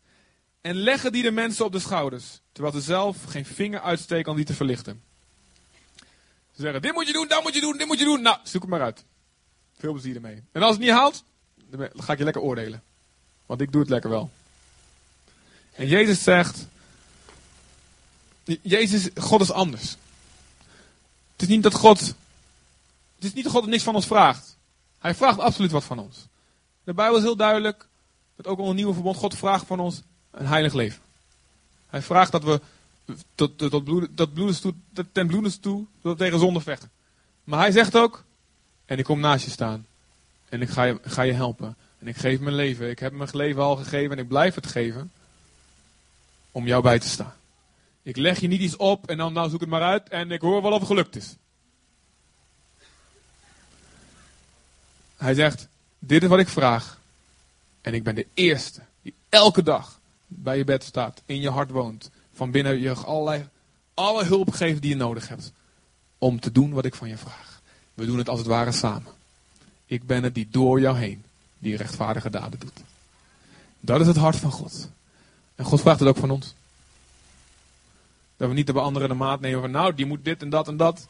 En 0.62 0.76
leggen 0.76 1.12
die 1.12 1.24
de 1.24 1.32
mensen 1.32 1.66
op 1.66 1.72
de 1.72 1.80
schouders. 1.80 2.40
Terwijl 2.52 2.74
ze 2.76 2.82
zelf 2.82 3.18
geen 3.24 3.46
vinger 3.46 3.82
uitsteken 3.82 4.32
om 4.32 4.38
die 4.38 4.46
te 4.46 4.54
verlichten. 4.54 5.02
Ze 6.60 6.66
zeggen: 6.66 6.82
Dit 6.82 6.94
moet 6.94 7.08
je 7.08 7.14
doen, 7.14 7.28
dat 7.28 7.44
moet 7.44 7.54
je 7.54 7.62
doen, 7.62 7.78
dit 7.78 7.88
moet 7.88 8.00
je 8.00 8.06
doen. 8.06 8.22
Nou, 8.22 8.38
zoek 8.44 8.62
het 8.62 8.70
maar 8.70 8.82
uit. 8.82 9.04
Veel 9.78 9.92
plezier 9.92 10.16
ermee. 10.16 10.44
En 10.52 10.62
als 10.62 10.72
het 10.72 10.80
niet 10.80 10.90
haalt, 10.90 11.24
dan 11.70 11.90
ga 11.96 12.12
ik 12.12 12.18
je 12.18 12.24
lekker 12.24 12.42
oordelen. 12.42 12.84
Want 13.46 13.62
ik 13.62 13.72
doe 13.72 13.82
het 13.82 13.90
lekker 13.90 14.10
wel. 14.10 14.30
En 15.76 15.88
Jezus 15.88 16.24
zegt. 16.24 16.68
Jezus, 18.62 19.10
God 19.16 19.42
is 19.42 19.52
anders. 19.52 19.96
Het 21.32 21.42
is 21.42 21.48
niet 21.48 21.64
dat 21.64 21.74
God. 21.74 22.00
Het 23.16 23.24
is 23.24 23.34
niet 23.34 23.44
dat 23.44 23.54
God 23.54 23.66
niks 23.66 23.84
van 23.84 23.96
ons 23.96 24.08
vraagt. 24.08 24.58
Hij 24.98 25.16
vraagt 25.16 25.40
absoluut 25.40 25.72
wat 25.72 25.84
van 25.84 26.00
ons. 26.00 26.18
De 26.84 26.94
Bijbel 26.94 27.18
is 27.18 27.24
heel 27.24 27.36
duidelijk. 27.36 27.88
Dat 28.36 28.48
ook 28.48 28.60
al 28.60 28.70
een 28.70 28.76
nieuwe 28.76 28.94
verbond. 28.94 29.18
God 29.18 29.38
vraagt 29.38 29.66
van 29.66 29.80
ons 29.80 30.02
een 30.32 30.48
heilig 30.48 30.74
leven. 30.74 31.02
Hij 31.88 32.02
vraagt 32.02 32.32
dat 32.32 32.44
we 32.44 32.62
tot, 33.36 33.84
bloeden, 33.84 34.14
tot 34.14 34.34
bloedens 34.34 34.60
toe, 34.60 34.74
tot- 34.94 35.06
ten 35.12 35.28
bloedens 35.28 35.58
toe 35.58 35.86
tot 36.02 36.18
tegen 36.18 36.40
zonde 36.40 36.62
vechten. 36.62 36.90
Maar 37.44 37.60
hij 37.60 37.72
zegt 37.72 37.96
ook. 37.98 38.24
En 38.86 38.98
ik 38.98 39.04
kom 39.04 39.20
naast 39.20 39.46
je 39.46 39.52
staan. 39.52 39.86
En 40.50 40.62
ik 40.62 40.70
ga 40.70 40.84
je, 40.84 41.00
ga 41.02 41.22
je 41.22 41.34
helpen. 41.34 41.78
En 42.00 42.08
ik 42.08 42.18
geef 42.18 42.40
mijn 42.40 42.56
leven. 42.56 42.90
Ik 42.90 43.00
heb 43.00 43.14
mijn 43.14 43.30
leven 43.34 43.62
al 43.62 43.76
gegeven 43.76 44.12
en 44.12 44.24
ik 44.24 44.28
blijf 44.28 44.56
het 44.56 44.68
geven. 44.68 45.12
Om 46.52 46.66
jou 46.66 46.84
bij 46.84 47.00
te 47.00 47.10
staan. 47.10 47.34
Ik 48.02 48.18
leg 48.18 48.40
je 48.40 48.48
niet 48.48 48.62
iets 48.62 48.76
op 48.76 49.10
en 49.10 49.18
dan 49.18 49.34
nou 49.34 49.50
zoek 49.50 49.60
het 49.60 49.70
maar 49.70 49.82
uit 49.82 50.10
en 50.10 50.32
ik 50.32 50.42
hoor 50.42 50.62
wel 50.62 50.72
of 50.72 50.80
het 50.80 50.88
gelukt 50.88 51.16
is. 51.16 51.36
Hij 55.18 55.34
zegt, 55.34 55.68
dit 56.00 56.24
is 56.24 56.30
wat 56.30 56.40
ik 56.40 56.48
vraag. 56.48 57.00
En 57.82 57.94
ik 57.94 58.04
ben 58.04 58.16
de 58.16 58.28
eerste 58.34 58.82
die 59.02 59.14
elke 59.30 59.64
dag 59.64 60.00
bij 60.28 60.58
je 60.58 60.64
bed 60.64 60.84
staat, 60.84 61.22
in 61.26 61.42
je 61.42 61.50
hart 61.50 61.72
woont. 61.72 62.10
Van 62.40 62.52
binnen 62.52 62.80
je 62.80 62.94
allerlei, 62.94 63.48
alle 63.94 64.24
hulp 64.24 64.52
geeft 64.52 64.82
die 64.82 64.90
je 64.90 64.96
nodig 64.96 65.28
hebt. 65.28 65.52
Om 66.18 66.40
te 66.40 66.52
doen 66.52 66.74
wat 66.74 66.86
ik 66.86 66.96
van 66.96 67.10
je 67.10 67.18
vraag. 67.18 67.62
We 67.94 68.06
doen 68.06 68.18
het 68.18 68.30
als 68.30 68.40
het 68.40 68.48
ware 68.48 68.72
samen. 68.72 69.12
Ik 69.86 70.06
ben 70.06 70.24
het 70.24 70.36
die 70.36 70.48
door 70.52 70.80
jou 70.80 70.98
heen, 70.98 71.24
die 71.58 71.78
rechtvaardige 71.78 72.30
daden 72.30 72.60
doet. 72.60 72.80
Dat 73.80 74.02
is 74.02 74.08
het 74.08 74.16
hart 74.16 74.36
van 74.36 74.52
God. 74.52 74.90
En 75.56 75.66
God 75.66 75.82
vraagt 75.82 76.00
het 76.00 76.10
ook 76.10 76.18
van 76.18 76.30
ons. 76.30 76.54
Dat 78.38 78.48
we 78.48 78.54
niet 78.54 78.68
de 78.68 78.74
anderen 78.74 79.10
de 79.10 79.16
maat 79.16 79.40
nemen 79.40 79.62
van, 79.62 79.72
nou, 79.72 79.96
die 79.96 80.06
moet 80.06 80.26
dit 80.26 80.42
en 80.42 80.50
dat 80.50 80.68
en 80.68 80.78
dat. 80.78 81.08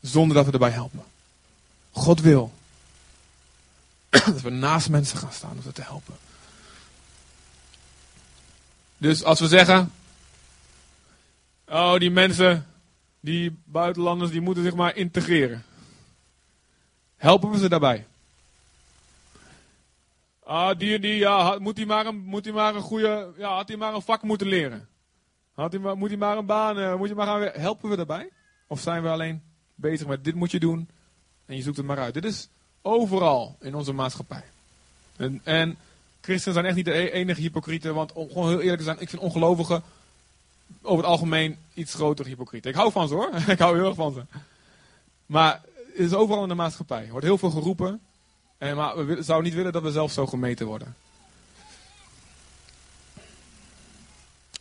Zonder 0.00 0.36
dat 0.36 0.46
we 0.46 0.52
erbij 0.52 0.70
helpen. 0.70 1.02
God 1.90 2.20
wil 2.20 2.52
dat 4.08 4.40
we 4.40 4.50
naast 4.50 4.88
mensen 4.88 5.18
gaan 5.18 5.32
staan 5.32 5.56
om 5.56 5.62
ze 5.62 5.72
te 5.72 5.82
helpen. 5.82 6.14
Dus 8.98 9.24
als 9.24 9.40
we 9.40 9.46
zeggen, 9.46 9.92
oh, 11.68 11.96
die 11.96 12.10
mensen, 12.10 12.66
die 13.20 13.58
buitenlanders, 13.64 14.30
die 14.30 14.40
moeten 14.40 14.62
zich 14.62 14.74
maar 14.74 14.96
integreren. 14.96 15.64
Helpen 17.16 17.50
we 17.50 17.58
ze 17.58 17.68
daarbij? 17.68 18.06
Ah, 20.42 20.78
die 20.78 20.94
en 20.94 21.00
die, 21.00 21.16
ja, 21.16 21.58
moet 21.58 21.76
hij 21.76 21.86
maar 21.86 22.06
een, 22.06 22.16
moet 22.16 22.52
maar 22.52 22.74
een 22.74 22.80
goede, 22.80 23.32
ja, 23.36 23.54
had 23.54 23.68
hij 23.68 23.76
maar 23.76 23.94
een 23.94 24.02
vak 24.02 24.22
moeten 24.22 24.46
leren. 24.46 24.88
Had 25.54 25.72
hij 25.72 25.80
maar, 25.80 25.96
moet 25.96 26.08
hij 26.08 26.18
maar 26.18 26.36
een 26.38 26.46
baan, 26.46 26.78
eh, 26.78 26.96
moet 26.96 27.08
je 27.08 27.14
maar 27.14 27.26
gaan, 27.26 27.60
helpen 27.60 27.90
we 27.90 27.96
daarbij? 27.96 28.30
Of 28.66 28.80
zijn 28.80 29.02
we 29.02 29.08
alleen 29.08 29.42
bezig 29.74 30.06
met 30.06 30.24
dit 30.24 30.34
moet 30.34 30.50
je 30.50 30.60
doen 30.60 30.88
en 31.46 31.56
je 31.56 31.62
zoekt 31.62 31.76
het 31.76 31.86
maar 31.86 31.98
uit? 31.98 32.14
Dit 32.14 32.24
is 32.24 32.48
overal 32.82 33.56
in 33.60 33.74
onze 33.74 33.92
maatschappij. 33.92 34.44
En, 35.16 35.40
en 35.44 35.78
christenen 36.20 36.54
zijn 36.54 36.66
echt 36.66 36.76
niet 36.76 36.84
de 36.84 36.94
e- 36.94 37.10
enige 37.10 37.40
hypocrieten, 37.40 37.94
want 37.94 38.12
om 38.12 38.28
gewoon 38.28 38.48
heel 38.48 38.60
eerlijk 38.60 38.78
te 38.78 38.84
zijn, 38.84 39.00
ik 39.00 39.08
vind 39.08 39.22
ongelovigen 39.22 39.82
over 40.82 41.04
het 41.04 41.12
algemeen 41.12 41.56
iets 41.74 41.94
groter 41.94 42.26
hypocrieten. 42.26 42.70
Ik 42.70 42.76
hou 42.76 42.92
van 42.92 43.08
ze 43.08 43.14
hoor. 43.14 43.30
ik 43.46 43.58
hou 43.58 43.76
heel 43.76 43.86
erg 43.86 43.94
van 43.94 44.12
ze. 44.12 44.22
Maar 45.26 45.60
het 45.86 45.98
is 46.06 46.14
overal 46.14 46.42
in 46.42 46.48
de 46.48 46.54
maatschappij. 46.54 47.04
Er 47.04 47.10
wordt 47.10 47.26
heel 47.26 47.38
veel 47.38 47.50
geroepen. 47.50 48.00
En, 48.58 48.76
maar 48.76 49.06
we 49.06 49.22
zouden 49.22 49.46
niet 49.46 49.56
willen 49.58 49.72
dat 49.72 49.82
we 49.82 49.90
zelf 49.90 50.12
zo 50.12 50.26
gemeten 50.26 50.66
worden. 50.66 50.94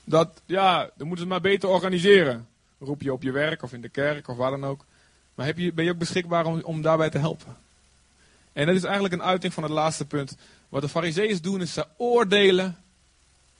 Dat, 0.03 0.41
ja, 0.45 0.89
dan 0.95 1.07
moeten 1.07 1.25
ze 1.25 1.31
maar 1.31 1.41
beter 1.41 1.69
organiseren. 1.69 2.47
Roep 2.79 3.01
je 3.01 3.13
op 3.13 3.23
je 3.23 3.31
werk 3.31 3.63
of 3.63 3.73
in 3.73 3.81
de 3.81 3.89
kerk 3.89 4.27
of 4.27 4.37
waar 4.37 4.51
dan 4.51 4.65
ook. 4.65 4.85
Maar 5.35 5.45
heb 5.45 5.57
je, 5.57 5.73
ben 5.73 5.85
je 5.85 5.91
ook 5.91 5.97
beschikbaar 5.97 6.45
om 6.45 6.81
daarbij 6.81 7.09
te 7.09 7.17
helpen? 7.17 7.57
En 8.53 8.65
dat 8.65 8.75
is 8.75 8.83
eigenlijk 8.83 9.13
een 9.13 9.23
uiting 9.23 9.53
van 9.53 9.63
het 9.63 9.71
laatste 9.71 10.05
punt. 10.05 10.37
Wat 10.70 10.82
de 10.82 10.89
fariseeërs 10.89 11.41
doen 11.41 11.61
is 11.61 11.74
ze 11.74 11.86
oordelen 11.97 12.84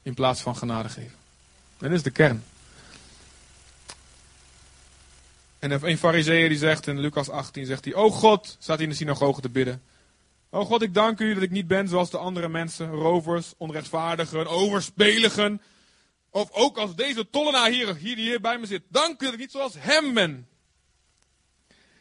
in 0.01 0.14
plaats 0.14 0.41
van 0.41 0.55
genade 0.55 0.89
geven. 0.89 1.16
En 1.78 1.88
dat 1.88 1.91
is 1.91 2.03
de 2.03 2.12
kern. 2.12 2.43
En 5.60 5.72
een 5.72 5.97
fariseer 5.97 6.49
die 6.49 6.58
zegt 6.58 6.88
in 6.88 6.99
Lucas 6.99 7.30
18, 7.30 7.66
zegt 7.66 7.86
hij, 7.86 7.93
Oh 7.93 8.14
God, 8.14 8.55
staat 8.60 8.76
hij 8.76 8.86
in 8.86 8.91
de 8.91 8.97
synagoge 8.97 9.41
te 9.41 9.49
bidden. 9.49 9.82
Oh 10.49 10.66
God, 10.66 10.82
ik 10.82 10.93
dank 10.93 11.20
u 11.20 11.34
dat 11.34 11.43
ik 11.43 11.51
niet 11.51 11.68
ben 11.68 11.88
zoals 11.88 12.10
de 12.10 12.18
andere 12.18 12.47
mensen, 12.47 12.89
rovers, 12.89 13.53
onrechtvaardigen, 13.58 14.47
overspeligen. 14.47 15.62
Of 16.30 16.51
ook 16.51 16.78
als 16.78 16.95
deze 16.95 17.30
tollenaar 17.30 17.70
hier, 17.70 17.95
hier, 17.95 18.16
die 18.16 18.26
hier 18.26 18.41
bij 18.41 18.58
me 18.58 18.66
zit. 18.66 18.82
Dank 18.89 19.22
u 19.22 19.26
dat 19.26 19.34
ik 19.34 19.39
niet 19.39 19.51
zoals 19.51 19.74
hem 19.78 20.14
ben. 20.14 20.47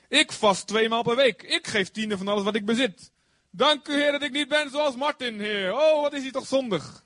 Ik 0.09 0.33
vast 0.33 0.67
twee 0.67 0.89
maal 0.89 1.03
per 1.03 1.17
week. 1.17 1.43
Ik 1.43 1.67
geef 1.67 1.91
tiende 1.91 2.17
van 2.17 2.29
alles 2.29 2.45
wat 2.45 2.55
ik 2.55 2.65
bezit. 2.65 3.11
Dank 3.57 3.89
u 3.89 3.93
Heer 3.93 4.13
dat 4.13 4.23
ik 4.23 4.33
niet 4.33 4.49
ben 4.49 4.71
zoals 4.71 4.97
Martin, 4.97 5.41
Heer. 5.41 5.75
Oh, 5.75 6.03
wat 6.03 6.13
is 6.13 6.23
hij 6.23 6.31
toch 6.31 6.47
zondig. 6.47 7.03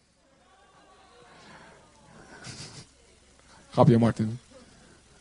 Grapje, 3.70 3.98
Martin. 3.98 4.40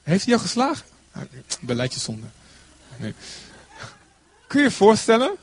Heeft 0.03 0.25
hij 0.25 0.33
jou 0.33 0.41
geslagen? 0.41 0.85
Ah, 1.11 1.21
Beleidje 1.59 1.99
zonde. 1.99 2.27
Nee. 2.97 3.13
Kun 4.47 4.59
je 4.59 4.65
je 4.65 4.71
voorstellen? 4.71 5.35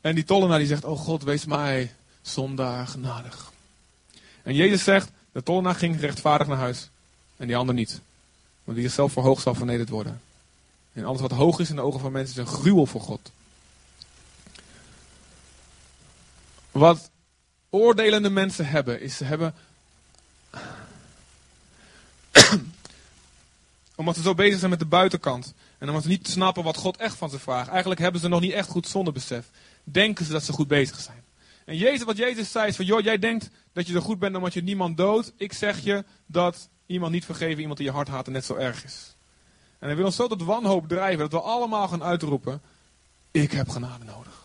En 0.00 0.14
die 0.14 0.24
tollenaar 0.24 0.58
die 0.58 0.66
zegt, 0.66 0.84
oh 0.84 0.98
God, 0.98 1.22
wees 1.22 1.44
mij 1.44 1.94
zondaar 2.22 2.86
genadig. 2.86 3.52
En 4.42 4.54
Jezus 4.54 4.84
zegt, 4.84 5.10
de 5.32 5.42
tollenaar 5.42 5.74
ging 5.74 6.00
rechtvaardig 6.00 6.46
naar 6.46 6.56
huis. 6.56 6.88
En 7.36 7.46
die 7.46 7.56
ander 7.56 7.74
niet. 7.74 8.00
Want 8.64 8.76
die 8.76 8.86
is 8.86 8.94
zelf 8.94 9.12
verhoogd 9.12 9.42
zal 9.42 9.54
vernederd 9.54 9.88
worden. 9.88 10.20
En 10.92 11.04
alles 11.04 11.20
wat 11.20 11.30
hoog 11.30 11.58
is 11.58 11.70
in 11.70 11.76
de 11.76 11.82
ogen 11.82 12.00
van 12.00 12.12
mensen 12.12 12.42
is 12.42 12.48
een 12.48 12.58
gruwel 12.58 12.86
voor 12.86 13.00
God. 13.00 13.32
Wat 16.74 17.10
oordelende 17.70 18.30
mensen 18.30 18.66
hebben, 18.66 19.00
is 19.00 19.16
ze 19.16 19.24
hebben. 19.24 19.54
omdat 23.94 24.16
ze 24.16 24.22
zo 24.22 24.34
bezig 24.34 24.58
zijn 24.58 24.70
met 24.70 24.78
de 24.78 24.86
buitenkant. 24.86 25.54
En 25.78 25.88
omdat 25.88 26.02
ze 26.02 26.08
niet 26.08 26.28
snappen 26.28 26.64
wat 26.64 26.76
God 26.76 26.96
echt 26.96 27.16
van 27.16 27.30
ze 27.30 27.38
vraagt. 27.38 27.68
Eigenlijk 27.68 28.00
hebben 28.00 28.20
ze 28.20 28.28
nog 28.28 28.40
niet 28.40 28.52
echt 28.52 28.68
goed 28.68 28.88
zondebesef. 28.88 29.50
Denken 29.84 30.24
ze 30.24 30.32
dat 30.32 30.42
ze 30.42 30.52
goed 30.52 30.68
bezig 30.68 31.00
zijn. 31.00 31.24
En 31.64 31.76
Jezus, 31.76 32.04
wat 32.04 32.16
Jezus 32.16 32.50
zei 32.50 32.68
is 32.68 32.76
van, 32.76 32.84
joh, 32.84 33.00
jij 33.00 33.18
denkt 33.18 33.50
dat 33.72 33.86
je 33.86 33.92
zo 33.92 34.00
goed 34.00 34.18
bent 34.18 34.36
omdat 34.36 34.54
je 34.54 34.62
niemand 34.62 34.96
doodt. 34.96 35.32
Ik 35.36 35.52
zeg 35.52 35.80
je 35.80 36.04
dat 36.26 36.68
iemand 36.86 37.12
niet 37.12 37.24
vergeven, 37.24 37.60
iemand 37.60 37.78
die 37.78 37.86
je 37.86 37.92
hart 37.92 38.08
haat 38.08 38.26
en 38.26 38.32
net 38.32 38.44
zo 38.44 38.54
erg 38.54 38.84
is. 38.84 39.14
En 39.78 39.86
hij 39.86 39.96
wil 39.96 40.04
ons 40.06 40.16
zo 40.16 40.26
tot 40.26 40.42
wanhoop 40.42 40.88
drijven 40.88 41.18
dat 41.18 41.32
we 41.32 41.40
allemaal 41.40 41.88
gaan 41.88 42.02
uitroepen, 42.02 42.62
ik 43.30 43.52
heb 43.52 43.68
genade 43.68 44.04
nodig. 44.04 44.43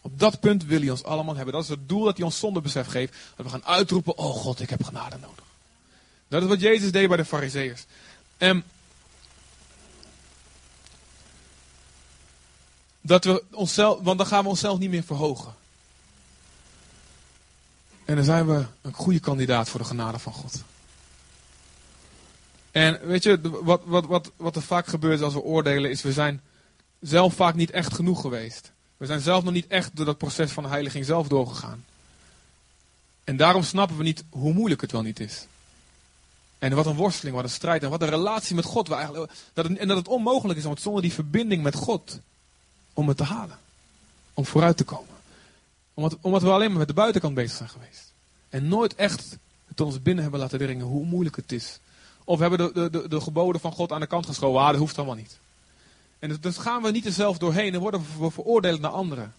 Op 0.00 0.18
dat 0.18 0.40
punt 0.40 0.64
wil 0.64 0.80
hij 0.80 0.90
ons 0.90 1.04
allemaal 1.04 1.36
hebben. 1.36 1.54
Dat 1.54 1.62
is 1.62 1.68
het 1.68 1.88
doel 1.88 2.04
dat 2.04 2.16
hij 2.16 2.26
ons 2.26 2.38
zondebesef 2.38 2.86
geeft. 2.86 3.14
Dat 3.36 3.46
we 3.46 3.52
gaan 3.52 3.64
uitroepen, 3.64 4.18
oh 4.18 4.34
God, 4.34 4.60
ik 4.60 4.70
heb 4.70 4.84
genade 4.84 5.16
nodig. 5.20 5.44
Dat 6.28 6.42
is 6.42 6.48
wat 6.48 6.60
Jezus 6.60 6.92
deed 6.92 7.08
bij 7.08 7.16
de 7.16 7.24
fariseeërs. 7.24 7.84
En 8.36 8.64
dat 13.00 13.24
we 13.24 13.44
onszelf, 13.50 14.00
want 14.02 14.18
dan 14.18 14.26
gaan 14.26 14.42
we 14.42 14.48
onszelf 14.48 14.78
niet 14.78 14.90
meer 14.90 15.02
verhogen. 15.02 15.54
En 18.04 18.16
dan 18.16 18.24
zijn 18.24 18.46
we 18.46 18.64
een 18.80 18.92
goede 18.92 19.20
kandidaat 19.20 19.68
voor 19.68 19.80
de 19.80 19.86
genade 19.86 20.18
van 20.18 20.32
God. 20.32 20.62
En 22.70 23.06
weet 23.06 23.22
je, 23.22 23.40
wat, 23.62 23.82
wat, 23.84 24.06
wat, 24.06 24.30
wat 24.36 24.56
er 24.56 24.62
vaak 24.62 24.86
gebeurt 24.86 25.22
als 25.22 25.34
we 25.34 25.40
oordelen, 25.40 25.90
is 25.90 26.02
we 26.02 26.12
zijn 26.12 26.40
zelf 27.00 27.34
vaak 27.34 27.54
niet 27.54 27.70
echt 27.70 27.94
genoeg 27.94 28.20
geweest. 28.20 28.72
We 29.00 29.06
zijn 29.06 29.20
zelf 29.20 29.44
nog 29.44 29.52
niet 29.52 29.66
echt 29.66 29.96
door 29.96 30.04
dat 30.04 30.18
proces 30.18 30.52
van 30.52 30.66
heiliging 30.66 31.04
zelf 31.04 31.28
doorgegaan. 31.28 31.84
En 33.24 33.36
daarom 33.36 33.62
snappen 33.62 33.96
we 33.96 34.02
niet 34.02 34.24
hoe 34.30 34.52
moeilijk 34.52 34.80
het 34.80 34.92
wel 34.92 35.02
niet 35.02 35.20
is. 35.20 35.46
En 36.58 36.74
wat 36.74 36.86
een 36.86 36.96
worsteling, 36.96 37.36
wat 37.36 37.44
een 37.44 37.50
strijd 37.50 37.82
en 37.82 37.90
wat 37.90 38.02
een 38.02 38.08
relatie 38.08 38.54
met 38.54 38.64
God. 38.64 38.88
we 38.88 38.94
eigenlijk, 38.94 39.32
dat 39.52 39.66
en 39.66 39.88
dat 39.88 39.96
het 39.96 40.08
onmogelijk 40.08 40.58
is 40.58 40.64
om 40.64 40.70
het 40.70 40.80
zonder 40.80 41.02
die 41.02 41.12
verbinding 41.12 41.62
met 41.62 41.74
God, 41.74 42.20
om 42.92 43.08
het 43.08 43.16
te 43.16 43.24
halen. 43.24 43.58
Om 44.34 44.46
vooruit 44.46 44.76
te 44.76 44.84
komen. 44.84 45.14
Omdat, 45.94 46.16
omdat 46.20 46.42
we 46.42 46.50
alleen 46.50 46.68
maar 46.68 46.78
met 46.78 46.88
de 46.88 46.94
buitenkant 46.94 47.34
bezig 47.34 47.56
zijn 47.56 47.68
geweest. 47.68 48.12
En 48.48 48.68
nooit 48.68 48.94
echt 48.94 49.38
het 49.66 49.80
ons 49.80 50.02
binnen 50.02 50.22
hebben 50.22 50.40
laten 50.40 50.58
dringen 50.58 50.86
hoe 50.86 51.04
moeilijk 51.04 51.36
het 51.36 51.52
is. 51.52 51.78
Of 52.24 52.38
we 52.38 52.46
hebben 52.46 52.66
de, 52.66 52.80
de, 52.80 52.90
de, 52.90 53.08
de 53.08 53.20
geboden 53.20 53.60
van 53.60 53.72
God 53.72 53.92
aan 53.92 54.00
de 54.00 54.06
kant 54.06 54.26
geschoven. 54.26 54.60
Ah, 54.60 54.68
dat 54.68 54.76
hoeft 54.76 54.96
allemaal 54.96 55.16
niet. 55.16 55.38
En 56.20 56.38
dus, 56.40 56.56
gaan 56.56 56.82
we 56.82 56.90
niet 56.90 57.06
er 57.06 57.12
zelf 57.12 57.38
doorheen 57.38 57.74
en 57.74 57.80
worden 57.80 58.04
we 58.18 58.30
veroordeeld 58.30 58.80
naar 58.80 58.90
anderen. 58.90 59.34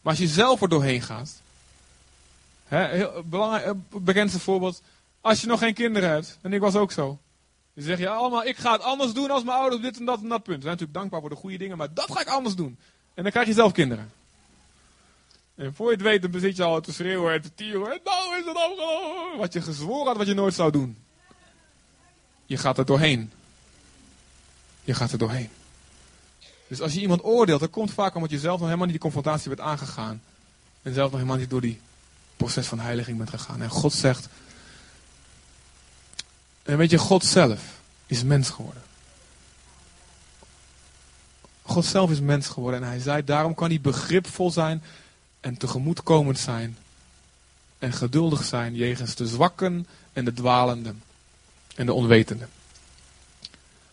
Maar 0.00 0.12
als 0.12 0.18
je 0.18 0.28
zelf 0.28 0.62
er 0.62 0.68
doorheen 0.68 1.02
gaat. 1.02 1.40
Hè, 2.64 2.86
heel, 2.86 3.22
belangrijk, 3.24 3.64
eh, 3.64 3.72
bekendste 4.00 4.40
voorbeeld. 4.40 4.82
Als 5.20 5.40
je 5.40 5.46
nog 5.46 5.58
geen 5.58 5.74
kinderen 5.74 6.08
hebt. 6.08 6.38
En 6.40 6.52
ik 6.52 6.60
was 6.60 6.74
ook 6.74 6.92
zo. 6.92 7.18
Dan 7.74 7.84
zeg 7.84 7.98
je 7.98 8.08
allemaal, 8.08 8.44
ik 8.44 8.56
ga 8.56 8.72
het 8.72 8.82
anders 8.82 9.12
doen 9.12 9.30
als 9.30 9.44
mijn 9.44 9.58
ouders 9.58 9.82
dit 9.82 9.98
en 9.98 10.04
dat 10.04 10.20
en 10.20 10.28
dat 10.28 10.42
punt. 10.42 10.56
We 10.56 10.62
zijn 10.62 10.72
natuurlijk 10.72 10.98
dankbaar 10.98 11.20
voor 11.20 11.30
de 11.30 11.36
goede 11.36 11.58
dingen, 11.58 11.76
maar 11.76 11.94
dat 11.94 12.12
ga 12.12 12.20
ik 12.20 12.28
anders 12.28 12.54
doen. 12.54 12.78
En 13.14 13.22
dan 13.22 13.32
krijg 13.32 13.46
je 13.46 13.52
zelf 13.52 13.72
kinderen. 13.72 14.12
En 15.54 15.74
voor 15.74 15.86
je 15.86 15.92
het 15.92 16.02
weet, 16.02 16.32
dan 16.32 16.40
zit 16.40 16.56
je 16.56 16.62
al 16.62 16.80
te 16.80 16.92
schreeuwen 16.92 17.32
en 17.32 17.42
te 17.42 17.54
tieren. 17.54 17.92
En 17.92 18.00
nou 18.04 18.38
is 18.38 18.44
het 18.44 18.56
afgelopen. 18.56 19.38
Wat 19.38 19.52
je 19.52 19.60
gezworen 19.60 20.06
had, 20.06 20.16
wat 20.16 20.26
je 20.26 20.34
nooit 20.34 20.54
zou 20.54 20.70
doen. 20.70 20.96
Je 22.46 22.56
gaat 22.56 22.78
er 22.78 22.86
doorheen. 22.86 23.32
Je 24.90 24.96
gaat 24.96 25.12
er 25.12 25.18
doorheen. 25.18 25.48
Dus 26.68 26.80
als 26.80 26.92
je 26.92 27.00
iemand 27.00 27.24
oordeelt, 27.24 27.60
dat 27.60 27.70
komt 27.70 27.92
vaak 27.92 28.14
omdat 28.14 28.30
je 28.30 28.38
zelf 28.38 28.58
nog 28.58 28.64
helemaal 28.64 28.86
niet 28.86 28.94
die 28.94 29.10
confrontatie 29.10 29.48
bent 29.48 29.60
aangegaan. 29.60 30.22
En 30.82 30.94
zelf 30.94 31.10
nog 31.10 31.20
helemaal 31.20 31.38
niet 31.38 31.50
door 31.50 31.60
die 31.60 31.80
proces 32.36 32.66
van 32.66 32.80
heiliging 32.80 33.18
bent 33.18 33.30
gegaan. 33.30 33.62
En 33.62 33.68
God 33.68 33.92
zegt. 33.92 34.28
En 36.62 36.76
weet 36.76 36.90
je, 36.90 36.98
God 36.98 37.24
zelf 37.24 37.60
is 38.06 38.22
mens 38.22 38.50
geworden. 38.50 38.82
God 41.62 41.84
zelf 41.84 42.10
is 42.10 42.20
mens 42.20 42.48
geworden. 42.48 42.82
En 42.82 42.88
hij 42.88 43.00
zei, 43.00 43.24
daarom 43.24 43.54
kan 43.54 43.68
hij 43.68 43.80
begripvol 43.80 44.50
zijn 44.50 44.82
en 45.40 45.56
tegemoetkomend 45.56 46.38
zijn. 46.38 46.76
En 47.78 47.92
geduldig 47.92 48.44
zijn 48.44 48.74
jegens 48.74 49.14
de 49.14 49.26
zwakken 49.26 49.86
en 50.12 50.24
de 50.24 50.32
dwalenden. 50.32 51.02
En 51.74 51.86
de 51.86 51.92
onwetenden. 51.92 52.48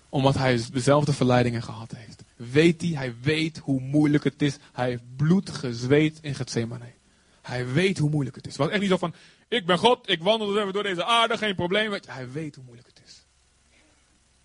Omdat 0.09 0.35
hij 0.35 0.61
dezelfde 0.71 1.13
verleidingen 1.13 1.63
gehad 1.63 1.91
heeft. 1.95 2.23
Weet 2.35 2.81
hij, 2.81 2.91
hij 2.91 3.15
weet 3.21 3.57
hoe 3.57 3.81
moeilijk 3.81 4.23
het 4.23 4.41
is. 4.41 4.57
Hij 4.73 4.89
heeft 4.89 5.15
bloed 5.15 5.49
gezweet 5.49 6.17
in 6.21 6.35
Gethsemane. 6.35 6.93
Hij 7.41 7.67
weet 7.67 7.97
hoe 7.97 8.09
moeilijk 8.09 8.35
het 8.35 8.45
is. 8.47 8.51
Het 8.51 8.61
was 8.61 8.71
echt 8.71 8.81
niet 8.81 8.89
zo 8.89 8.97
van, 8.97 9.13
ik 9.47 9.65
ben 9.65 9.77
God, 9.77 10.09
ik 10.09 10.21
wandel 10.21 10.47
dus 10.47 10.57
even 10.59 10.73
door 10.73 10.83
deze 10.83 11.05
aarde, 11.05 11.37
geen 11.37 11.55
probleem. 11.55 11.99
Hij 12.05 12.31
weet 12.31 12.55
hoe 12.55 12.63
moeilijk 12.63 12.87
het 12.87 13.01
is. 13.05 13.25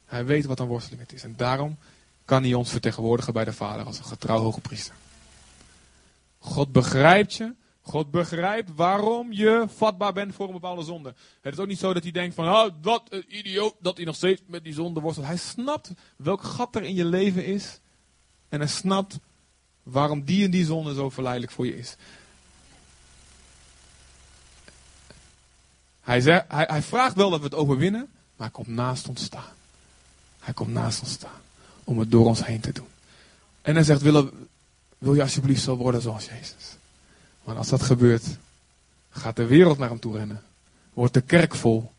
Hij 0.05 0.25
weet 0.25 0.45
wat 0.45 0.61
een 0.61 0.67
worsteling 0.67 1.01
het 1.01 1.13
is. 1.13 1.23
En 1.23 1.37
daarom 1.37 1.79
kan 2.25 2.43
hij 2.43 2.55
ons 2.55 2.71
vertegenwoordigen 2.71 3.33
bij 3.33 3.45
de 3.45 3.53
Vader 3.53 3.87
als 3.87 3.99
een 3.99 4.05
getrouw 4.05 4.39
hoge 4.39 4.61
priester. 4.61 4.95
God 6.39 6.73
begrijpt 6.73 7.35
je. 7.35 7.55
God 7.83 8.11
begrijpt 8.11 8.71
waarom 8.75 9.33
je 9.33 9.65
vatbaar 9.77 10.13
bent 10.13 10.35
voor 10.35 10.47
een 10.47 10.53
bepaalde 10.53 10.83
zonde. 10.83 11.15
Het 11.41 11.53
is 11.53 11.59
ook 11.59 11.67
niet 11.67 11.79
zo 11.79 11.93
dat 11.93 12.03
hij 12.03 12.13
denkt 12.13 12.35
van, 12.35 12.49
oh, 12.49 12.69
wat 12.83 13.03
een 13.09 13.25
idioot 13.39 13.75
dat 13.81 13.97
hij 13.97 14.07
nog 14.07 14.15
steeds 14.15 14.43
met 14.47 14.65
die 14.65 14.75
zonde 14.75 15.01
worstelt. 15.01 15.27
Hij 15.27 15.37
snapt 15.37 15.93
welk 16.17 16.43
gat 16.43 16.77
er 16.77 16.83
in 16.83 16.95
je 16.95 17.05
leven 17.05 17.45
is. 17.45 17.81
En 18.49 18.59
hij 18.59 18.69
snapt 18.69 19.19
waarom 19.83 20.25
die 20.25 20.45
en 20.45 20.51
die 20.51 20.65
zonde 20.65 20.95
zo 20.95 21.11
verleidelijk 21.11 21.53
voor 21.53 21.67
je 21.67 21.79
is. 21.79 21.97
Hij, 26.01 26.21
hij, 26.49 26.67
hij 26.69 26.83
vraagt 26.83 27.17
wel 27.17 27.31
dat 27.31 27.39
we 27.39 27.45
het 27.45 27.55
overwinnen, 27.55 28.09
maar 28.37 28.47
hij 28.47 28.51
komt 28.51 28.67
naast 28.67 29.09
ons 29.09 29.25
staan. 29.25 29.55
Hij 30.39 30.55
komt 30.55 30.73
naast 30.73 31.01
ons 31.01 31.13
staan 31.13 31.41
om 31.85 31.99
het 31.99 32.11
door 32.11 32.27
ons 32.27 32.47
heen 32.47 32.61
te 32.61 32.73
doen. 32.73 32.89
En 33.63 33.75
hij 33.75 33.85
zegt, 33.85 34.03
wil, 34.03 34.31
wil 34.99 35.15
je 35.15 35.23
alsjeblieft 35.23 35.63
zo 35.63 35.77
worden 35.77 36.03
zoals 36.03 36.27
Jezus? 36.27 36.77
Want 37.43 37.59
als 37.59 37.69
dat 37.69 37.83
gebeurt, 37.83 38.25
gaat 39.11 39.37
de 39.37 39.47
wereld 39.47 39.79
naar 39.79 39.89
hem 39.89 40.01
toe 40.01 40.17
rennen. 40.17 40.43
Wordt 40.93 41.15
de 41.15 41.21
kerk 41.21 41.55
vol. 41.55 41.93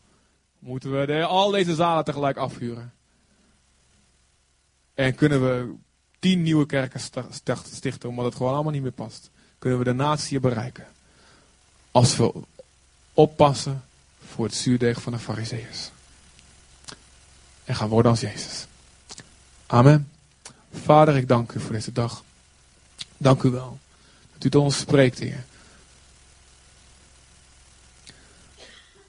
Moeten 0.58 1.00
we 1.00 1.06
de, 1.06 1.24
al 1.24 1.50
deze 1.50 1.74
zalen 1.74 2.04
tegelijk 2.04 2.36
afhuren. 2.36 2.92
En 4.94 5.14
kunnen 5.14 5.40
we 5.40 5.74
tien 6.18 6.42
nieuwe 6.42 6.66
kerken 6.66 7.00
stichten, 7.72 8.08
omdat 8.08 8.24
het 8.24 8.34
gewoon 8.34 8.54
allemaal 8.54 8.72
niet 8.72 8.82
meer 8.82 8.92
past. 8.92 9.30
Kunnen 9.58 9.78
we 9.78 9.84
de 9.84 9.92
natie 9.92 10.40
bereiken. 10.40 10.86
Als 11.90 12.16
we 12.16 12.32
oppassen 13.14 13.84
voor 14.26 14.44
het 14.44 14.54
zuurdeeg 14.54 15.02
van 15.02 15.12
de 15.12 15.18
fariseeërs. 15.18 15.90
En 17.64 17.74
gaan 17.74 17.88
worden 17.88 18.10
als 18.10 18.20
Jezus. 18.20 18.66
Amen. 19.66 20.10
Vader, 20.72 21.16
ik 21.16 21.28
dank 21.28 21.52
u 21.52 21.60
voor 21.60 21.72
deze 21.72 21.92
dag. 21.92 22.24
Dank 23.16 23.42
u 23.42 23.50
wel 23.50 23.78
u 24.42 24.48
tot 24.48 24.62
ons 24.62 24.78
spreekt, 24.78 25.18
Heer. 25.18 25.44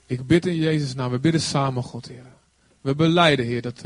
Ik 0.06 0.28
bid 0.28 0.46
in 0.46 0.56
Jezus' 0.56 0.94
naam, 0.94 1.12
we 1.12 1.20
bidden 1.20 1.42
samen, 1.42 1.84
God, 1.84 2.08
Heer. 2.08 2.26
We 2.82 2.96
beleiden, 2.96 3.46
Heer, 3.46 3.62
dat, 3.62 3.82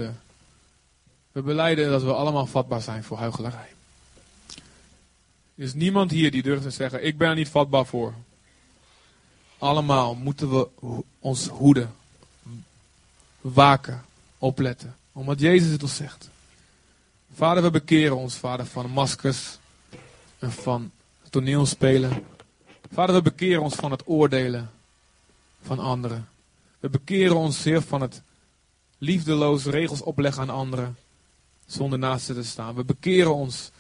we 1.32 1.42
beleiden 1.42 1.90
dat 1.90 2.04
we 2.04 2.14
allemaal 2.14 2.46
vatbaar 2.46 2.82
zijn 2.82 3.04
voor 3.04 3.18
huichelarij. 3.18 3.70
Er 5.56 5.66
is 5.66 5.74
niemand 5.74 6.12
hier 6.12 6.32
die 6.32 6.42
durft 6.42 6.64
te 6.64 6.70
zeggen, 6.70 7.06
ik 7.06 7.18
ben 7.18 7.30
er 7.30 7.36
niet 7.36 7.50
vatbaar 7.50 7.86
voor. 7.86 8.14
Allemaal 9.58 10.16
moeten 10.16 10.50
we 10.50 10.68
ons 11.20 11.48
hoeden, 11.48 11.96
waken, 13.42 14.06
opletten. 14.38 14.96
Omdat 15.12 15.40
Jezus 15.40 15.72
het 15.72 15.84
ons 15.84 15.96
zegt. 15.96 16.30
Vader, 17.34 17.64
we 17.64 17.72
bekeren 17.72 18.18
ons, 18.18 18.36
Vader, 18.36 18.66
van 18.66 18.90
maskers 18.90 19.58
en 20.40 20.52
van 20.52 20.92
toneelspelen. 21.30 22.26
Vader, 22.92 23.16
we 23.16 23.22
bekeren 23.22 23.62
ons 23.62 23.76
van 23.76 23.92
het 23.92 24.02
oordelen 24.06 24.72
van 25.62 25.80
anderen. 25.80 26.28
We 26.80 26.90
bekeren 26.90 27.36
ons, 27.36 27.64
Heer, 27.64 27.82
van 27.82 28.02
het 28.02 28.22
liefdeloos 28.98 29.66
regels 29.66 30.02
opleggen 30.02 30.42
aan 30.42 30.50
anderen 30.50 30.98
zonder 31.66 32.00
naast 32.00 32.26
te 32.26 32.44
staan. 32.44 32.76
We 32.76 32.84
bekeren 32.84 33.36
ons 33.36 33.72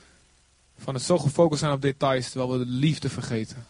van 0.78 0.94
het 0.94 1.04
zo 1.04 1.18
gefocust 1.18 1.60
zijn 1.60 1.74
op 1.74 1.82
details 1.82 2.30
terwijl 2.30 2.52
we 2.52 2.66
de 2.66 2.72
liefde 2.72 3.10
vergeten. 3.10 3.66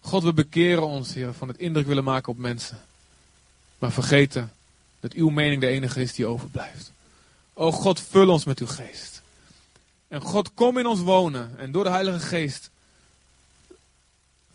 God, 0.00 0.22
we 0.22 0.32
bekeren 0.32 0.86
ons, 0.86 1.14
Heer, 1.14 1.32
van 1.32 1.48
het 1.48 1.58
indruk 1.58 1.86
willen 1.86 2.04
maken 2.04 2.32
op 2.32 2.38
mensen. 2.38 2.78
Maar 3.78 3.92
vergeten 3.92 4.52
dat 5.00 5.12
uw 5.12 5.28
mening 5.28 5.60
de 5.60 5.66
enige 5.66 6.00
is 6.00 6.14
die 6.14 6.26
overblijft. 6.26 6.92
O 7.52 7.72
God, 7.72 8.00
vul 8.00 8.28
ons 8.28 8.44
met 8.44 8.58
uw 8.58 8.66
geest. 8.66 9.22
En 10.08 10.20
God, 10.20 10.54
kom 10.54 10.78
in 10.78 10.86
ons 10.86 11.00
wonen. 11.00 11.58
En 11.58 11.72
door 11.72 11.84
de 11.84 11.90
Heilige 11.90 12.18
Geest 12.18 12.70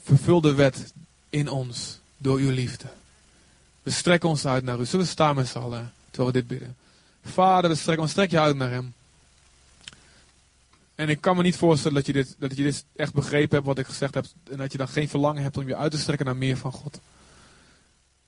vervul 0.04 0.42
de 0.42 0.54
wet 0.54 0.94
in 1.30 1.50
ons 1.50 2.00
door 2.18 2.38
uw 2.38 2.52
liefde. 2.52 2.88
We 3.84 3.92
strekken 3.92 4.30
ons 4.30 4.46
uit 4.46 4.64
naar 4.64 4.80
u. 4.80 4.86
Zullen 4.86 5.06
we 5.06 5.12
staan 5.12 5.36
met 5.36 5.48
z'n 5.48 5.58
allen 5.58 5.94
terwijl 6.10 6.34
we 6.34 6.40
dit 6.40 6.48
bidden? 6.48 6.76
Vader, 7.24 7.70
we 7.70 7.76
strekken 7.76 8.04
ons. 8.04 8.12
Strek 8.12 8.32
je 8.32 8.40
uit 8.40 8.56
naar 8.56 8.70
hem. 8.70 8.94
En 10.96 11.10
ik 11.10 11.22
kan 11.22 11.36
me 11.36 11.44
niet 11.44 11.56
voorstellen 11.56 11.98
dat 11.98 12.06
je, 12.06 12.14
dit, 12.14 12.36
dat 12.40 12.58
je 12.58 12.64
dit 12.64 12.86
echt 12.96 13.14
begrepen 13.14 13.56
hebt 13.56 13.66
wat 13.66 13.78
ik 13.78 13.86
gezegd 13.86 14.14
heb. 14.14 14.26
En 14.52 14.58
dat 14.58 14.72
je 14.72 14.78
dan 14.78 14.88
geen 14.88 15.10
verlangen 15.10 15.44
hebt 15.44 15.58
om 15.58 15.68
je 15.68 15.76
uit 15.76 15.92
te 15.92 15.98
strekken 15.98 16.26
naar 16.26 16.36
meer 16.36 16.58
van 16.58 16.72
God. 16.72 16.94
We 16.94 17.02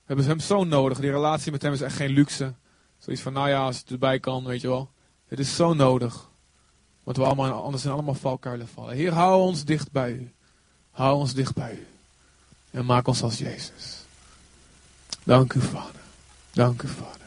hebben 0.04 0.26
hem 0.26 0.40
zo 0.40 0.64
nodig. 0.64 1.00
Die 1.00 1.10
relatie 1.10 1.52
met 1.52 1.62
hem 1.62 1.72
is 1.72 1.80
echt 1.80 1.96
geen 1.96 2.10
luxe. 2.10 2.52
Zoiets 2.98 3.22
van, 3.22 3.32
nou 3.32 3.48
ja, 3.48 3.64
als 3.64 3.78
het 3.78 3.90
erbij 3.90 4.20
kan, 4.20 4.44
weet 4.44 4.60
je 4.60 4.68
wel. 4.68 4.90
Het 5.28 5.38
is 5.38 5.56
zo 5.56 5.74
nodig. 5.74 6.28
Want 7.02 7.16
we 7.16 7.24
allemaal, 7.24 7.62
anders 7.62 7.82
zijn 7.82 7.94
allemaal 7.94 8.14
valkuilen 8.14 8.68
vallen. 8.68 8.94
Heer, 8.94 9.12
hou 9.12 9.42
ons 9.42 9.64
dicht 9.64 9.92
bij 9.92 10.12
u. 10.12 10.32
Hou 10.94 11.18
ons 11.18 11.34
dicht 11.34 11.54
bij 11.54 11.72
u. 11.72 11.86
En 12.70 12.84
maak 12.84 13.06
ons 13.06 13.22
als 13.22 13.38
Jezus. 13.38 14.04
Dank 15.22 15.52
u, 15.52 15.60
Vader. 15.60 16.00
Dank 16.52 16.82
u, 16.82 16.88
Vader. 16.88 17.26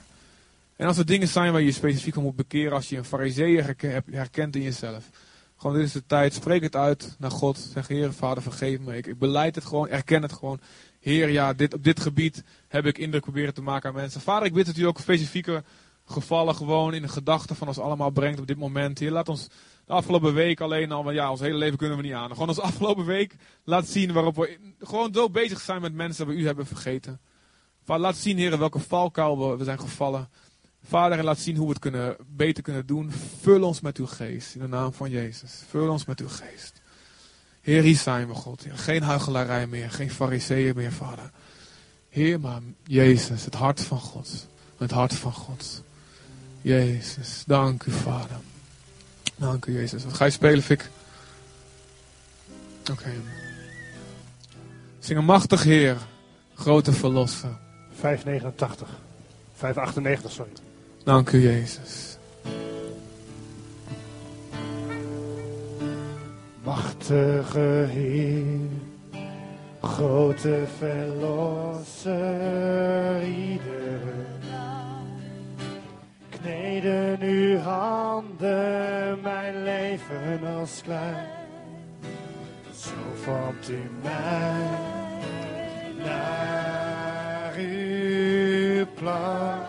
En 0.75 0.87
als 0.87 0.97
er 0.97 1.05
dingen 1.05 1.27
zijn 1.27 1.51
waar 1.51 1.61
je 1.61 1.71
specifiek 1.71 2.15
om 2.15 2.23
moet 2.23 2.35
bekeren, 2.35 2.73
als 2.73 2.89
je 2.89 2.97
een 2.97 3.05
fariseeër 3.05 3.75
herkent 4.11 4.55
in 4.55 4.61
jezelf. 4.61 5.09
Gewoon, 5.57 5.75
dit 5.75 5.85
is 5.85 5.91
de 5.91 6.03
tijd. 6.05 6.33
Spreek 6.33 6.61
het 6.61 6.75
uit 6.75 7.15
naar 7.19 7.31
God. 7.31 7.69
Zeg, 7.73 7.87
Heer, 7.87 8.13
Vader, 8.13 8.43
vergeef 8.43 8.79
me. 8.79 8.97
Ik, 8.97 9.07
ik 9.07 9.19
beleid 9.19 9.55
het 9.55 9.65
gewoon. 9.65 9.87
Erken 9.87 10.21
het 10.21 10.33
gewoon. 10.33 10.59
Heer, 10.99 11.29
ja, 11.29 11.53
dit, 11.53 11.73
op 11.73 11.83
dit 11.83 11.99
gebied 11.99 12.43
heb 12.67 12.85
ik 12.85 12.97
indruk 12.97 13.21
proberen 13.21 13.53
te 13.53 13.61
maken 13.61 13.89
aan 13.89 13.95
mensen. 13.95 14.21
Vader, 14.21 14.47
ik 14.47 14.53
bid 14.53 14.65
dat 14.65 14.77
u 14.77 14.83
ook 14.83 14.99
specifieke 14.99 15.63
gevallen 16.05 16.55
gewoon 16.55 16.93
in 16.93 17.01
de 17.01 17.07
gedachten 17.07 17.55
van 17.55 17.67
ons 17.67 17.79
allemaal 17.79 18.09
brengt 18.09 18.39
op 18.39 18.47
dit 18.47 18.57
moment. 18.57 18.99
Heer, 18.99 19.11
laat 19.11 19.29
ons 19.29 19.47
de 19.87 19.93
afgelopen 19.93 20.33
week 20.33 20.61
alleen 20.61 20.91
al, 20.91 21.11
ja, 21.11 21.31
ons 21.31 21.39
hele 21.39 21.57
leven 21.57 21.77
kunnen 21.77 21.97
we 21.97 22.03
niet 22.03 22.13
aan. 22.13 22.31
Gewoon 22.31 22.47
ons 22.47 22.59
afgelopen 22.59 23.05
week 23.05 23.35
laat 23.63 23.87
zien 23.87 24.13
waarop 24.13 24.35
we 24.35 24.57
gewoon 24.79 25.13
zo 25.13 25.29
bezig 25.29 25.61
zijn 25.61 25.81
met 25.81 25.93
mensen 25.93 26.25
dat 26.25 26.35
we 26.35 26.41
u 26.41 26.45
hebben 26.45 26.65
vergeten. 26.65 27.19
Laat 27.85 28.15
zien, 28.15 28.37
Heer, 28.37 28.57
welke 28.57 28.79
valkuil 28.79 29.49
we, 29.49 29.57
we 29.57 29.63
zijn 29.63 29.79
gevallen. 29.79 30.29
Vader, 30.83 31.23
laat 31.23 31.39
zien 31.39 31.55
hoe 31.55 31.65
we 31.65 31.71
het 31.71 31.81
kunnen, 31.81 32.15
beter 32.27 32.63
kunnen 32.63 32.85
doen. 32.85 33.11
Vul 33.41 33.63
ons 33.63 33.81
met 33.81 33.97
uw 33.97 34.05
geest. 34.05 34.55
In 34.55 34.61
de 34.61 34.67
naam 34.67 34.93
van 34.93 35.09
Jezus. 35.09 35.63
Vul 35.69 35.89
ons 35.89 36.05
met 36.05 36.19
uw 36.19 36.29
geest. 36.29 36.81
Heer, 37.61 37.81
hier 37.81 37.95
zijn 37.95 38.27
we, 38.27 38.33
God. 38.33 38.65
Geen 38.69 39.01
huichelarij 39.01 39.67
meer. 39.67 39.91
Geen 39.91 40.11
fariseeën 40.11 40.75
meer, 40.75 40.91
Vader. 40.91 41.31
Heer, 42.09 42.39
maar 42.39 42.61
Jezus, 42.83 43.45
het 43.45 43.53
hart 43.53 43.81
van 43.81 43.99
God. 43.99 44.47
Het 44.77 44.91
hart 44.91 45.13
van 45.13 45.33
God. 45.33 45.83
Jezus, 46.61 47.43
dank 47.45 47.83
u, 47.83 47.91
Vader. 47.91 48.37
Dank 49.37 49.65
u, 49.65 49.73
Jezus. 49.73 50.03
Wat 50.03 50.13
ga 50.13 50.25
je 50.25 50.31
spelen, 50.31 50.63
Fik? 50.63 50.89
Oké. 52.81 52.91
Okay. 52.91 53.15
Zing 54.99 55.19
een 55.19 55.25
machtig 55.25 55.63
Heer. 55.63 55.97
Grote 56.55 56.93
verlosser. 56.93 57.57
589. 57.93 58.87
598, 59.53 60.31
sorry. 60.31 60.51
Dank 61.03 61.31
u, 61.31 61.41
Jezus. 61.41 62.17
Machtige 66.63 67.87
Heer, 67.89 68.69
grote 69.81 70.63
verlosser, 70.77 72.13
iedere 73.23 74.25
dag. 74.49 75.07
Kneden 76.29 77.21
uw 77.21 77.57
handen 77.57 79.06
leven 80.09 80.55
als 80.55 80.81
klein. 80.83 81.27
Zo 82.75 82.91
vormt 83.23 83.69
u 83.69 83.89
mij 84.03 84.67
naar 86.03 87.53
uw 87.57 88.85
plan. 88.93 89.59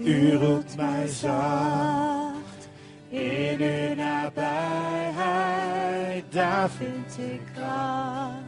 U 0.00 0.32
roept 0.32 0.76
mij 0.76 1.06
zacht 1.06 2.68
in 3.08 3.60
uw 3.60 3.94
nabijheid, 3.94 5.44
daar 6.28 6.70
vind 6.70 7.18
ik 7.18 7.40
kracht. 7.54 8.44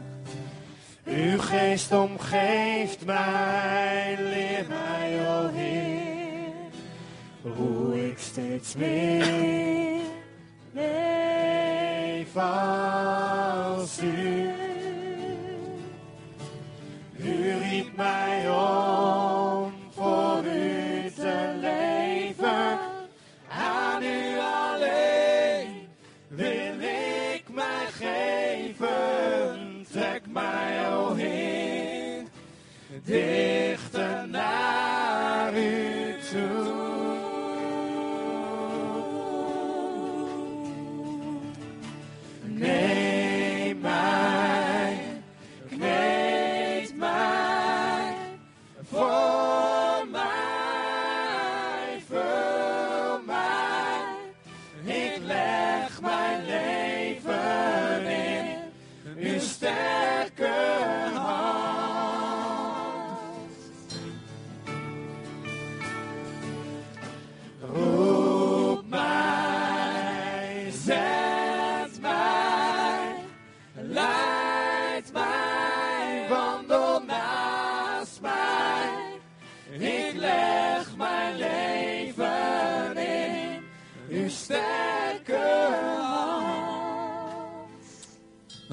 Uw 1.05 1.39
geest 1.39 1.93
omgeeft 1.93 3.05
mij, 3.05 4.17
leer 4.21 4.65
mij, 4.69 5.29
o 5.29 5.49
Heer, 5.55 5.88
hoe 7.57 8.07
ik 8.09 8.19
steeds 8.19 8.77
meer 8.77 10.01
leef 10.73 12.37
als 12.37 14.03
u. 14.03 14.51
U 17.17 17.59
riep 17.59 17.97
mij 17.97 18.51
om 18.51 19.73
voor 19.91 20.45
u 20.45 21.11
te 21.11 21.57
leven. 21.61 22.79
Aan 23.49 24.03
u 24.03 24.39
alleen 24.39 25.89
wil 26.29 26.81
ik 26.81 27.45
mij 27.49 27.87
geven. 27.93 29.87
Trek 29.93 30.23
mij, 30.33 30.91
o 30.93 31.15
Heer, 31.15 32.25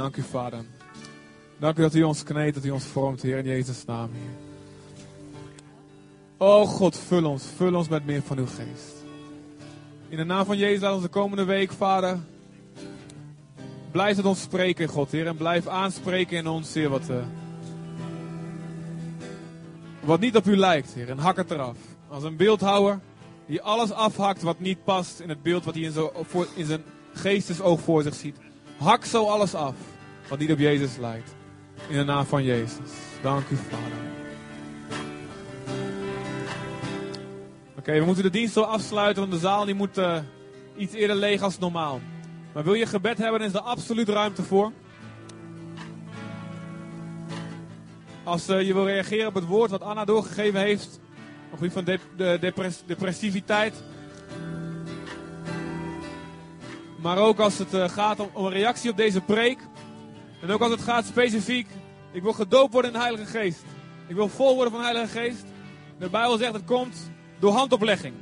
Dank 0.05 0.17
u, 0.17 0.21
Vader. 0.21 0.65
Dank 1.57 1.77
u 1.77 1.81
dat 1.81 1.93
u 1.93 2.03
ons 2.03 2.23
kneedt, 2.23 2.55
dat 2.55 2.65
u 2.65 2.69
ons 2.69 2.83
vormt, 2.83 3.21
Heer, 3.21 3.37
in 3.37 3.45
Jezus' 3.45 3.85
naam, 3.85 4.09
Heer. 4.13 4.35
Oh 6.37 6.67
God, 6.67 6.97
vul 6.97 7.25
ons, 7.25 7.45
vul 7.55 7.75
ons 7.75 7.87
met 7.89 8.05
meer 8.05 8.21
van 8.21 8.37
uw 8.37 8.45
geest. 8.45 9.03
In 10.09 10.17
de 10.17 10.23
naam 10.23 10.45
van 10.45 10.57
Jezus, 10.57 10.81
laat 10.81 10.93
ons 10.93 11.01
de 11.01 11.09
komende 11.09 11.43
week, 11.43 11.71
Vader, 11.71 12.19
blijf 13.91 14.15
met 14.15 14.25
ons 14.25 14.41
spreken, 14.41 14.87
God, 14.87 15.11
Heer. 15.11 15.27
En 15.27 15.37
blijf 15.37 15.67
aanspreken 15.67 16.37
in 16.37 16.47
ons, 16.47 16.73
Heer, 16.73 16.89
wat, 16.89 17.09
uh, 17.09 17.25
wat 19.99 20.19
niet 20.19 20.35
op 20.35 20.45
u 20.45 20.57
lijkt, 20.57 20.93
Heer. 20.93 21.09
En 21.09 21.17
hak 21.17 21.37
het 21.37 21.51
eraf. 21.51 21.77
Als 22.07 22.23
een 22.23 22.35
beeldhouwer 22.35 22.99
die 23.45 23.61
alles 23.61 23.91
afhakt 23.91 24.41
wat 24.41 24.59
niet 24.59 24.83
past 24.83 25.19
in 25.19 25.29
het 25.29 25.41
beeld 25.41 25.65
wat 25.65 25.73
hij 25.73 25.83
in, 25.83 25.93
voor, 26.21 26.47
in 26.55 26.65
zijn 26.65 26.83
geestesoog 27.13 27.81
voor 27.81 28.03
zich 28.03 28.15
ziet. 28.15 28.37
Hak 28.77 29.05
zo 29.05 29.25
alles 29.25 29.55
af 29.55 29.75
wat 30.29 30.39
niet 30.39 30.51
op 30.51 30.59
Jezus 30.59 30.97
lijkt. 30.97 31.35
In 31.87 31.97
de 31.97 32.03
naam 32.03 32.25
van 32.25 32.43
Jezus. 32.43 32.89
Dank 33.21 33.49
u, 33.49 33.55
Vader. 33.55 34.13
Oké, 37.77 37.99
we 37.99 38.05
moeten 38.05 38.23
de 38.23 38.29
dienst 38.29 38.53
zo 38.53 38.61
afsluiten, 38.61 39.21
want 39.21 39.33
de 39.33 39.47
zaal 39.47 39.65
die 39.65 39.75
moet 39.75 39.97
uh, 39.97 40.17
iets 40.77 40.93
eerder 40.93 41.15
leeg 41.15 41.41
als 41.41 41.59
normaal. 41.59 42.01
Maar 42.53 42.63
wil 42.63 42.73
je 42.73 42.85
gebed 42.85 43.17
hebben, 43.17 43.39
dan 43.39 43.49
is 43.49 43.55
er 43.55 43.61
absoluut 43.61 44.09
ruimte 44.09 44.43
voor. 44.43 44.71
Als 48.23 48.49
uh, 48.49 48.61
je 48.61 48.73
wil 48.73 48.85
reageren 48.85 49.27
op 49.27 49.33
het 49.33 49.45
woord 49.45 49.71
wat 49.71 49.81
Anna 49.81 50.05
doorgegeven 50.05 50.59
heeft, 50.59 50.99
op 51.51 51.57
gebied 51.57 51.73
van 51.73 51.83
de, 51.83 51.99
de, 52.17 52.37
depress, 52.41 52.83
depressiviteit. 52.85 53.83
Maar 57.01 57.17
ook 57.17 57.39
als 57.39 57.57
het 57.57 57.73
uh, 57.73 57.89
gaat 57.89 58.19
om, 58.19 58.45
een 58.45 58.51
reactie 58.51 58.91
op 58.91 58.97
deze 58.97 59.21
preek. 59.21 59.59
En 60.45 60.51
ook 60.51 60.61
als 60.61 60.71
het 60.71 60.81
gaat 60.81 61.05
specifiek. 61.05 61.67
Ik 62.11 62.23
wil 62.23 62.33
gedoopt 62.33 62.73
worden 62.73 62.91
in 62.91 62.97
de 62.97 63.03
Heilige 63.03 63.37
Geest. 63.37 63.63
Ik 64.07 64.15
wil 64.15 64.27
vol 64.27 64.53
worden 64.55 64.71
van 64.71 64.79
de 64.81 64.85
Heilige 64.85 65.19
Geest. 65.19 65.43
De 65.99 66.09
Bijbel 66.09 66.37
zegt 66.37 66.53
het 66.53 66.65
komt 66.65 67.11
door 67.39 67.51
handoplegging. 67.51 68.13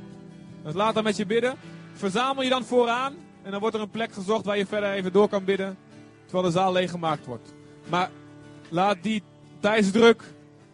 Dus 0.62 0.74
laat 0.74 0.94
dan 0.94 1.04
met 1.04 1.16
je 1.16 1.26
bidden. 1.26 1.56
Verzamel 1.92 2.42
je 2.42 2.48
dan 2.48 2.64
vooraan. 2.64 3.14
En 3.42 3.50
dan 3.50 3.60
wordt 3.60 3.74
er 3.74 3.82
een 3.82 3.90
plek 3.90 4.12
gezocht 4.12 4.44
waar 4.44 4.58
je 4.58 4.66
verder 4.66 4.90
even 4.90 5.12
door 5.12 5.28
kan 5.28 5.44
bidden. 5.44 5.76
Terwijl 6.24 6.44
de 6.44 6.58
zaal 6.58 6.72
leeggemaakt 6.72 7.26
wordt. 7.26 7.54
Maar 7.88 8.10
laat 8.68 8.96
die 9.00 9.22
tijdsdruk 9.60 10.22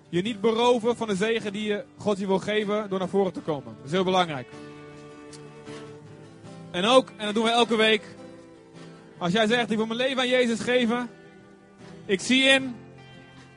je 0.09 0.23
niet 0.23 0.41
beroven 0.41 0.97
van 0.97 1.09
de 1.09 1.17
zegen 1.17 1.53
die 1.53 1.69
je 1.69 1.85
God 1.97 2.19
je 2.19 2.27
wil 2.27 2.39
geven 2.39 2.89
door 2.89 2.99
naar 2.99 3.09
voren 3.09 3.33
te 3.33 3.41
komen. 3.41 3.75
Dat 3.77 3.87
is 3.87 3.93
heel 3.93 4.05
belangrijk. 4.05 4.49
En 6.71 6.85
ook, 6.85 7.13
en 7.17 7.25
dat 7.25 7.35
doen 7.35 7.45
we 7.45 7.51
elke 7.51 7.77
week. 7.77 8.03
Als 9.19 9.33
jij 9.33 9.47
zegt, 9.47 9.71
ik 9.71 9.77
wil 9.77 9.87
mijn 9.87 9.99
leven 9.99 10.19
aan 10.19 10.29
Jezus 10.29 10.61
geven. 10.61 11.09
Ik 12.11 12.21
zie 12.21 12.43
in 12.43 12.75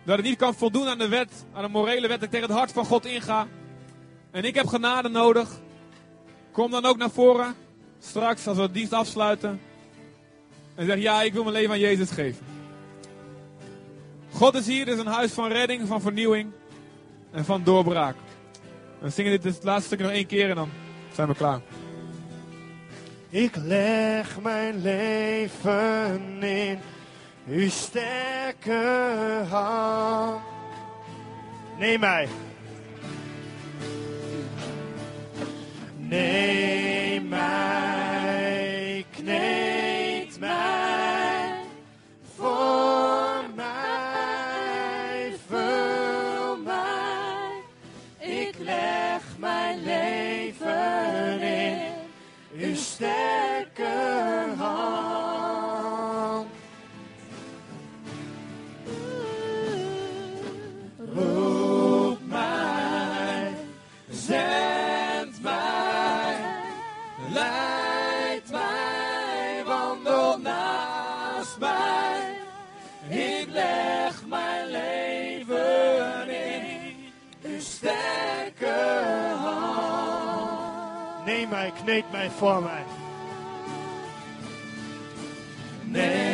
dat 0.03 0.17
ik 0.17 0.23
niet 0.23 0.37
kan 0.37 0.53
voldoen 0.53 0.87
aan 0.87 0.97
de 0.97 1.07
wet, 1.07 1.45
aan 1.53 1.63
de 1.63 1.69
morele 1.69 2.07
wet, 2.07 2.19
dat 2.19 2.23
ik 2.23 2.29
tegen 2.29 2.47
het 2.47 2.57
hart 2.57 2.71
van 2.71 2.85
God 2.85 3.05
inga. 3.05 3.47
En 4.31 4.43
ik 4.43 4.55
heb 4.55 4.67
genade 4.67 5.09
nodig. 5.09 5.49
Kom 6.51 6.71
dan 6.71 6.85
ook 6.85 6.97
naar 6.97 7.09
voren. 7.09 7.55
Straks, 7.99 8.47
als 8.47 8.57
we 8.57 8.67
de 8.67 8.73
dienst 8.73 8.93
afsluiten. 8.93 9.61
En 10.75 10.85
zeg, 10.85 10.97
ja, 10.97 11.21
ik 11.21 11.33
wil 11.33 11.43
mijn 11.43 11.55
leven 11.55 11.71
aan 11.71 11.79
Jezus 11.79 12.09
geven. 12.09 12.45
God 14.31 14.55
is 14.55 14.67
hier, 14.67 14.87
is 14.87 14.99
een 14.99 15.05
huis 15.05 15.31
van 15.31 15.51
redding, 15.51 15.87
van 15.87 16.01
vernieuwing 16.01 16.51
en 17.31 17.45
van 17.45 17.63
doorbraak. 17.63 18.15
We 18.99 19.09
zingen 19.09 19.31
dit 19.31 19.43
het 19.43 19.63
laatste 19.63 19.85
stuk 19.85 19.99
nog 19.99 20.11
één 20.11 20.27
keer 20.27 20.49
en 20.49 20.55
dan 20.55 20.69
zijn 21.13 21.27
we 21.27 21.35
klaar. 21.35 21.61
Ik 23.29 23.55
leg 23.55 24.41
mijn 24.41 24.81
leven 24.81 26.43
in 26.43 26.79
uw 27.47 27.69
sterke 27.69 28.81
hand. 29.49 30.41
Neem 31.77 31.99
mij. 31.99 32.27
Neem 35.97 37.27
mij, 37.27 37.82
Neem 81.85 81.93
mij, 81.93 82.03
kneed 82.03 82.11
mij 82.11 82.29
voor 82.29 82.61
mij. 82.63 82.83
Neem 85.83 86.32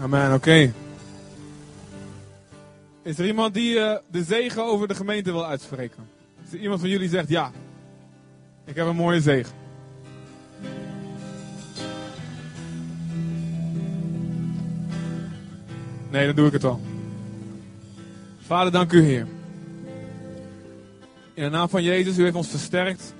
Amen, 0.00 0.34
oké. 0.34 0.72
Is 3.02 3.18
er 3.18 3.26
iemand 3.26 3.54
die 3.54 3.74
uh, 3.74 3.96
de 4.10 4.22
zegen 4.22 4.64
over 4.64 4.88
de 4.88 4.94
gemeente 4.94 5.32
wil 5.32 5.46
uitspreken? 5.46 6.08
Is 6.46 6.52
er 6.52 6.58
iemand 6.58 6.80
van 6.80 6.88
jullie 6.88 7.08
zegt 7.08 7.28
ja? 7.28 7.52
Ik 8.64 8.76
heb 8.76 8.86
een 8.86 8.96
mooie 8.96 9.20
zegen. 9.20 9.52
Nee, 16.10 16.26
dan 16.26 16.34
doe 16.34 16.46
ik 16.46 16.52
het 16.52 16.62
wel. 16.62 16.80
Vader, 18.38 18.72
dank 18.72 18.92
u, 18.92 19.02
Heer. 19.02 19.26
In 21.34 21.42
de 21.42 21.50
naam 21.50 21.68
van 21.68 21.82
Jezus, 21.82 22.18
u 22.18 22.22
heeft 22.22 22.34
ons 22.34 22.48
versterkt. 22.48 23.14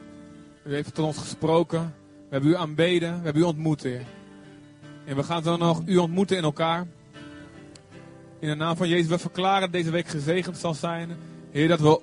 U 0.65 0.75
heeft 0.75 0.95
tot 0.95 1.05
ons 1.05 1.19
gesproken. 1.19 1.95
We 2.09 2.29
hebben 2.29 2.51
u 2.51 2.57
aanbeden. 2.57 3.19
We 3.19 3.25
hebben 3.25 3.43
u 3.43 3.45
ontmoet, 3.45 3.83
Heer. 3.83 4.03
En 5.09 5.17
we 5.17 5.23
gaan 5.23 5.43
dan 5.43 5.59
nog 5.59 5.83
u 5.85 5.97
ontmoeten 5.97 6.37
in 6.37 6.43
elkaar. 6.43 6.87
In 8.39 8.49
de 8.49 8.55
naam 8.55 8.77
van 8.77 8.89
Jezus, 8.89 9.07
we 9.07 9.19
verklaren 9.19 9.61
dat 9.61 9.73
deze 9.73 9.91
week 9.91 10.09
gezegend 10.09 10.57
zal 10.57 10.75
zijn. 10.75 11.17
Heer, 11.51 11.69
dat, 11.69 11.81
we, 11.81 12.01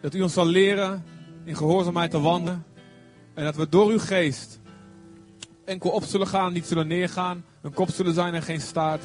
dat 0.00 0.14
u 0.14 0.22
ons 0.22 0.32
zal 0.32 0.46
leren 0.46 1.04
in 1.44 1.56
gehoorzaamheid 1.56 2.10
te 2.10 2.20
wandelen. 2.20 2.64
En 3.34 3.44
dat 3.44 3.56
we 3.56 3.68
door 3.68 3.90
uw 3.90 3.98
geest 3.98 4.60
enkel 5.64 5.90
op 5.90 6.04
zullen 6.04 6.26
gaan, 6.26 6.52
niet 6.52 6.66
zullen 6.66 6.86
neergaan. 6.86 7.44
Een 7.62 7.74
kop 7.74 7.90
zullen 7.90 8.14
zijn 8.14 8.34
en 8.34 8.42
geen 8.42 8.60
staart. 8.60 9.02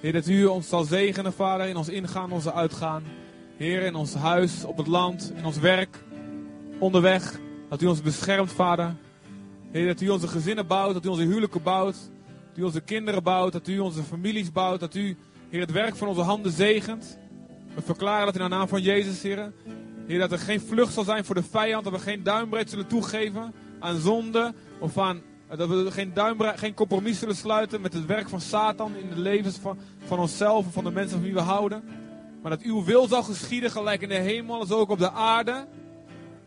Heer, 0.00 0.12
dat 0.12 0.26
u 0.26 0.44
ons 0.44 0.68
zal 0.68 0.84
zegenen, 0.84 1.32
Vader, 1.32 1.66
in 1.66 1.76
ons 1.76 1.88
ingaan, 1.88 2.32
onze 2.32 2.52
uitgaan. 2.52 3.02
Heer, 3.56 3.82
in 3.82 3.94
ons 3.94 4.14
huis, 4.14 4.64
op 4.64 4.76
het 4.76 4.86
land, 4.86 5.32
in 5.36 5.44
ons 5.44 5.58
werk, 5.58 5.96
onderweg. 6.78 7.38
Dat 7.68 7.82
u 7.82 7.86
ons 7.86 8.02
beschermt, 8.02 8.52
Vader. 8.52 8.94
Heer, 9.70 9.86
dat 9.86 10.00
u 10.00 10.08
onze 10.08 10.28
gezinnen 10.28 10.66
bouwt, 10.66 10.94
dat 10.94 11.04
u 11.04 11.08
onze 11.08 11.22
huwelijken 11.22 11.62
bouwt. 11.62 11.96
Dat 12.48 12.58
u 12.58 12.62
onze 12.62 12.80
kinderen 12.80 13.22
bouwt, 13.22 13.52
dat 13.52 13.68
u 13.68 13.78
onze 13.78 14.02
families 14.02 14.52
bouwt. 14.52 14.80
Dat 14.80 14.94
u, 14.94 15.16
Heer, 15.48 15.60
het 15.60 15.72
werk 15.72 15.96
van 15.96 16.08
onze 16.08 16.20
handen 16.20 16.52
zegent. 16.52 17.18
We 17.74 17.82
verklaren 17.82 18.26
dat 18.26 18.34
in 18.34 18.42
de 18.42 18.48
naam 18.48 18.68
van 18.68 18.82
Jezus, 18.82 19.22
Heer. 19.22 19.52
Heer, 20.06 20.18
dat 20.18 20.32
er 20.32 20.38
geen 20.38 20.60
vlucht 20.60 20.92
zal 20.92 21.04
zijn 21.04 21.24
voor 21.24 21.34
de 21.34 21.42
vijand. 21.42 21.84
Dat 21.84 21.92
we 21.92 21.98
geen 21.98 22.22
duimbreed 22.22 22.70
zullen 22.70 22.86
toegeven 22.86 23.54
aan 23.78 23.96
zonde 23.96 24.54
of 24.78 24.98
aan 24.98 25.22
Dat 25.56 25.68
we 25.68 25.90
geen, 25.90 26.14
duimbre- 26.14 26.56
geen 26.56 26.74
compromis 26.74 27.18
zullen 27.18 27.36
sluiten 27.36 27.80
met 27.80 27.92
het 27.92 28.06
werk 28.06 28.28
van 28.28 28.40
Satan 28.40 28.96
in 28.96 29.08
de 29.08 29.20
levens 29.20 29.56
van, 29.56 29.78
van 30.04 30.18
onszelf 30.18 30.64
en 30.64 30.72
van 30.72 30.84
de 30.84 30.90
mensen 30.90 31.16
van 31.16 31.22
wie 31.22 31.34
we 31.34 31.40
houden. 31.40 31.82
Maar 32.42 32.50
dat 32.50 32.62
uw 32.62 32.84
wil 32.84 33.08
zal 33.08 33.22
geschieden, 33.22 33.70
gelijk 33.70 34.02
in 34.02 34.08
de 34.08 34.14
hemel, 34.14 34.58
als 34.58 34.70
ook 34.70 34.90
op 34.90 34.98
de 34.98 35.10
aarde. 35.10 35.66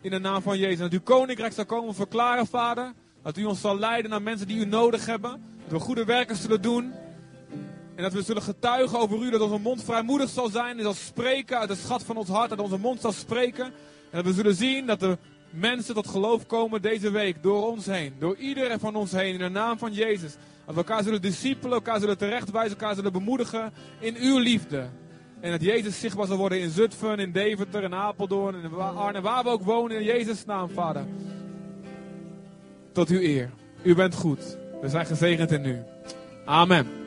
In 0.00 0.10
de 0.10 0.18
naam 0.18 0.42
van 0.42 0.58
Jezus. 0.58 0.76
En 0.76 0.82
dat 0.82 0.92
uw 0.92 1.00
koninkrijk 1.00 1.52
zal 1.52 1.66
komen 1.66 1.94
verklaren, 1.94 2.46
Vader. 2.46 2.92
Dat 3.22 3.36
u 3.36 3.44
ons 3.44 3.60
zal 3.60 3.78
leiden 3.78 4.10
naar 4.10 4.22
mensen 4.22 4.46
die 4.46 4.56
u 4.56 4.64
nodig 4.64 5.06
hebben. 5.06 5.30
Dat 5.62 5.70
we 5.70 5.78
goede 5.78 6.04
werken 6.04 6.36
zullen 6.36 6.62
doen. 6.62 6.92
En 7.94 8.02
dat 8.02 8.12
we 8.12 8.22
zullen 8.22 8.42
getuigen 8.42 8.98
over 8.98 9.22
u. 9.22 9.30
Dat 9.30 9.40
onze 9.40 9.58
mond 9.58 9.84
vrijmoedig 9.84 10.28
zal 10.28 10.48
zijn. 10.48 10.76
En 10.76 10.82
zal 10.82 10.94
spreken 10.94 11.58
uit 11.58 11.68
de 11.68 11.74
schat 11.74 12.02
van 12.02 12.16
ons 12.16 12.28
hart. 12.28 12.50
Dat 12.50 12.58
onze 12.58 12.78
mond 12.78 13.00
zal 13.00 13.12
spreken. 13.12 13.64
En 13.64 13.72
dat 14.10 14.24
we 14.24 14.32
zullen 14.32 14.54
zien 14.54 14.86
dat 14.86 15.00
de 15.00 15.18
mensen 15.50 15.94
tot 15.94 16.08
geloof 16.08 16.46
komen 16.46 16.82
deze 16.82 17.10
week. 17.10 17.42
Door 17.42 17.66
ons 17.66 17.86
heen. 17.86 18.14
Door 18.18 18.36
iedereen 18.36 18.78
van 18.78 18.94
ons 18.94 19.12
heen. 19.12 19.32
In 19.32 19.38
de 19.38 19.48
naam 19.48 19.78
van 19.78 19.92
Jezus. 19.92 20.32
Dat 20.66 20.74
we 20.74 20.80
elkaar 20.80 21.02
zullen 21.02 21.22
discipelen. 21.22 21.72
Elkaar 21.72 22.00
zullen 22.00 22.18
terechtwijzen. 22.18 22.78
Elkaar 22.78 22.94
zullen 22.94 23.12
bemoedigen. 23.12 23.72
In 24.00 24.16
uw 24.16 24.38
liefde. 24.38 24.88
En 25.42 25.50
dat 25.50 25.62
Jezus 25.62 26.00
zichtbaar 26.00 26.26
zal 26.26 26.36
worden 26.36 26.60
in 26.60 26.70
Zutphen, 26.70 27.18
in 27.18 27.32
Deventer, 27.32 27.82
in 27.82 27.94
Apeldoorn, 27.94 28.54
in 28.54 28.74
Arnhem, 28.74 29.22
waar 29.22 29.44
we 29.44 29.50
ook 29.50 29.62
wonen, 29.62 29.96
in 29.96 30.04
Jezus' 30.04 30.44
naam, 30.44 30.68
Vader. 30.68 31.04
Tot 32.92 33.08
uw 33.08 33.20
eer. 33.20 33.50
U 33.82 33.94
bent 33.94 34.14
goed. 34.14 34.58
We 34.80 34.88
zijn 34.88 35.06
gezegend 35.06 35.52
in 35.52 35.64
u. 35.64 35.82
Amen. 36.44 37.01